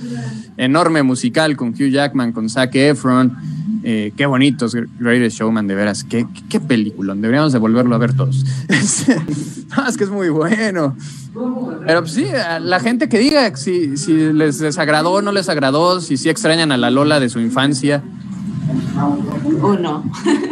Enorme 0.55 1.03
musical 1.03 1.57
con 1.57 1.69
Hugh 1.69 1.89
Jackman, 1.91 2.31
con 2.31 2.49
Zac 2.49 2.73
Efron. 2.75 3.35
Eh, 3.83 4.13
qué 4.15 4.25
bonitos 4.25 4.73
Greatest 4.97 5.37
Showman, 5.37 5.67
de 5.67 5.75
veras. 5.75 6.05
Qué, 6.05 6.25
qué 6.49 6.61
película. 6.61 7.13
Deberíamos 7.13 7.51
de 7.51 7.59
volverlo 7.59 7.95
a 7.95 7.97
ver 7.97 8.13
todos. 8.13 8.45
es 8.69 9.97
que 9.97 10.03
es 10.05 10.09
muy 10.09 10.29
bueno. 10.29 10.95
Pero 11.85 11.99
pues, 12.03 12.13
sí, 12.13 12.25
la 12.61 12.79
gente 12.79 13.09
que 13.09 13.19
diga 13.19 13.53
si, 13.57 13.97
si 13.97 14.13
les 14.31 14.59
desagradó 14.59 15.11
o 15.11 15.21
no 15.21 15.33
les 15.33 15.49
agradó, 15.49 15.99
si 15.99 16.15
sí 16.15 16.29
extrañan 16.29 16.71
a 16.71 16.77
la 16.77 16.89
Lola 16.89 17.19
de 17.19 17.27
su 17.27 17.41
infancia. 17.41 18.01
O 19.61 19.73
no. 19.73 20.03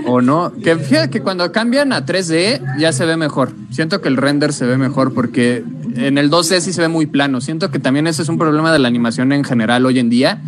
o 0.07 0.21
no. 0.21 0.51
Que 0.63 0.75
fíjate 0.75 1.09
que 1.09 1.21
cuando 1.21 1.51
cambian 1.51 1.93
a 1.93 2.05
3D 2.05 2.79
ya 2.79 2.91
se 2.91 3.05
ve 3.05 3.17
mejor. 3.17 3.51
Siento 3.71 4.01
que 4.01 4.07
el 4.07 4.17
render 4.17 4.53
se 4.53 4.65
ve 4.65 4.77
mejor 4.77 5.13
porque 5.13 5.63
en 5.95 6.17
el 6.17 6.29
2D 6.29 6.59
sí 6.61 6.73
se 6.73 6.81
ve 6.81 6.87
muy 6.87 7.05
plano. 7.05 7.41
Siento 7.41 7.71
que 7.71 7.79
también 7.79 8.07
ese 8.07 8.21
es 8.21 8.29
un 8.29 8.37
problema 8.37 8.71
de 8.71 8.79
la 8.79 8.87
animación 8.87 9.31
en 9.31 9.43
general 9.43 9.85
hoy 9.85 9.99
en 9.99 10.09
día. 10.09 10.41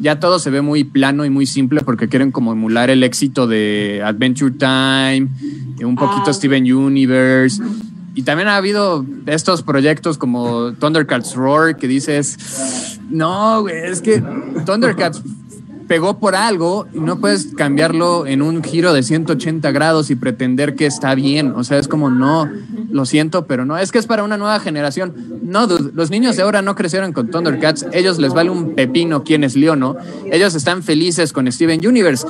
Ya 0.00 0.20
todo 0.20 0.38
se 0.38 0.50
ve 0.50 0.62
muy 0.62 0.84
plano 0.84 1.24
y 1.24 1.30
muy 1.30 1.46
simple 1.46 1.80
porque 1.80 2.08
quieren 2.08 2.30
como 2.30 2.52
emular 2.52 2.88
el 2.90 3.02
éxito 3.02 3.46
de 3.46 4.00
Adventure 4.04 4.52
Time, 4.52 5.28
un 5.84 5.96
poquito 5.96 6.30
ah. 6.30 6.32
Steven 6.32 6.72
Universe. 6.72 7.60
Y 8.14 8.22
también 8.22 8.48
ha 8.48 8.56
habido 8.56 9.06
estos 9.26 9.62
proyectos 9.62 10.18
como 10.18 10.72
Thundercats 10.72 11.34
Roar 11.34 11.76
que 11.76 11.86
dices, 11.86 12.98
no, 13.10 13.62
güey, 13.62 13.76
es 13.76 14.00
que 14.00 14.22
Thundercats 14.66 15.22
pegó 15.88 16.18
por 16.18 16.36
algo 16.36 16.86
y 16.92 17.00
no 17.00 17.18
puedes 17.18 17.54
cambiarlo 17.56 18.26
en 18.26 18.42
un 18.42 18.62
giro 18.62 18.92
de 18.92 19.02
180 19.02 19.70
grados 19.72 20.10
y 20.10 20.14
pretender 20.14 20.76
que 20.76 20.86
está 20.86 21.14
bien. 21.14 21.54
O 21.56 21.64
sea, 21.64 21.78
es 21.78 21.88
como 21.88 22.10
no, 22.10 22.48
lo 22.90 23.06
siento, 23.06 23.46
pero 23.46 23.64
no, 23.64 23.78
es 23.78 23.90
que 23.90 23.98
es 23.98 24.06
para 24.06 24.22
una 24.22 24.36
nueva 24.36 24.60
generación. 24.60 25.40
No, 25.42 25.66
los 25.66 26.10
niños 26.10 26.36
de 26.36 26.42
ahora 26.42 26.62
no 26.62 26.74
crecieron 26.74 27.12
con 27.12 27.30
Thundercats, 27.30 27.86
ellos 27.92 28.18
les 28.18 28.34
vale 28.34 28.50
un 28.50 28.74
pepino 28.74 29.24
quién 29.24 29.42
es 29.42 29.56
Leono, 29.56 29.96
ellos 30.30 30.54
están 30.54 30.82
felices 30.82 31.32
con 31.32 31.50
Steven 31.50 31.84
Universe. 31.84 32.26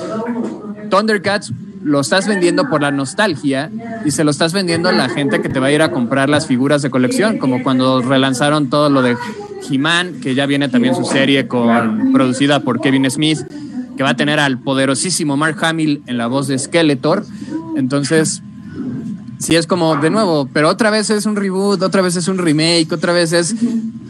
Thundercats 0.89 1.53
lo 1.83 2.01
estás 2.01 2.27
vendiendo 2.27 2.69
por 2.69 2.83
la 2.83 2.91
nostalgia 2.91 3.71
y 4.05 4.11
se 4.11 4.25
lo 4.25 4.31
estás 4.31 4.53
vendiendo 4.53 4.89
a 4.89 4.93
la 4.93 5.09
gente 5.09 5.41
que 5.41 5.49
te 5.49 5.61
va 5.61 5.69
a 5.69 5.73
ir 5.73 5.83
a 5.83 5.91
comprar 5.91 6.29
las 6.29 6.47
figuras 6.47 6.83
de 6.83 6.91
colección, 6.91 7.39
como 7.39 7.63
cuando 7.63 8.03
relanzaron 8.03 8.71
todo 8.71 8.91
lo 8.91 9.03
de 9.03 9.17
He-Man, 9.71 10.21
que 10.21 10.35
ya 10.35 10.47
viene 10.47 10.69
también 10.69 10.95
su 10.95 11.05
serie 11.05 11.47
con, 11.49 12.13
producida 12.13 12.61
por 12.61 12.81
Kevin 12.81 13.11
Smith, 13.11 13.39
que 13.97 14.03
va 14.03 14.11
a 14.11 14.17
tener 14.17 14.39
al 14.41 14.59
poderosísimo 14.59 15.37
Mark 15.37 15.57
Hamill 15.65 16.03
en 16.07 16.19
la 16.19 16.27
voz 16.27 16.47
de 16.49 16.59
Skeletor. 16.59 17.25
Entonces, 17.77 18.43
sí 19.39 19.57
es 19.57 19.67
como, 19.67 19.97
de 19.97 20.11
nuevo, 20.11 20.49
pero 20.53 20.69
otra 20.69 20.91
vez 20.91 21.11
es 21.11 21.27
un 21.27 21.37
reboot, 21.37 21.83
otra 21.83 22.03
vez 22.03 22.17
es 22.17 22.29
un 22.29 22.39
remake, 22.39 22.93
otra 22.93 23.13
vez 23.13 23.33
es 23.33 23.55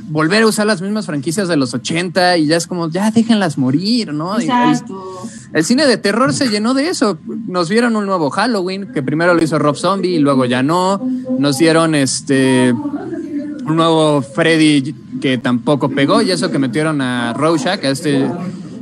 volver 0.08 0.42
a 0.42 0.46
usar 0.46 0.66
las 0.66 0.80
mismas 0.80 1.06
franquicias 1.06 1.48
de 1.48 1.56
los 1.56 1.74
80 1.74 2.38
y 2.38 2.46
ya 2.46 2.56
es 2.56 2.66
como, 2.66 2.88
ya 2.88 3.10
déjenlas 3.10 3.58
morir, 3.58 4.12
¿no? 4.12 4.38
Exacto. 4.38 5.22
El, 5.52 5.64
cine 5.64 5.86
de 5.86 5.96
terror 5.96 6.32
se 6.32 6.48
llenó 6.48 6.74
de 6.74 6.88
eso. 6.88 7.18
Nos 7.46 7.68
vieron 7.68 7.96
un 7.96 8.06
nuevo 8.06 8.30
Halloween, 8.30 8.92
que 8.92 9.02
primero 9.02 9.34
lo 9.34 9.42
hizo 9.42 9.58
Rob 9.58 9.76
Zombie 9.76 10.16
y 10.16 10.18
luego 10.18 10.44
ya 10.44 10.62
no. 10.62 11.00
Nos 11.38 11.58
dieron 11.58 11.94
este 11.94 12.72
un 12.72 13.76
nuevo 13.76 14.22
Freddy 14.22 14.94
que 15.20 15.36
tampoco 15.36 15.90
pegó 15.90 16.22
y 16.22 16.30
eso 16.30 16.50
que 16.50 16.58
metieron 16.58 17.00
a 17.02 17.34
Rorschach, 17.34 17.84
a 17.84 17.90
este 17.90 18.26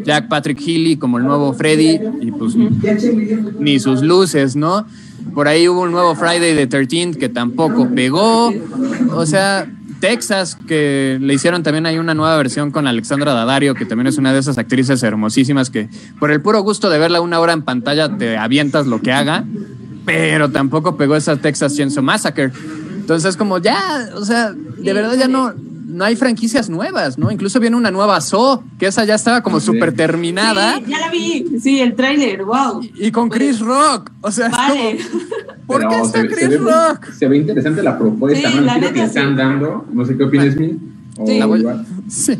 Jack 0.04 0.28
Patrick 0.28 0.60
Healy 0.60 0.96
como 0.96 1.18
el 1.18 1.24
nuevo 1.24 1.52
Freddy 1.52 1.98
y 2.20 2.30
pues 2.30 2.54
ni 3.58 3.80
sus 3.80 4.02
luces, 4.02 4.54
¿no? 4.54 4.86
Por 5.34 5.48
ahí 5.48 5.68
hubo 5.68 5.82
un 5.82 5.90
nuevo 5.90 6.14
Friday 6.14 6.54
the 6.54 6.66
13 6.66 7.18
que 7.18 7.28
tampoco 7.28 7.88
pegó. 7.88 8.52
O 9.12 9.26
sea, 9.26 9.68
Texas, 10.00 10.56
que 10.66 11.18
le 11.20 11.34
hicieron 11.34 11.62
también 11.62 11.86
hay 11.86 11.98
una 11.98 12.14
nueva 12.14 12.36
versión 12.36 12.70
con 12.70 12.86
Alexandra 12.86 13.32
Daddario, 13.32 13.74
que 13.74 13.86
también 13.86 14.06
es 14.06 14.18
una 14.18 14.32
de 14.32 14.38
esas 14.38 14.58
actrices 14.58 15.02
hermosísimas 15.02 15.70
que 15.70 15.88
por 16.18 16.30
el 16.30 16.40
puro 16.40 16.60
gusto 16.62 16.90
de 16.90 16.98
verla 16.98 17.20
una 17.20 17.40
hora 17.40 17.52
en 17.52 17.62
pantalla 17.62 18.16
te 18.16 18.36
avientas 18.36 18.86
lo 18.86 19.00
que 19.00 19.12
haga, 19.12 19.44
pero 20.04 20.50
tampoco 20.50 20.96
pegó 20.96 21.16
esa 21.16 21.36
Texas 21.36 21.76
Chainsaw 21.76 22.02
Massacre. 22.02 22.52
Entonces, 22.96 23.36
como 23.36 23.58
ya, 23.58 24.10
o 24.14 24.24
sea, 24.24 24.52
de 24.52 24.92
verdad 24.92 25.14
ya 25.16 25.28
no, 25.28 25.54
no 25.96 26.04
hay 26.04 26.14
franquicias 26.14 26.68
nuevas, 26.68 27.16
¿no? 27.18 27.30
Incluso 27.30 27.58
viene 27.58 27.74
una 27.76 27.90
nueva 27.90 28.20
So, 28.20 28.62
que 28.78 28.86
esa 28.86 29.04
ya 29.04 29.14
estaba 29.14 29.42
como 29.42 29.58
súper 29.60 29.94
terminada. 29.94 30.76
Sí, 30.76 30.84
ya 30.88 31.00
la 31.00 31.10
vi, 31.10 31.46
sí, 31.60 31.80
el 31.80 31.94
tráiler, 31.94 32.44
wow. 32.44 32.80
Y, 32.94 33.10
con 33.10 33.28
Chris 33.30 33.58
Rock, 33.60 34.10
o 34.20 34.30
sea, 34.30 34.48
vale. 34.50 34.98
¿por 35.66 35.88
qué 35.88 36.00
está 36.00 36.26
Chris 36.28 36.60
Rock? 36.60 37.10
se 37.12 37.26
ve 37.26 37.38
interesante 37.38 37.82
la 37.82 37.98
propuesta, 37.98 38.48
Sí, 38.50 38.56
¿no? 38.56 38.62
la 38.62 38.74
giro 38.74 38.86
que 38.88 38.92
neta, 38.92 39.04
están 39.06 39.30
sí. 39.30 39.34
dando, 39.36 39.86
no 39.92 40.04
sé 40.04 40.16
qué 40.16 40.24
opinas, 40.24 40.54
Mi. 40.56 40.76
O 41.18 41.26
Sí. 41.26 41.38
La 41.38 41.46
voy- 41.46 41.60
igual. 41.60 41.86
Sí. 42.08 42.38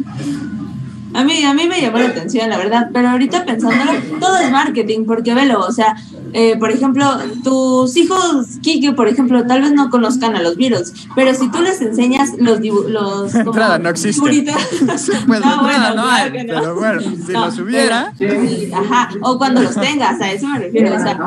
A 1.15 1.25
mí, 1.25 1.43
a 1.45 1.55
mí 1.55 1.67
me 1.67 1.81
llamó 1.81 1.97
la 1.99 2.09
atención, 2.09 2.51
la 2.51 2.59
verdad, 2.59 2.91
pero 2.93 3.09
ahorita 3.09 3.47
pensándolo, 3.47 3.93
todo 4.21 4.37
es 4.37 4.51
marketing, 4.51 5.07
porque 5.07 5.33
velo, 5.35 5.61
o 5.61 5.73
sea, 5.73 5.97
eh, 6.39 6.57
por 6.59 6.71
ejemplo, 6.71 7.07
tus 7.43 7.97
hijos, 7.97 8.47
Kike, 8.61 8.93
por 8.93 9.09
ejemplo, 9.09 9.47
tal 9.47 9.63
vez 9.63 9.73
no 9.73 9.89
conozcan 9.89 10.37
a 10.37 10.43
los 10.43 10.57
virus, 10.57 10.93
pero 11.15 11.35
si 11.35 11.51
tú 11.51 11.63
les 11.63 11.81
enseñas 11.81 12.31
los 12.39 12.61
los 12.61 13.35
entrada, 13.35 13.79
no 13.79 13.89
existe. 13.89 14.17
Sí, 14.27 14.45
pues, 14.87 15.07
de 15.07 15.37
entrada 15.37 15.95
no 15.95 16.05
hay, 16.07 16.33
que 16.33 16.45
pero 16.45 16.75
bueno, 16.75 17.01
si 17.01 17.33
los 17.33 17.59
hubiera. 17.59 18.13
pero- 18.19 18.41
sí, 18.43 18.71
ajá, 18.73 19.09
o 19.23 19.39
cuando 19.39 19.63
los 19.63 19.75
tengas, 19.75 20.21
a 20.21 20.31
eso 20.31 20.47
me 20.49 20.59
refiero, 20.59 20.95
o 20.95 20.99
sea, 20.99 21.19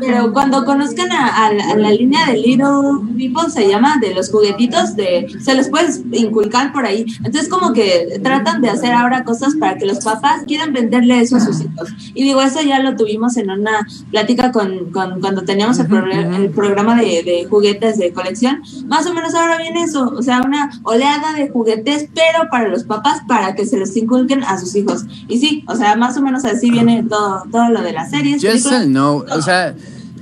pero 0.00 0.32
cuando 0.32 0.64
conozcan 0.64 1.10
a, 1.10 1.46
a 1.46 1.52
la, 1.52 1.70
a 1.72 1.76
la 1.76 1.90
línea 1.90 2.26
de 2.26 2.36
Little 2.38 3.00
People, 3.16 3.50
se 3.50 3.68
llama, 3.68 3.96
de 4.00 4.14
los 4.14 4.30
juguetitos, 4.30 4.94
de 4.94 5.26
se 5.40 5.54
los 5.54 5.68
puedes 5.70 6.02
inculcar 6.12 6.72
por 6.72 6.86
ahí. 6.86 7.04
Entonces, 7.24 7.48
como 7.48 7.72
que 7.72 8.20
tratan 8.22 8.62
de 8.62 8.70
hacer 8.70 8.92
ahora 8.92 9.24
cosas 9.24 9.54
para 9.58 9.76
que 9.76 9.86
los 9.86 10.04
papás 10.04 10.42
quieran 10.46 10.72
venderle 10.72 11.20
eso 11.20 11.36
a 11.36 11.40
sus 11.40 11.60
hijos. 11.62 11.88
Y 12.14 12.22
digo, 12.22 12.42
eso 12.42 12.62
ya 12.62 12.78
lo 12.78 12.94
tuvimos 12.96 13.36
en 13.36 13.50
una 13.50 13.86
plática 14.10 14.51
con, 14.52 14.90
con- 14.92 15.20
cuando 15.20 15.42
teníamos 15.42 15.78
el, 15.78 15.88
progr- 15.88 16.36
el 16.36 16.50
programa 16.50 16.94
de, 16.96 17.22
de 17.22 17.46
juguetes 17.50 17.98
de 17.98 18.12
colección. 18.12 18.62
Más 18.86 19.06
o 19.06 19.14
menos 19.14 19.34
ahora 19.34 19.58
viene 19.58 19.82
eso, 19.82 20.12
o 20.16 20.22
sea, 20.22 20.42
una 20.42 20.70
oleada 20.84 21.32
de 21.32 21.48
juguetes, 21.48 22.08
pero 22.14 22.48
para 22.50 22.68
los 22.68 22.84
papás, 22.84 23.22
para 23.26 23.54
que 23.54 23.66
se 23.66 23.78
los 23.78 23.96
inculquen 23.96 24.44
a 24.44 24.58
sus 24.58 24.76
hijos. 24.76 25.04
Y 25.28 25.38
sí, 25.38 25.64
o 25.66 25.74
sea, 25.74 25.96
más 25.96 26.16
o 26.16 26.22
menos 26.22 26.44
así 26.44 26.70
viene 26.70 27.02
todo, 27.08 27.42
todo 27.50 27.68
lo 27.70 27.82
de 27.82 27.92
las 27.92 28.10
series. 28.10 28.40
Yes 28.42 28.70
no. 28.86 29.16
O 29.16 29.42
sea, 29.42 29.74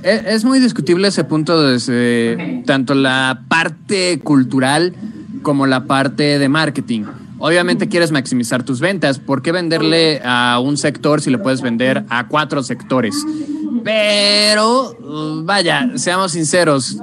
e- 0.03 0.23
es 0.27 0.43
muy 0.45 0.59
discutible 0.59 1.07
ese 1.09 1.23
punto 1.23 1.61
desde 1.61 2.63
tanto 2.65 2.95
la 2.95 3.43
parte 3.47 4.19
cultural 4.19 4.93
como 5.41 5.67
la 5.67 5.85
parte 5.85 6.39
de 6.39 6.49
marketing. 6.49 7.03
Obviamente 7.43 7.89
quieres 7.89 8.11
maximizar 8.11 8.61
tus 8.61 8.79
ventas. 8.79 9.17
¿Por 9.17 9.41
qué 9.41 9.51
venderle 9.51 10.21
a 10.23 10.59
un 10.63 10.77
sector 10.77 11.21
si 11.21 11.31
le 11.31 11.39
puedes 11.39 11.61
vender 11.63 12.05
a 12.09 12.27
cuatro 12.27 12.61
sectores? 12.61 13.15
Pero, 13.83 14.95
vaya, 15.43 15.91
seamos 15.95 16.33
sinceros, 16.33 16.97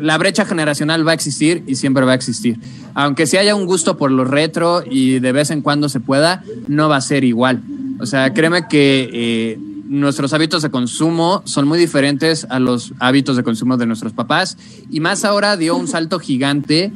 la 0.00 0.18
brecha 0.18 0.44
generacional 0.44 1.06
va 1.06 1.12
a 1.12 1.14
existir 1.14 1.64
y 1.66 1.76
siempre 1.76 2.04
va 2.04 2.12
a 2.12 2.14
existir. 2.14 2.58
Aunque 2.94 3.26
si 3.26 3.36
haya 3.36 3.54
un 3.54 3.66
gusto 3.66 3.96
por 3.96 4.10
lo 4.10 4.24
retro 4.24 4.82
y 4.88 5.18
de 5.18 5.32
vez 5.32 5.50
en 5.50 5.62
cuando 5.62 5.88
se 5.88 6.00
pueda, 6.00 6.44
no 6.68 6.88
va 6.88 6.96
a 6.96 7.00
ser 7.00 7.24
igual. 7.24 7.62
O 8.00 8.06
sea, 8.06 8.32
créeme 8.32 8.68
que 8.68 9.10
eh, 9.12 9.58
nuestros 9.86 10.32
hábitos 10.32 10.62
de 10.62 10.70
consumo 10.70 11.42
son 11.44 11.66
muy 11.68 11.78
diferentes 11.78 12.46
a 12.50 12.58
los 12.58 12.92
hábitos 13.00 13.36
de 13.36 13.42
consumo 13.42 13.76
de 13.76 13.86
nuestros 13.86 14.12
papás 14.12 14.56
y 14.90 15.00
más 15.00 15.24
ahora 15.24 15.56
dio 15.56 15.76
un 15.76 15.88
salto 15.88 16.18
gigante 16.18 16.92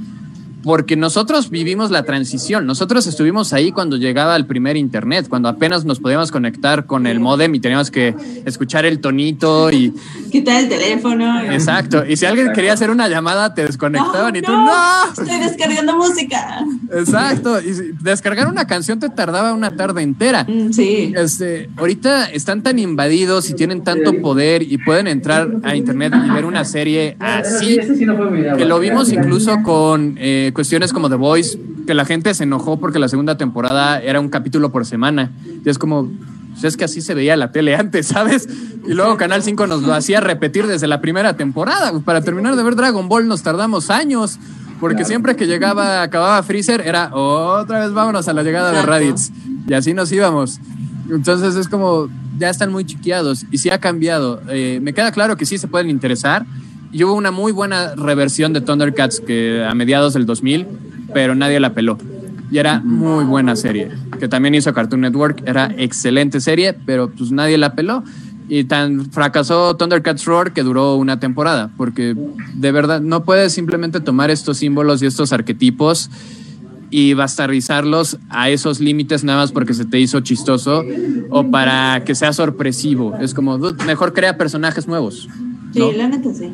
porque 0.62 0.96
nosotros 0.96 1.50
vivimos 1.50 1.90
la 1.90 2.02
transición, 2.02 2.66
nosotros 2.66 3.06
estuvimos 3.06 3.52
ahí 3.52 3.70
cuando 3.72 3.96
llegaba 3.96 4.34
el 4.36 4.46
primer 4.46 4.76
internet, 4.76 5.26
cuando 5.28 5.48
apenas 5.48 5.84
nos 5.84 6.00
podíamos 6.00 6.30
conectar 6.32 6.86
con 6.86 7.06
el 7.06 7.20
modem 7.20 7.54
y 7.54 7.60
teníamos 7.60 7.90
que 7.90 8.14
escuchar 8.44 8.84
el 8.84 9.00
tonito 9.00 9.70
y 9.70 9.92
Quitar 10.32 10.62
el 10.62 10.68
teléfono. 10.68 11.44
y- 11.44 11.54
exacto, 11.54 12.04
y 12.06 12.16
si 12.16 12.26
alguien 12.26 12.52
quería 12.52 12.72
hacer 12.72 12.90
una 12.90 13.08
llamada 13.08 13.54
te 13.54 13.64
desconectaban 13.64 14.34
y 14.36 14.42
tú 14.42 14.52
no, 14.52 14.66
no. 14.66 15.04
Estoy 15.22 15.38
descargando 15.40 15.96
música. 15.96 16.64
Exacto, 16.92 17.60
y 17.60 17.74
si- 17.74 17.90
descargar 18.00 18.48
una 18.48 18.66
canción 18.66 18.98
te 18.98 19.08
tardaba 19.10 19.52
una 19.52 19.70
tarde 19.76 20.02
entera. 20.02 20.44
Mm, 20.44 20.72
Sí. 20.72 21.12
Este, 21.16 21.70
ahorita 21.76 22.26
están 22.30 22.62
tan 22.62 22.78
invadidos 22.78 23.48
y 23.50 23.54
tienen 23.54 23.82
tanto 23.84 24.12
poder 24.20 24.62
y 24.62 24.78
pueden 24.78 25.06
entrar 25.06 25.48
a 25.62 25.74
internet 25.76 26.12
y 26.26 26.30
ver 26.30 26.44
una 26.44 26.64
serie 26.64 27.16
así 27.20 27.78
que 28.56 28.64
lo 28.64 28.78
vimos 28.80 29.12
incluso 29.12 29.62
con 29.62 30.16
eh, 30.18 30.47
cuestiones 30.52 30.92
como 30.92 31.08
The 31.08 31.16
Voice, 31.16 31.58
que 31.86 31.94
la 31.94 32.04
gente 32.04 32.32
se 32.34 32.44
enojó 32.44 32.78
porque 32.78 32.98
la 32.98 33.08
segunda 33.08 33.36
temporada 33.36 34.00
era 34.00 34.20
un 34.20 34.28
capítulo 34.28 34.70
por 34.70 34.86
semana. 34.86 35.32
Y 35.64 35.68
es 35.68 35.78
como, 35.78 36.10
pues 36.52 36.64
es 36.64 36.76
que 36.76 36.84
así 36.84 37.00
se 37.00 37.14
veía 37.14 37.36
la 37.36 37.52
tele 37.52 37.76
antes, 37.76 38.06
¿sabes? 38.08 38.48
Y 38.86 38.92
luego 38.94 39.16
Canal 39.16 39.42
5 39.42 39.66
nos 39.66 39.82
lo 39.82 39.94
hacía 39.94 40.20
repetir 40.20 40.66
desde 40.66 40.86
la 40.86 41.00
primera 41.00 41.36
temporada. 41.36 41.98
Para 42.00 42.20
terminar 42.20 42.56
de 42.56 42.62
ver 42.62 42.76
Dragon 42.76 43.08
Ball 43.08 43.28
nos 43.28 43.42
tardamos 43.42 43.90
años. 43.90 44.38
Porque 44.80 45.04
siempre 45.04 45.34
que 45.34 45.46
llegaba, 45.46 46.02
acababa 46.02 46.40
Freezer, 46.44 46.80
era 46.82 47.12
otra 47.12 47.80
vez 47.80 47.92
vámonos 47.92 48.28
a 48.28 48.32
la 48.32 48.44
llegada 48.44 48.70
de 48.70 48.78
Exacto. 48.78 48.92
Raditz. 48.92 49.30
Y 49.66 49.74
así 49.74 49.92
nos 49.92 50.12
íbamos. 50.12 50.60
Entonces 51.10 51.56
es 51.56 51.68
como, 51.68 52.08
ya 52.38 52.48
están 52.48 52.70
muy 52.70 52.84
chiqueados 52.84 53.44
y 53.50 53.58
sí 53.58 53.70
ha 53.70 53.78
cambiado. 53.78 54.40
Eh, 54.48 54.78
me 54.80 54.94
queda 54.94 55.10
claro 55.10 55.36
que 55.36 55.46
sí 55.46 55.58
se 55.58 55.68
pueden 55.68 55.90
interesar. 55.90 56.46
Y 56.90 57.04
hubo 57.04 57.14
una 57.14 57.30
muy 57.30 57.52
buena 57.52 57.94
reversión 57.94 58.52
de 58.52 58.60
Thundercats 58.60 59.20
que 59.20 59.64
a 59.64 59.74
mediados 59.74 60.14
del 60.14 60.26
2000, 60.26 60.66
pero 61.12 61.34
nadie 61.34 61.60
la 61.60 61.74
peló. 61.74 61.98
Y 62.50 62.58
era 62.58 62.80
muy 62.80 63.24
buena 63.24 63.56
serie, 63.56 63.90
que 64.18 64.28
también 64.28 64.54
hizo 64.54 64.72
Cartoon 64.72 65.02
Network. 65.02 65.42
Era 65.46 65.70
excelente 65.76 66.40
serie, 66.40 66.72
pero 66.72 67.10
pues 67.10 67.30
nadie 67.30 67.58
la 67.58 67.74
peló. 67.74 68.02
Y 68.48 68.64
tan 68.64 69.10
fracasó 69.10 69.76
Thundercats 69.76 70.24
Roar 70.24 70.54
que 70.54 70.62
duró 70.62 70.96
una 70.96 71.20
temporada, 71.20 71.70
porque 71.76 72.16
de 72.54 72.72
verdad 72.72 73.02
no 73.02 73.22
puedes 73.24 73.52
simplemente 73.52 74.00
tomar 74.00 74.30
estos 74.30 74.56
símbolos 74.56 75.02
y 75.02 75.06
estos 75.06 75.34
arquetipos 75.34 76.10
y 76.90 77.12
bastardizarlos 77.12 78.18
a 78.30 78.48
esos 78.48 78.80
límites 78.80 79.24
nada 79.24 79.40
más 79.40 79.52
porque 79.52 79.74
se 79.74 79.84
te 79.84 80.00
hizo 80.00 80.20
chistoso 80.20 80.82
o 81.28 81.50
para 81.50 82.02
que 82.04 82.14
sea 82.14 82.32
sorpresivo. 82.32 83.14
Es 83.20 83.34
como, 83.34 83.58
mejor 83.58 84.14
crea 84.14 84.38
personajes 84.38 84.88
nuevos. 84.88 85.28
Sí, 85.78 85.92
¿no? 85.92 85.92
la 85.92 86.08
neta 86.08 86.34
sí. 86.34 86.52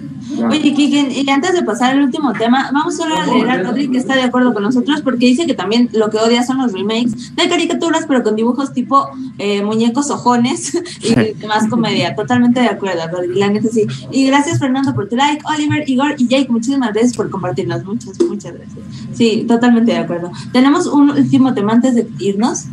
Oye, 0.49 0.75
Kike, 0.75 1.23
y 1.23 1.31
antes 1.31 1.53
de 1.53 1.63
pasar 1.63 1.93
al 1.93 2.03
último 2.03 2.33
tema, 2.33 2.71
vamos 2.73 2.97
solo 2.97 3.17
a 3.17 3.27
leer 3.27 3.51
a 3.51 3.63
Rodri 3.63 3.89
que 3.89 3.99
está 3.99 4.15
de 4.15 4.23
acuerdo 4.23 4.55
con 4.55 4.63
nosotros 4.63 5.03
porque 5.03 5.27
dice 5.27 5.47
que 5.47 5.55
también 5.55 5.91
lo 5.93 6.11
que 6.11 6.19
odia 6.19 6.43
son 6.43 6.59
los 6.59 6.73
remakes 6.73 7.35
de 7.35 7.49
caricaturas, 7.49 8.05
pero 8.07 8.23
con 8.23 8.37
dibujos 8.37 8.73
tipo 8.73 9.09
eh, 9.39 9.63
muñecos 9.63 10.11
ojones 10.11 10.75
y 11.03 11.47
más 11.47 11.69
comedia. 11.69 12.15
Totalmente 12.15 12.61
de 12.61 12.69
acuerdo, 12.69 13.03
Rodri, 13.11 13.39
la 13.39 13.51
neta 13.51 13.69
sí. 13.69 13.87
Y 14.11 14.27
gracias, 14.27 14.59
Fernando, 14.59 14.95
por 14.95 15.09
tu 15.09 15.17
like. 15.17 15.43
Oliver, 15.47 15.89
Igor 15.89 16.15
y 16.19 16.27
Jake, 16.27 16.49
muchísimas 16.51 16.93
gracias 16.93 17.17
por 17.17 17.31
compartirnos. 17.31 17.85
Muchas, 17.85 18.21
muchas 18.21 18.55
gracias. 18.55 18.85
Sí, 19.13 19.45
totalmente 19.47 19.93
de 19.93 19.99
acuerdo. 19.99 20.31
¿Tenemos 20.53 20.87
un 20.87 21.11
último 21.11 21.55
tema 21.55 21.73
antes 21.73 21.95
de 21.95 22.09
irnos? 22.19 22.65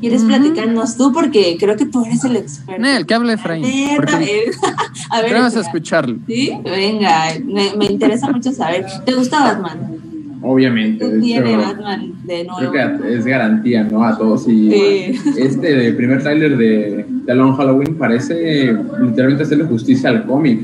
¿Quieres 0.00 0.22
platicarnos 0.24 0.96
tú? 0.96 1.12
Porque 1.12 1.56
creo 1.58 1.76
que 1.76 1.86
tú 1.86 2.04
eres 2.04 2.24
el 2.24 2.36
experto. 2.36 2.84
el 2.84 3.06
que 3.06 3.14
hable 3.14 3.32
Efraín. 3.34 3.64
A 3.64 5.20
ver, 5.22 5.36
a 5.36 5.40
escucharlo. 5.86 6.18
Sí, 6.26 6.52
venga, 6.64 7.24
me, 7.44 7.76
me 7.76 7.86
interesa 7.86 8.30
mucho 8.30 8.52
saber. 8.52 8.84
¿Te 9.04 9.14
gusta 9.14 9.40
Batman? 9.40 9.96
Obviamente. 10.42 11.18
Tiene 11.20 11.56
Batman 11.56 12.12
de 12.24 12.44
nuevo. 12.44 12.70
Creo 12.70 12.72
que 12.72 13.14
es 13.14 13.24
garantía, 13.24 13.84
¿no? 13.84 14.04
A 14.04 14.16
todos. 14.16 14.46
Y 14.48 14.70
este 15.38 15.92
primer 15.92 16.22
tráiler 16.22 16.56
de, 16.56 17.06
de 17.24 17.34
Long 17.34 17.56
Halloween 17.56 17.96
parece 17.96 18.76
literalmente 19.00 19.44
hacerle 19.44 19.64
justicia 19.64 20.10
al 20.10 20.26
cómic. 20.26 20.60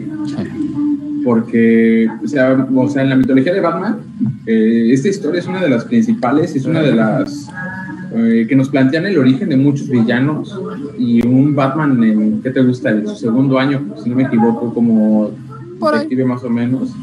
Porque, 1.24 2.08
o 2.22 2.26
sea, 2.26 2.66
o 2.74 2.88
sea, 2.88 3.02
en 3.02 3.10
la 3.10 3.16
mitología 3.16 3.52
de 3.52 3.60
Batman, 3.60 3.98
eh, 4.44 4.88
esta 4.90 5.08
historia 5.08 5.38
es 5.38 5.46
una 5.46 5.60
de 5.60 5.68
las 5.68 5.84
principales, 5.84 6.56
es 6.56 6.64
una 6.64 6.82
de 6.82 6.92
las 6.92 7.48
eh, 8.14 8.46
que 8.48 8.54
nos 8.54 8.68
plantean 8.68 9.06
el 9.06 9.18
origen 9.18 9.48
de 9.48 9.56
muchos 9.56 9.88
villanos 9.88 10.58
y 10.98 11.26
un 11.26 11.54
Batman 11.54 12.02
en, 12.04 12.42
¿qué 12.42 12.50
te 12.50 12.62
gusta? 12.62 12.90
En 12.90 13.06
su 13.06 13.16
segundo 13.16 13.58
año, 13.58 13.94
si 14.02 14.10
no 14.10 14.16
me 14.16 14.24
equivoco, 14.24 14.72
como 14.74 15.30
detective 15.80 16.24
más 16.24 16.44
o 16.44 16.50
menos. 16.50 16.94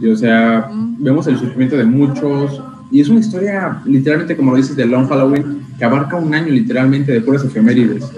Y 0.00 0.06
o 0.06 0.16
sea, 0.16 0.70
vemos 0.98 1.26
el 1.26 1.36
sufrimiento 1.36 1.76
de 1.76 1.84
muchos. 1.84 2.62
Y 2.90 3.00
es 3.00 3.08
una 3.08 3.20
historia, 3.20 3.82
literalmente, 3.84 4.36
como 4.36 4.52
lo 4.52 4.56
dices, 4.56 4.76
de 4.76 4.86
Long 4.86 5.08
Halloween, 5.08 5.62
que 5.78 5.84
abarca 5.84 6.16
un 6.16 6.32
año 6.34 6.52
literalmente 6.52 7.12
de 7.12 7.20
puras 7.20 7.44
efemérides. 7.44 8.10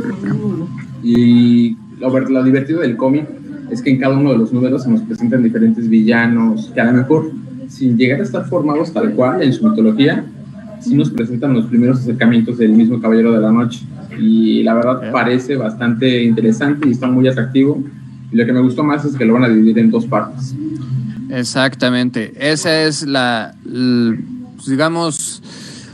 Y 1.03 1.77
lo, 1.99 2.19
lo 2.19 2.45
divertido 2.45 2.81
del 2.81 2.97
cómic 2.97 3.27
es 3.71 3.83
que 3.83 3.91
en 3.91 3.99
cada 3.99 4.17
uno 4.17 4.33
de 4.33 4.39
los 4.39 4.53
números 4.53 4.85
se 4.85 4.91
nos 4.91 5.01
presentan 5.03 5.43
diferentes 5.43 5.89
villanos, 5.89 6.71
que 6.75 6.81
a 6.81 6.85
lo 6.85 6.93
mejor, 6.93 7.31
sin 7.69 7.97
llegar 7.97 8.21
a 8.21 8.23
estar 8.23 8.47
formados 8.47 8.93
tal 8.93 9.13
cual 9.15 9.43
en 9.43 9.53
su 9.53 9.69
mitología, 9.69 10.25
sí 10.87 10.95
nos 10.95 11.11
presentan 11.11 11.55
los 11.55 11.67
primeros 11.67 11.99
acercamientos 11.99 12.59
del 12.59 12.73
mismo 12.73 13.01
Caballero 13.01 13.33
de 13.33 13.41
la 13.41 13.51
Noche. 13.51 13.81
Y 14.19 14.63
la 14.63 14.75
verdad 14.75 15.11
parece 15.13 15.57
bastante 15.57 16.23
interesante 16.23 16.89
y 16.89 16.93
está 16.93 17.07
muy 17.07 17.29
atractivo. 17.29 17.83
Y 18.33 18.37
lo 18.37 18.47
que 18.47 18.53
me 18.53 18.61
gustó 18.61 18.83
más 18.83 19.05
es 19.05 19.17
que 19.17 19.25
lo 19.25 19.35
van 19.35 19.45
a 19.45 19.49
dividir 19.49 19.79
en 19.79 19.91
dos 19.91 20.07
partes. 20.07 20.55
Exactamente. 21.31 22.33
Esa 22.39 22.83
es 22.83 23.07
la, 23.07 23.55
pues, 23.63 24.67
digamos, 24.67 25.43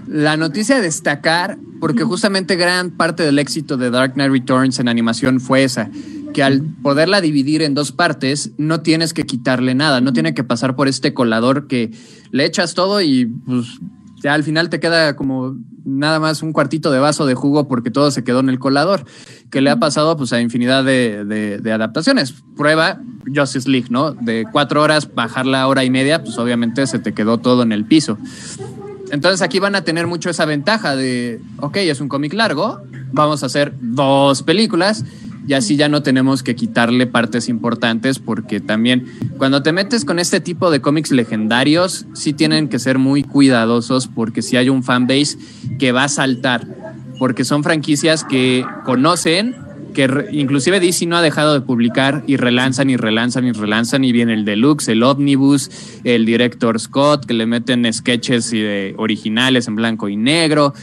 la 0.08 0.36
noticia 0.36 0.76
a 0.76 0.80
destacar, 0.80 1.58
porque 1.80 2.04
justamente 2.04 2.56
gran 2.56 2.90
parte 2.90 3.22
del 3.22 3.38
éxito 3.38 3.76
de 3.76 3.90
Dark 3.90 4.14
Knight 4.14 4.30
Returns 4.30 4.78
en 4.78 4.88
animación 4.88 5.40
fue 5.40 5.64
esa, 5.64 5.90
que 6.32 6.42
al 6.42 6.62
poderla 6.82 7.20
dividir 7.20 7.62
en 7.62 7.74
dos 7.74 7.92
partes, 7.92 8.52
no 8.58 8.80
tienes 8.80 9.14
que 9.14 9.24
quitarle 9.24 9.74
nada, 9.74 10.00
no 10.00 10.12
tiene 10.12 10.34
que 10.34 10.44
pasar 10.44 10.76
por 10.76 10.88
este 10.88 11.14
colador 11.14 11.66
que 11.66 11.90
le 12.30 12.44
echas 12.44 12.74
todo 12.74 13.00
y 13.00 13.26
pues 13.26 13.80
ya 14.22 14.34
al 14.34 14.44
final 14.44 14.68
te 14.68 14.80
queda 14.80 15.16
como 15.16 15.56
nada 15.84 16.20
más 16.20 16.42
un 16.42 16.52
cuartito 16.52 16.92
de 16.92 16.98
vaso 16.98 17.26
de 17.26 17.34
jugo 17.34 17.66
porque 17.66 17.90
todo 17.90 18.10
se 18.10 18.22
quedó 18.22 18.40
en 18.40 18.48
el 18.48 18.58
colador, 18.58 19.04
que 19.50 19.60
le 19.60 19.70
ha 19.70 19.76
pasado 19.76 20.16
pues 20.16 20.32
a 20.32 20.40
infinidad 20.40 20.84
de, 20.84 21.60
adaptaciones. 21.72 22.34
Prueba 22.56 23.00
Justice 23.34 23.68
League, 23.68 23.88
¿no? 23.90 24.12
De 24.12 24.46
cuatro 24.50 24.82
horas, 24.82 25.12
bajar 25.12 25.46
la 25.46 25.66
hora 25.66 25.84
y 25.84 25.90
media, 25.90 26.22
pues 26.22 26.38
obviamente 26.38 26.86
se 26.86 26.98
te 26.98 27.12
quedó 27.12 27.38
todo 27.38 27.62
en 27.62 27.72
el 27.72 27.84
piso. 27.84 28.18
Entonces 29.10 29.42
aquí 29.42 29.58
van 29.58 29.74
a 29.74 29.82
tener 29.82 30.06
mucho 30.06 30.30
esa 30.30 30.44
ventaja 30.44 30.96
de, 30.96 31.40
ok, 31.58 31.76
es 31.78 32.00
un 32.00 32.08
cómic 32.08 32.32
largo, 32.32 32.80
vamos 33.12 33.42
a 33.42 33.46
hacer 33.46 33.74
dos 33.80 34.42
películas 34.42 35.04
y 35.46 35.54
así 35.54 35.76
ya 35.76 35.88
no 35.88 36.02
tenemos 36.02 36.42
que 36.42 36.54
quitarle 36.54 37.06
partes 37.06 37.48
importantes 37.48 38.18
porque 38.18 38.60
también 38.60 39.06
cuando 39.38 39.62
te 39.62 39.72
metes 39.72 40.04
con 40.04 40.18
este 40.18 40.40
tipo 40.40 40.70
de 40.70 40.80
cómics 40.80 41.10
legendarios 41.10 42.06
sí 42.14 42.32
tienen 42.32 42.68
que 42.68 42.78
ser 42.78 42.98
muy 42.98 43.22
cuidadosos 43.22 44.08
porque 44.08 44.42
si 44.42 44.56
hay 44.56 44.68
un 44.68 44.82
fanbase 44.82 45.38
que 45.78 45.92
va 45.92 46.04
a 46.04 46.08
saltar 46.08 46.66
porque 47.18 47.44
son 47.44 47.62
franquicias 47.62 48.24
que 48.24 48.64
conocen 48.84 49.56
que 49.92 50.28
inclusive 50.32 50.80
DC 50.80 51.06
no 51.06 51.16
ha 51.16 51.22
dejado 51.22 51.54
de 51.54 51.60
publicar 51.60 52.24
y 52.26 52.36
relanzan 52.36 52.90
y 52.90 52.96
relanzan 52.96 53.46
y 53.46 53.52
relanzan 53.52 54.04
y 54.04 54.12
viene 54.12 54.34
el 54.34 54.44
deluxe, 54.44 54.88
el 54.88 55.02
omnibus, 55.02 55.70
el 56.04 56.24
director 56.24 56.80
Scott 56.80 57.26
que 57.26 57.34
le 57.34 57.46
meten 57.46 57.90
sketches 57.92 58.52
originales 58.96 59.68
en 59.68 59.76
blanco 59.76 60.08
y 60.08 60.16
negro 60.16 60.74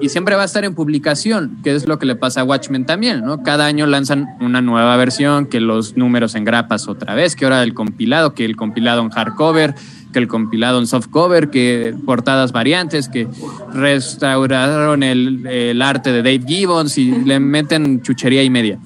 y 0.00 0.08
siempre 0.08 0.34
va 0.34 0.42
a 0.42 0.44
estar 0.44 0.64
en 0.64 0.74
publicación, 0.74 1.58
que 1.62 1.74
es 1.74 1.86
lo 1.86 1.98
que 1.98 2.06
le 2.06 2.16
pasa 2.16 2.40
a 2.40 2.44
Watchmen 2.44 2.84
también, 2.84 3.24
¿no? 3.24 3.42
Cada 3.42 3.66
año 3.66 3.86
lanzan 3.86 4.26
una 4.40 4.60
nueva 4.60 4.96
versión, 4.96 5.46
que 5.46 5.60
los 5.60 5.96
números 5.96 6.34
en 6.34 6.44
grapas 6.44 6.88
otra 6.88 7.14
vez, 7.14 7.36
que 7.36 7.44
ahora 7.44 7.62
el 7.62 7.74
compilado, 7.74 8.34
que 8.34 8.44
el 8.44 8.56
compilado 8.56 9.02
en 9.02 9.10
hardcover, 9.10 9.74
que 10.12 10.18
el 10.18 10.28
compilado 10.28 10.78
en 10.78 10.86
softcover, 10.86 11.50
que 11.50 11.94
portadas 12.06 12.52
variantes, 12.52 13.08
que 13.08 13.28
restauraron 13.72 15.02
el, 15.02 15.80
arte 15.82 16.12
de 16.12 16.18
Dave 16.22 16.42
Gibbons 16.46 16.96
y 16.98 17.10
le 17.10 17.40
meten 17.40 18.02
chuchería 18.02 18.42
y 18.42 18.50
media. 18.50 18.78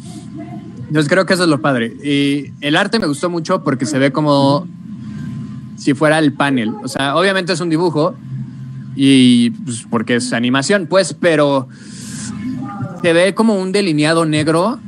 Entonces 0.89 1.09
creo 1.09 1.27
que 1.27 1.35
eso 1.35 1.45
es 1.45 1.49
lo 1.49 1.61
padre. 1.61 1.93
Y 2.03 2.53
el 2.61 2.77
arte 2.77 2.99
me 2.99 3.07
gustó 3.07 3.29
mucho 3.29 3.63
porque 3.63 3.87
se 3.87 3.99
ve 3.99 4.11
como 4.11 4.67
si 5.77 5.95
fuera 5.95 6.19
el 6.19 6.33
panel. 6.33 6.73
O 6.83 6.89
sea, 6.89 7.17
obviamente 7.17 7.53
es 7.53 7.61
un 7.61 7.69
dibujo, 7.69 8.15
y 9.01 9.51
pues, 9.51 9.87
porque 9.89 10.17
es 10.17 10.33
animación, 10.33 10.89
pues, 10.89 11.15
pero 11.15 11.69
se 13.01 13.13
ve 13.13 13.33
como 13.33 13.55
un 13.55 13.71
delineado 13.71 14.27
negro 14.27 14.81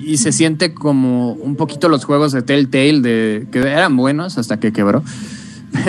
y 0.00 0.16
se 0.16 0.32
siente 0.32 0.72
como 0.72 1.34
un 1.34 1.56
poquito 1.56 1.90
los 1.90 2.06
juegos 2.06 2.32
de 2.32 2.40
Telltale 2.40 3.00
de 3.00 3.46
que 3.52 3.58
eran 3.58 3.98
buenos 3.98 4.38
hasta 4.38 4.58
que 4.58 4.72
quebró. 4.72 5.04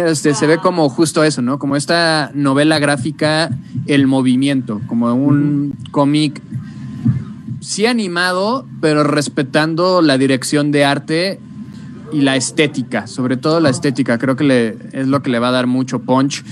Este, 0.06 0.36
se 0.36 0.46
ve 0.46 0.60
como 0.60 0.88
justo 0.90 1.24
eso, 1.24 1.42
¿no? 1.42 1.58
Como 1.58 1.76
esta 1.76 2.30
novela 2.36 2.78
gráfica, 2.78 3.50
el 3.88 4.06
movimiento, 4.06 4.80
como 4.86 5.12
un 5.16 5.74
cómic 5.90 6.40
sí 7.62 7.88
animado, 7.88 8.68
pero 8.80 9.04
respetando 9.04 10.04
la 10.04 10.20
dirección 10.20 10.72
de 10.72 10.86
arte 10.86 11.40
y 12.14 12.22
la 12.22 12.36
estética, 12.36 13.08
sobre 13.08 13.38
todo 13.38 13.60
la 13.60 13.72
estética, 13.72 14.20
creo 14.20 14.36
que 14.36 14.44
le, 14.44 14.78
es 14.92 15.08
lo 15.08 15.24
que 15.24 15.32
le 15.32 15.40
va 15.40 15.48
a 15.48 15.52
dar 15.52 15.66
mucho 15.66 16.00
punch 16.00 16.44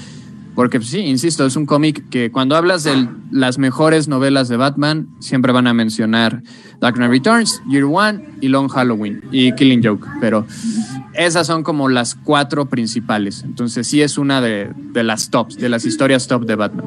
porque 0.60 0.82
sí, 0.82 1.00
insisto, 1.00 1.46
es 1.46 1.56
un 1.56 1.66
cómic 1.66 2.10
que 2.10 2.32
cuando 2.32 2.58
hablas 2.58 2.84
de 2.84 3.08
las 3.32 3.58
mejores 3.58 4.10
novelas 4.10 4.50
de 4.50 4.58
Batman, 4.58 5.08
siempre 5.20 5.54
van 5.54 5.68
a 5.68 5.74
mencionar 5.74 6.44
Dark 6.82 6.96
Knight 6.96 7.12
Returns, 7.12 7.62
Year 7.70 7.86
One 7.86 8.26
y 8.42 8.50
Long 8.50 8.68
Halloween 8.68 9.22
y 9.32 9.54
Killing 9.54 9.82
Joke. 9.82 10.06
Pero 10.20 10.46
esas 11.14 11.48
son 11.48 11.64
como 11.64 11.88
las 11.88 12.14
cuatro 12.14 12.66
principales. 12.66 13.44
Entonces 13.46 13.88
sí 13.88 14.02
es 14.02 14.18
una 14.18 14.42
de, 14.42 14.70
de 14.92 15.04
las 15.04 15.30
tops, 15.30 15.56
de 15.56 15.70
las 15.70 15.86
historias 15.86 16.28
top 16.28 16.46
de 16.46 16.56
Batman. 16.56 16.86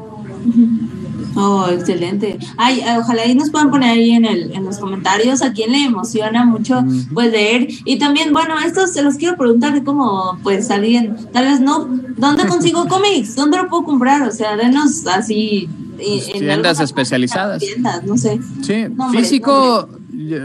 Oh, 1.35 1.67
excelente. 1.69 2.37
Ay, 2.57 2.81
eh, 2.81 2.97
ojalá 2.99 3.25
y 3.25 3.35
nos 3.35 3.49
puedan 3.49 3.71
poner 3.71 3.91
ahí 3.91 4.11
en, 4.11 4.25
el, 4.25 4.51
en 4.53 4.65
los 4.65 4.77
comentarios 4.77 5.41
a 5.41 5.53
quién 5.53 5.71
le 5.71 5.85
emociona 5.85 6.45
mucho 6.45 6.83
pues 7.13 7.31
leer. 7.31 7.67
Y 7.85 7.97
también, 7.97 8.33
bueno, 8.33 8.55
esto 8.59 8.87
se 8.87 9.01
los 9.01 9.15
quiero 9.15 9.37
preguntar 9.37 9.73
de 9.73 9.83
cómo 9.83 10.37
pues 10.43 10.69
alguien, 10.71 11.17
tal 11.31 11.45
vez 11.45 11.59
no, 11.59 11.87
¿dónde 12.17 12.45
consigo 12.47 12.87
cómics? 12.89 13.35
¿Dónde 13.35 13.57
lo 13.57 13.69
puedo 13.69 13.83
comprar? 13.83 14.21
O 14.23 14.31
sea, 14.31 14.55
denos 14.55 15.05
así 15.07 15.69
pues, 15.97 16.29
en 16.29 16.39
tiendas 16.39 16.79
especializadas. 16.79 17.59
Tiendas, 17.59 18.03
no 18.03 18.17
sé. 18.17 18.39
Sí, 18.61 18.85
físico 19.11 19.89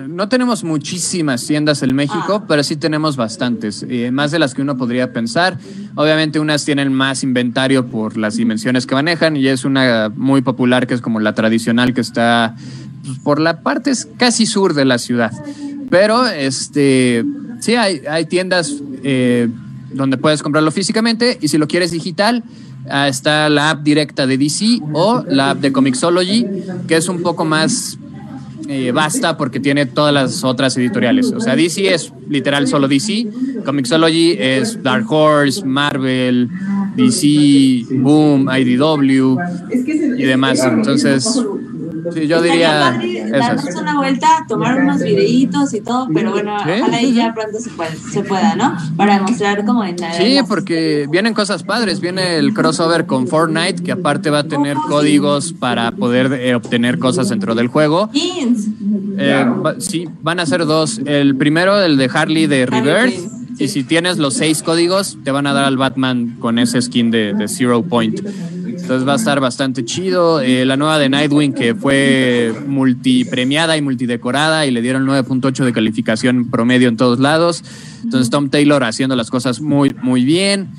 no 0.09 0.29
tenemos 0.29 0.65
muchísimas 0.65 1.47
tiendas 1.47 1.83
en 1.83 1.95
México, 1.95 2.41
ah. 2.43 2.45
pero 2.47 2.63
sí 2.63 2.77
tenemos 2.77 3.17
bastantes, 3.17 3.85
eh, 3.89 4.11
más 4.11 4.31
de 4.31 4.39
las 4.39 4.55
que 4.55 4.63
uno 4.63 4.77
podría 4.77 5.13
pensar. 5.13 5.59
Obviamente 5.95 6.41
unas 6.41 6.65
tienen 6.65 6.93
más 6.93 7.23
inventario 7.23 7.87
por 7.87 8.17
las 8.17 8.37
dimensiones 8.37 8.87
que 8.87 8.95
manejan 8.95 9.37
y 9.37 9.47
es 9.47 9.65
una 9.65 10.11
muy 10.15 10.43
popular 10.43 10.87
que 10.87 10.95
es 10.95 11.01
como 11.01 11.21
la 11.21 11.35
tradicional 11.35 11.95
que 11.95 12.01
está 12.01 12.57
pues, 13.05 13.19
por 13.19 13.41
la 13.41 13.61
parte 13.61 13.93
casi 14.17 14.47
sur 14.47 14.75
de 14.75 14.85
la 14.85 14.99
ciudad. 14.99 15.33
Pero 15.91 16.27
este, 16.27 17.25
sí 17.61 17.75
hay, 17.75 18.03
hay 18.09 18.27
tiendas 18.27 18.75
eh, 19.03 19.49
donde 19.93 20.19
puedes 20.19 20.43
comprarlo 20.43 20.71
físicamente 20.71 21.39
y 21.41 21.49
si 21.49 21.59
lo 21.59 21.69
quieres 21.69 21.91
digital, 21.91 22.45
ah, 22.91 23.09
está 23.09 23.49
la 23.49 23.71
app 23.71 23.83
directa 23.83 24.27
de 24.27 24.39
DC 24.39 24.81
o 24.93 25.25
la 25.29 25.51
app 25.51 25.61
de 25.61 25.73
Comixology, 25.73 26.47
que 26.87 26.97
es 26.97 27.09
un 27.09 27.23
poco 27.23 27.45
más 27.45 27.99
eh, 28.69 28.93
basta 28.93 29.37
porque 29.37 29.61
tiene 29.61 29.87
todas 29.87 30.13
las 30.13 30.45
otras 30.45 30.77
editoriales. 30.77 31.33
O 31.33 31.41
sea, 31.41 31.57
DC 31.57 31.93
es 31.95 32.13
literal 32.29 32.69
solo 32.69 32.87
DC, 32.87 33.27
Comixology 33.65 34.37
es 34.39 34.83
Dark 34.83 35.11
Horse, 35.11 35.65
Marvel, 35.65 36.51
DC, 36.95 37.87
Boom, 37.91 38.51
IDW 38.51 39.39
y 40.19 40.23
demás. 40.23 40.63
Entonces, 40.65 41.43
Sí, 42.13 42.27
yo 42.27 42.43
diría. 42.43 42.99
darnos 43.31 43.75
una 43.81 43.97
vuelta, 43.97 44.45
tomar 44.49 44.81
unos 44.81 45.03
videitos 45.03 45.75
y 45.75 45.81
todo, 45.81 46.09
pero 46.13 46.33
bueno, 46.33 46.57
ojalá 46.57 47.03
y 47.03 47.15
ya 47.15 47.35
pronto 47.35 47.59
se, 47.59 47.71
se 48.11 48.23
pueda, 48.23 48.57
¿no? 48.57 48.77
Para 48.97 49.21
mostrar 49.21 49.65
como 49.65 49.85
en 49.85 49.97
Sí, 50.17 50.39
porque 50.47 51.07
vienen 51.11 51.35
cosas 51.35 51.63
padres. 51.63 52.01
Viene 52.01 52.37
el 52.37 52.55
crossover 52.55 53.07
con 53.07 53.27
Fortnite, 53.27 53.83
que 53.83 53.93
aparte 53.93 54.31
va 54.31 54.41
a 54.41 54.45
tener 54.45 54.77
oh, 54.77 54.89
códigos 54.89 55.53
para 55.53 55.93
poder 55.93 56.33
eh, 56.33 56.55
obtener 56.55 56.99
cosas 56.99 57.29
dentro 57.29 57.55
del 57.55 57.69
juego. 57.69 58.11
Eh, 59.19 59.47
sí, 59.79 60.09
van 60.23 60.41
a 60.41 60.47
ser 60.47 60.65
dos. 60.67 61.01
El 61.05 61.37
primero, 61.37 61.81
el 61.81 61.97
de 61.97 62.11
Harley 62.13 62.47
de 62.47 62.67
Reverse. 62.67 63.29
Y 63.59 63.69
si 63.69 63.83
tienes 63.83 64.19
los 64.19 64.35
seis 64.35 64.63
códigos, 64.63 65.19
te 65.25 65.33
van 65.33 65.49
a 65.49 65.53
dar 65.53 65.65
al 65.65 65.77
Batman 65.77 66.37
con 66.39 66.61
ese 66.61 66.81
skin 66.81 67.11
de, 67.11 67.35
de 67.35 67.49
Zero 67.49 67.83
Point. 67.83 68.21
Entonces 68.89 69.07
va 69.07 69.13
a 69.13 69.17
estar 69.17 69.39
bastante 69.39 69.85
chido. 69.85 70.41
Eh, 70.41 70.65
la 70.65 70.79
nueva 70.79 70.99
de 70.99 71.11
Nightwing 71.11 71.53
que 71.53 71.75
fue 71.75 72.55
multipremiada 72.67 73.77
y 73.77 73.83
multidecorada 73.83 74.65
y 74.65 74.71
le 74.71 74.81
dieron 74.81 75.07
9.8 75.07 75.67
de 75.67 75.75
calificación 75.75 76.49
promedio 76.49 76.89
en 76.89 76.97
todos 76.97 77.19
lados. 77.19 77.63
Entonces 78.03 78.31
Tom 78.31 78.49
Taylor 78.49 78.83
haciendo 78.85 79.15
las 79.15 79.29
cosas 79.29 79.61
muy, 79.61 79.95
muy 80.01 80.25
bien. 80.25 80.71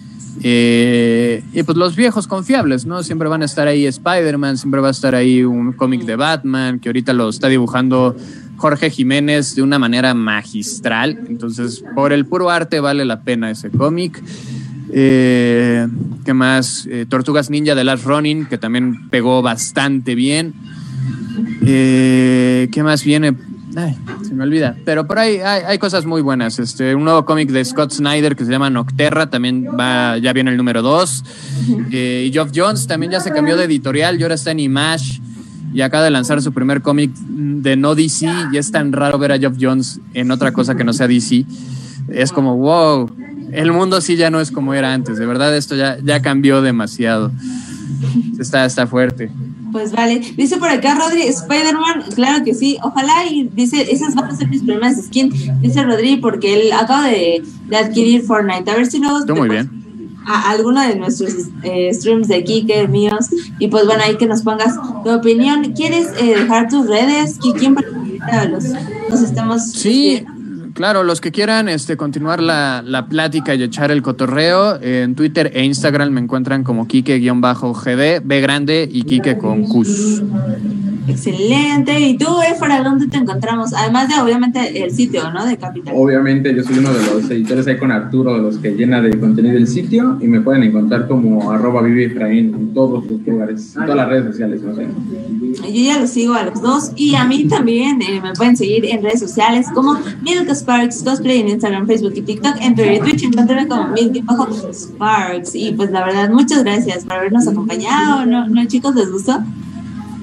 Eh, 0.41 1.43
y 1.53 1.61
pues 1.61 1.77
los 1.77 1.95
viejos 1.95 2.25
confiables, 2.25 2.87
¿no? 2.87 3.03
Siempre 3.03 3.29
van 3.29 3.43
a 3.43 3.45
estar 3.45 3.67
ahí 3.67 3.85
Spider-Man, 3.85 4.57
siempre 4.57 4.81
va 4.81 4.87
a 4.87 4.91
estar 4.91 5.13
ahí 5.13 5.43
un 5.43 5.73
cómic 5.73 6.01
de 6.01 6.15
Batman, 6.15 6.79
que 6.79 6.89
ahorita 6.89 7.13
lo 7.13 7.29
está 7.29 7.47
dibujando 7.47 8.15
Jorge 8.57 8.89
Jiménez 8.89 9.53
de 9.53 9.61
una 9.61 9.77
manera 9.77 10.15
magistral. 10.15 11.19
Entonces, 11.29 11.83
por 11.93 12.11
el 12.11 12.25
puro 12.25 12.49
arte 12.49 12.79
vale 12.79 13.05
la 13.05 13.21
pena 13.21 13.51
ese 13.51 13.69
cómic. 13.69 14.19
Eh, 14.91 15.87
¿Qué 16.25 16.33
más? 16.33 16.87
Eh, 16.89 17.05
Tortugas 17.07 17.49
Ninja 17.49 17.75
de 17.75 17.83
Last 17.83 18.05
Running, 18.05 18.45
que 18.45 18.57
también 18.57 19.09
pegó 19.09 19.41
bastante 19.41 20.15
bien. 20.15 20.53
Eh, 21.65 22.69
¿Qué 22.71 22.83
más 22.83 23.03
viene? 23.03 23.35
Ay, 23.75 23.95
se 24.27 24.33
me 24.33 24.43
olvida. 24.43 24.75
Pero 24.83 25.05
por 25.05 25.19
ahí 25.19 25.37
hay, 25.37 25.77
cosas 25.77 26.05
muy 26.05 26.21
buenas. 26.21 26.59
Este, 26.59 26.95
un 26.95 27.03
nuevo 27.03 27.23
cómic 27.23 27.49
de 27.49 27.63
Scott 27.63 27.91
Snyder 27.91 28.35
que 28.35 28.45
se 28.45 28.51
llama 28.51 28.69
Nocterra, 28.69 29.29
también 29.29 29.67
va, 29.79 30.17
ya 30.17 30.33
viene 30.33 30.51
el 30.51 30.57
número 30.57 30.81
2. 30.81 31.23
y 31.91 32.31
Geoff 32.33 32.51
Jones 32.53 32.87
también 32.87 33.11
ya 33.11 33.19
se 33.19 33.31
cambió 33.31 33.57
de 33.57 33.65
editorial 33.65 34.19
y 34.19 34.23
ahora 34.23 34.35
está 34.35 34.51
en 34.51 34.59
Image 34.59 35.21
y 35.71 35.81
acaba 35.81 36.03
de 36.03 36.09
lanzar 36.09 36.41
su 36.41 36.51
primer 36.51 36.81
cómic 36.81 37.11
de 37.13 37.75
no 37.75 37.93
DC 37.93 38.27
y 38.51 38.57
es 38.57 38.71
tan 38.71 38.91
raro 38.91 39.19
ver 39.19 39.31
a 39.31 39.37
Geoff 39.37 39.57
Jones 39.59 39.99
en 40.15 40.31
otra 40.31 40.51
cosa 40.51 40.75
que 40.75 40.83
no 40.83 40.93
sea 40.93 41.07
DC. 41.07 41.45
Es 42.09 42.31
como, 42.31 42.57
wow, 42.57 43.09
el 43.51 43.71
mundo 43.71 44.01
sí 44.01 44.15
ya 44.15 44.29
no 44.29 44.39
es 44.39 44.51
como 44.51 44.73
era 44.73 44.93
antes, 44.93 45.17
de 45.17 45.25
verdad 45.25 45.55
esto 45.55 45.75
ya, 45.75 45.97
ya 46.03 46.21
cambió 46.21 46.61
demasiado. 46.61 47.31
Está, 48.39 48.65
está 48.65 48.87
fuerte. 48.87 49.29
Pues 49.71 49.91
vale, 49.91 50.21
dice 50.35 50.57
por 50.57 50.69
acá 50.69 50.95
Rodri, 50.95 51.23
Spider-Man, 51.23 52.05
claro 52.15 52.43
que 52.43 52.55
sí, 52.55 52.77
ojalá 52.81 53.25
y 53.29 53.49
dice, 53.53 53.91
esas 53.91 54.15
van 54.15 54.31
a 54.31 54.35
ser 54.35 54.47
mis 54.47 54.63
primeras 54.63 54.97
skins, 55.03 55.49
dice 55.61 55.83
Rodri, 55.83 56.17
porque 56.17 56.53
él 56.53 56.71
acaba 56.71 57.07
de, 57.07 57.43
adquirir 57.71 58.23
Fortnite, 58.23 58.71
a 58.71 58.75
ver 58.75 58.87
si 58.87 58.99
luego... 58.99 59.25
Tú 59.25 59.35
muy 59.35 59.49
bien 59.49 59.79
a 60.25 60.51
alguno 60.51 60.81
de 60.81 60.95
nuestros 60.95 61.33
eh, 61.63 61.91
streams 61.91 62.27
de 62.27 62.43
Kike, 62.43 62.87
míos, 62.87 63.29
y 63.57 63.67
pues 63.67 63.85
bueno, 63.85 64.03
ahí 64.05 64.15
que 64.15 64.27
nos 64.27 64.43
pongas 64.43 64.75
tu 65.03 65.09
opinión. 65.09 65.73
¿Quieres 65.73 66.09
eh, 66.19 66.35
dejar 66.37 66.69
tus 66.69 66.87
redes? 66.87 67.39
¿Quién 67.57 67.73
para 67.73 68.45
los, 68.45 68.65
nos 69.09 69.21
estamos... 69.21 69.71
Sí. 69.71 70.23
Claro, 70.79 71.03
los 71.03 71.19
que 71.19 71.33
quieran 71.33 71.67
este, 71.67 71.97
continuar 71.97 72.41
la, 72.41 72.81
la 72.85 73.07
plática 73.07 73.53
y 73.53 73.61
echar 73.61 73.91
el 73.91 74.01
cotorreo, 74.01 74.81
en 74.81 75.13
Twitter 75.13 75.51
e 75.53 75.65
Instagram 75.65 76.09
me 76.09 76.21
encuentran 76.21 76.63
como 76.63 76.87
Kike-GD, 76.87 78.21
B 78.23 78.39
grande 78.39 78.87
y 78.89 79.03
Kike 79.03 79.37
con 79.37 79.65
Cus. 79.65 80.23
Excelente. 81.05 81.99
¿Y 81.99 82.17
tú, 82.17 82.27
Efra, 82.49 82.81
dónde 82.81 83.07
te 83.07 83.17
encontramos? 83.17 83.73
Además 83.73 84.07
de, 84.07 84.21
obviamente, 84.21 84.81
el 84.81 84.91
sitio, 84.91 85.29
¿no? 85.33 85.45
De 85.45 85.57
Capital. 85.57 85.93
Obviamente, 85.97 86.55
yo 86.55 86.63
soy 86.63 86.77
uno 86.77 86.93
de 86.93 87.05
los 87.05 87.29
editores 87.29 87.67
ahí 87.67 87.77
con 87.77 87.91
Arturo, 87.91 88.35
de 88.35 88.41
los 88.41 88.57
que 88.59 88.71
llena 88.71 89.01
de 89.01 89.19
contenido 89.19 89.57
el 89.57 89.67
sitio 89.67 90.17
y 90.21 90.27
me 90.27 90.39
pueden 90.39 90.63
encontrar 90.63 91.09
como 91.09 91.51
arroba 91.51 91.85
en 91.85 92.73
todos 92.73 93.03
los 93.05 93.27
lugares, 93.27 93.75
en 93.75 93.81
todas 93.81 93.97
las 93.97 94.07
redes 94.07 94.25
sociales, 94.27 94.61
no 94.61 94.73
sé. 94.73 94.87
Yo 95.61 95.81
ya 95.81 95.99
los 95.99 96.09
sigo 96.09 96.33
a 96.33 96.43
los 96.43 96.61
dos 96.61 96.91
y 96.95 97.15
a 97.15 97.25
mí 97.25 97.47
también 97.47 98.01
eh, 98.01 98.21
me 98.21 98.33
pueden 98.33 98.55
seguir 98.55 98.85
en 98.85 99.03
redes 99.03 99.19
sociales 99.19 99.67
como 99.73 99.99
Milk 100.21 100.49
Sparks 100.49 101.03
Cosplay 101.03 101.39
en 101.39 101.49
Instagram, 101.49 101.87
Facebook 101.87 102.13
y 102.15 102.21
TikTok. 102.21 102.55
En 102.61 102.75
Twitch 102.75 103.23
encuentran 103.23 103.67
como 103.67 103.87
Milk 103.89 104.23
Sparks. 104.73 105.55
Y 105.55 105.71
pues 105.73 105.91
la 105.91 106.05
verdad, 106.05 106.29
muchas 106.29 106.63
gracias 106.63 107.03
por 107.03 107.13
habernos 107.13 107.47
acompañado. 107.47 108.25
¿No, 108.25 108.47
no 108.47 108.65
chicos? 108.65 108.95
¿Les 108.95 109.11
gustó? 109.11 109.43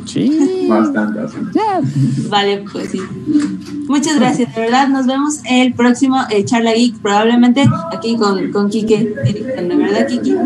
Sí. 0.06 0.66
Bastante, 0.68 1.20
Vale, 2.28 2.64
pues 2.72 2.90
sí. 2.90 3.00
Muchas 3.86 4.18
gracias, 4.18 4.54
de 4.54 4.60
verdad. 4.62 4.88
Nos 4.88 5.06
vemos 5.06 5.40
el 5.48 5.74
próximo 5.74 6.18
eh, 6.30 6.44
Charla 6.44 6.72
Geek, 6.72 6.98
probablemente 6.98 7.64
aquí 7.92 8.16
con, 8.16 8.50
con 8.52 8.70
Kike. 8.70 9.14
¿De 9.58 9.76
verdad, 9.76 10.06
Kike? 10.06 10.36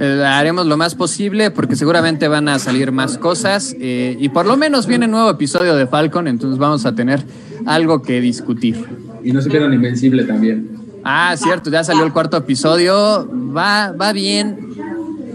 Eh, 0.00 0.24
haremos 0.24 0.66
lo 0.66 0.76
más 0.76 0.94
posible 0.94 1.50
porque 1.50 1.74
seguramente 1.74 2.28
van 2.28 2.48
a 2.48 2.60
salir 2.60 2.92
más 2.92 3.18
cosas 3.18 3.74
eh, 3.80 4.16
y 4.20 4.28
por 4.28 4.46
lo 4.46 4.56
menos 4.56 4.86
viene 4.86 5.06
un 5.06 5.10
nuevo 5.10 5.28
episodio 5.28 5.74
de 5.74 5.88
Falcon, 5.88 6.28
entonces 6.28 6.56
vamos 6.56 6.86
a 6.86 6.94
tener 6.94 7.24
algo 7.66 8.00
que 8.00 8.20
discutir. 8.20 8.86
Y 9.24 9.32
no 9.32 9.42
se 9.42 9.50
pierdan 9.50 9.74
Invencible 9.74 10.22
también. 10.22 10.70
Ah, 11.02 11.34
cierto, 11.36 11.68
ya 11.70 11.82
salió 11.82 12.04
el 12.04 12.12
cuarto 12.12 12.36
episodio, 12.36 13.28
va, 13.56 13.90
va 13.90 14.12
bien, 14.12 14.58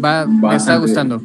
va, 0.03 0.25
me 0.25 0.55
está 0.55 0.77
gustando. 0.77 1.21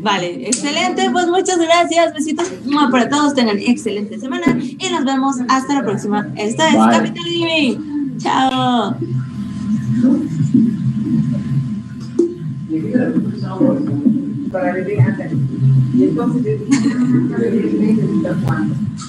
Vale, 0.00 0.46
excelente. 0.46 1.10
Pues 1.10 1.26
muchas 1.28 1.58
gracias. 1.58 2.14
Besitos 2.14 2.50
para 2.90 3.08
todos. 3.08 3.34
Tengan 3.34 3.58
excelente 3.58 4.18
semana 4.18 4.58
y 4.60 4.90
nos 4.90 5.04
vemos 5.04 5.36
hasta 5.48 5.74
la 5.74 5.82
próxima. 5.82 6.28
Esta 6.36 6.68
es 6.68 6.74
Capital 6.74 7.24
Gaming. 7.24 8.18
Chao. 8.18 8.96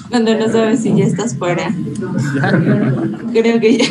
Cuando 0.08 0.38
no 0.38 0.48
sabes 0.48 0.80
si 0.80 0.96
ya 0.96 1.04
estás 1.04 1.36
fuera. 1.36 1.74
Creo 3.32 3.60
que 3.60 3.78
ya. 3.78 3.84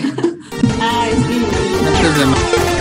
Ay, 0.81 1.11
sí. 1.27 2.78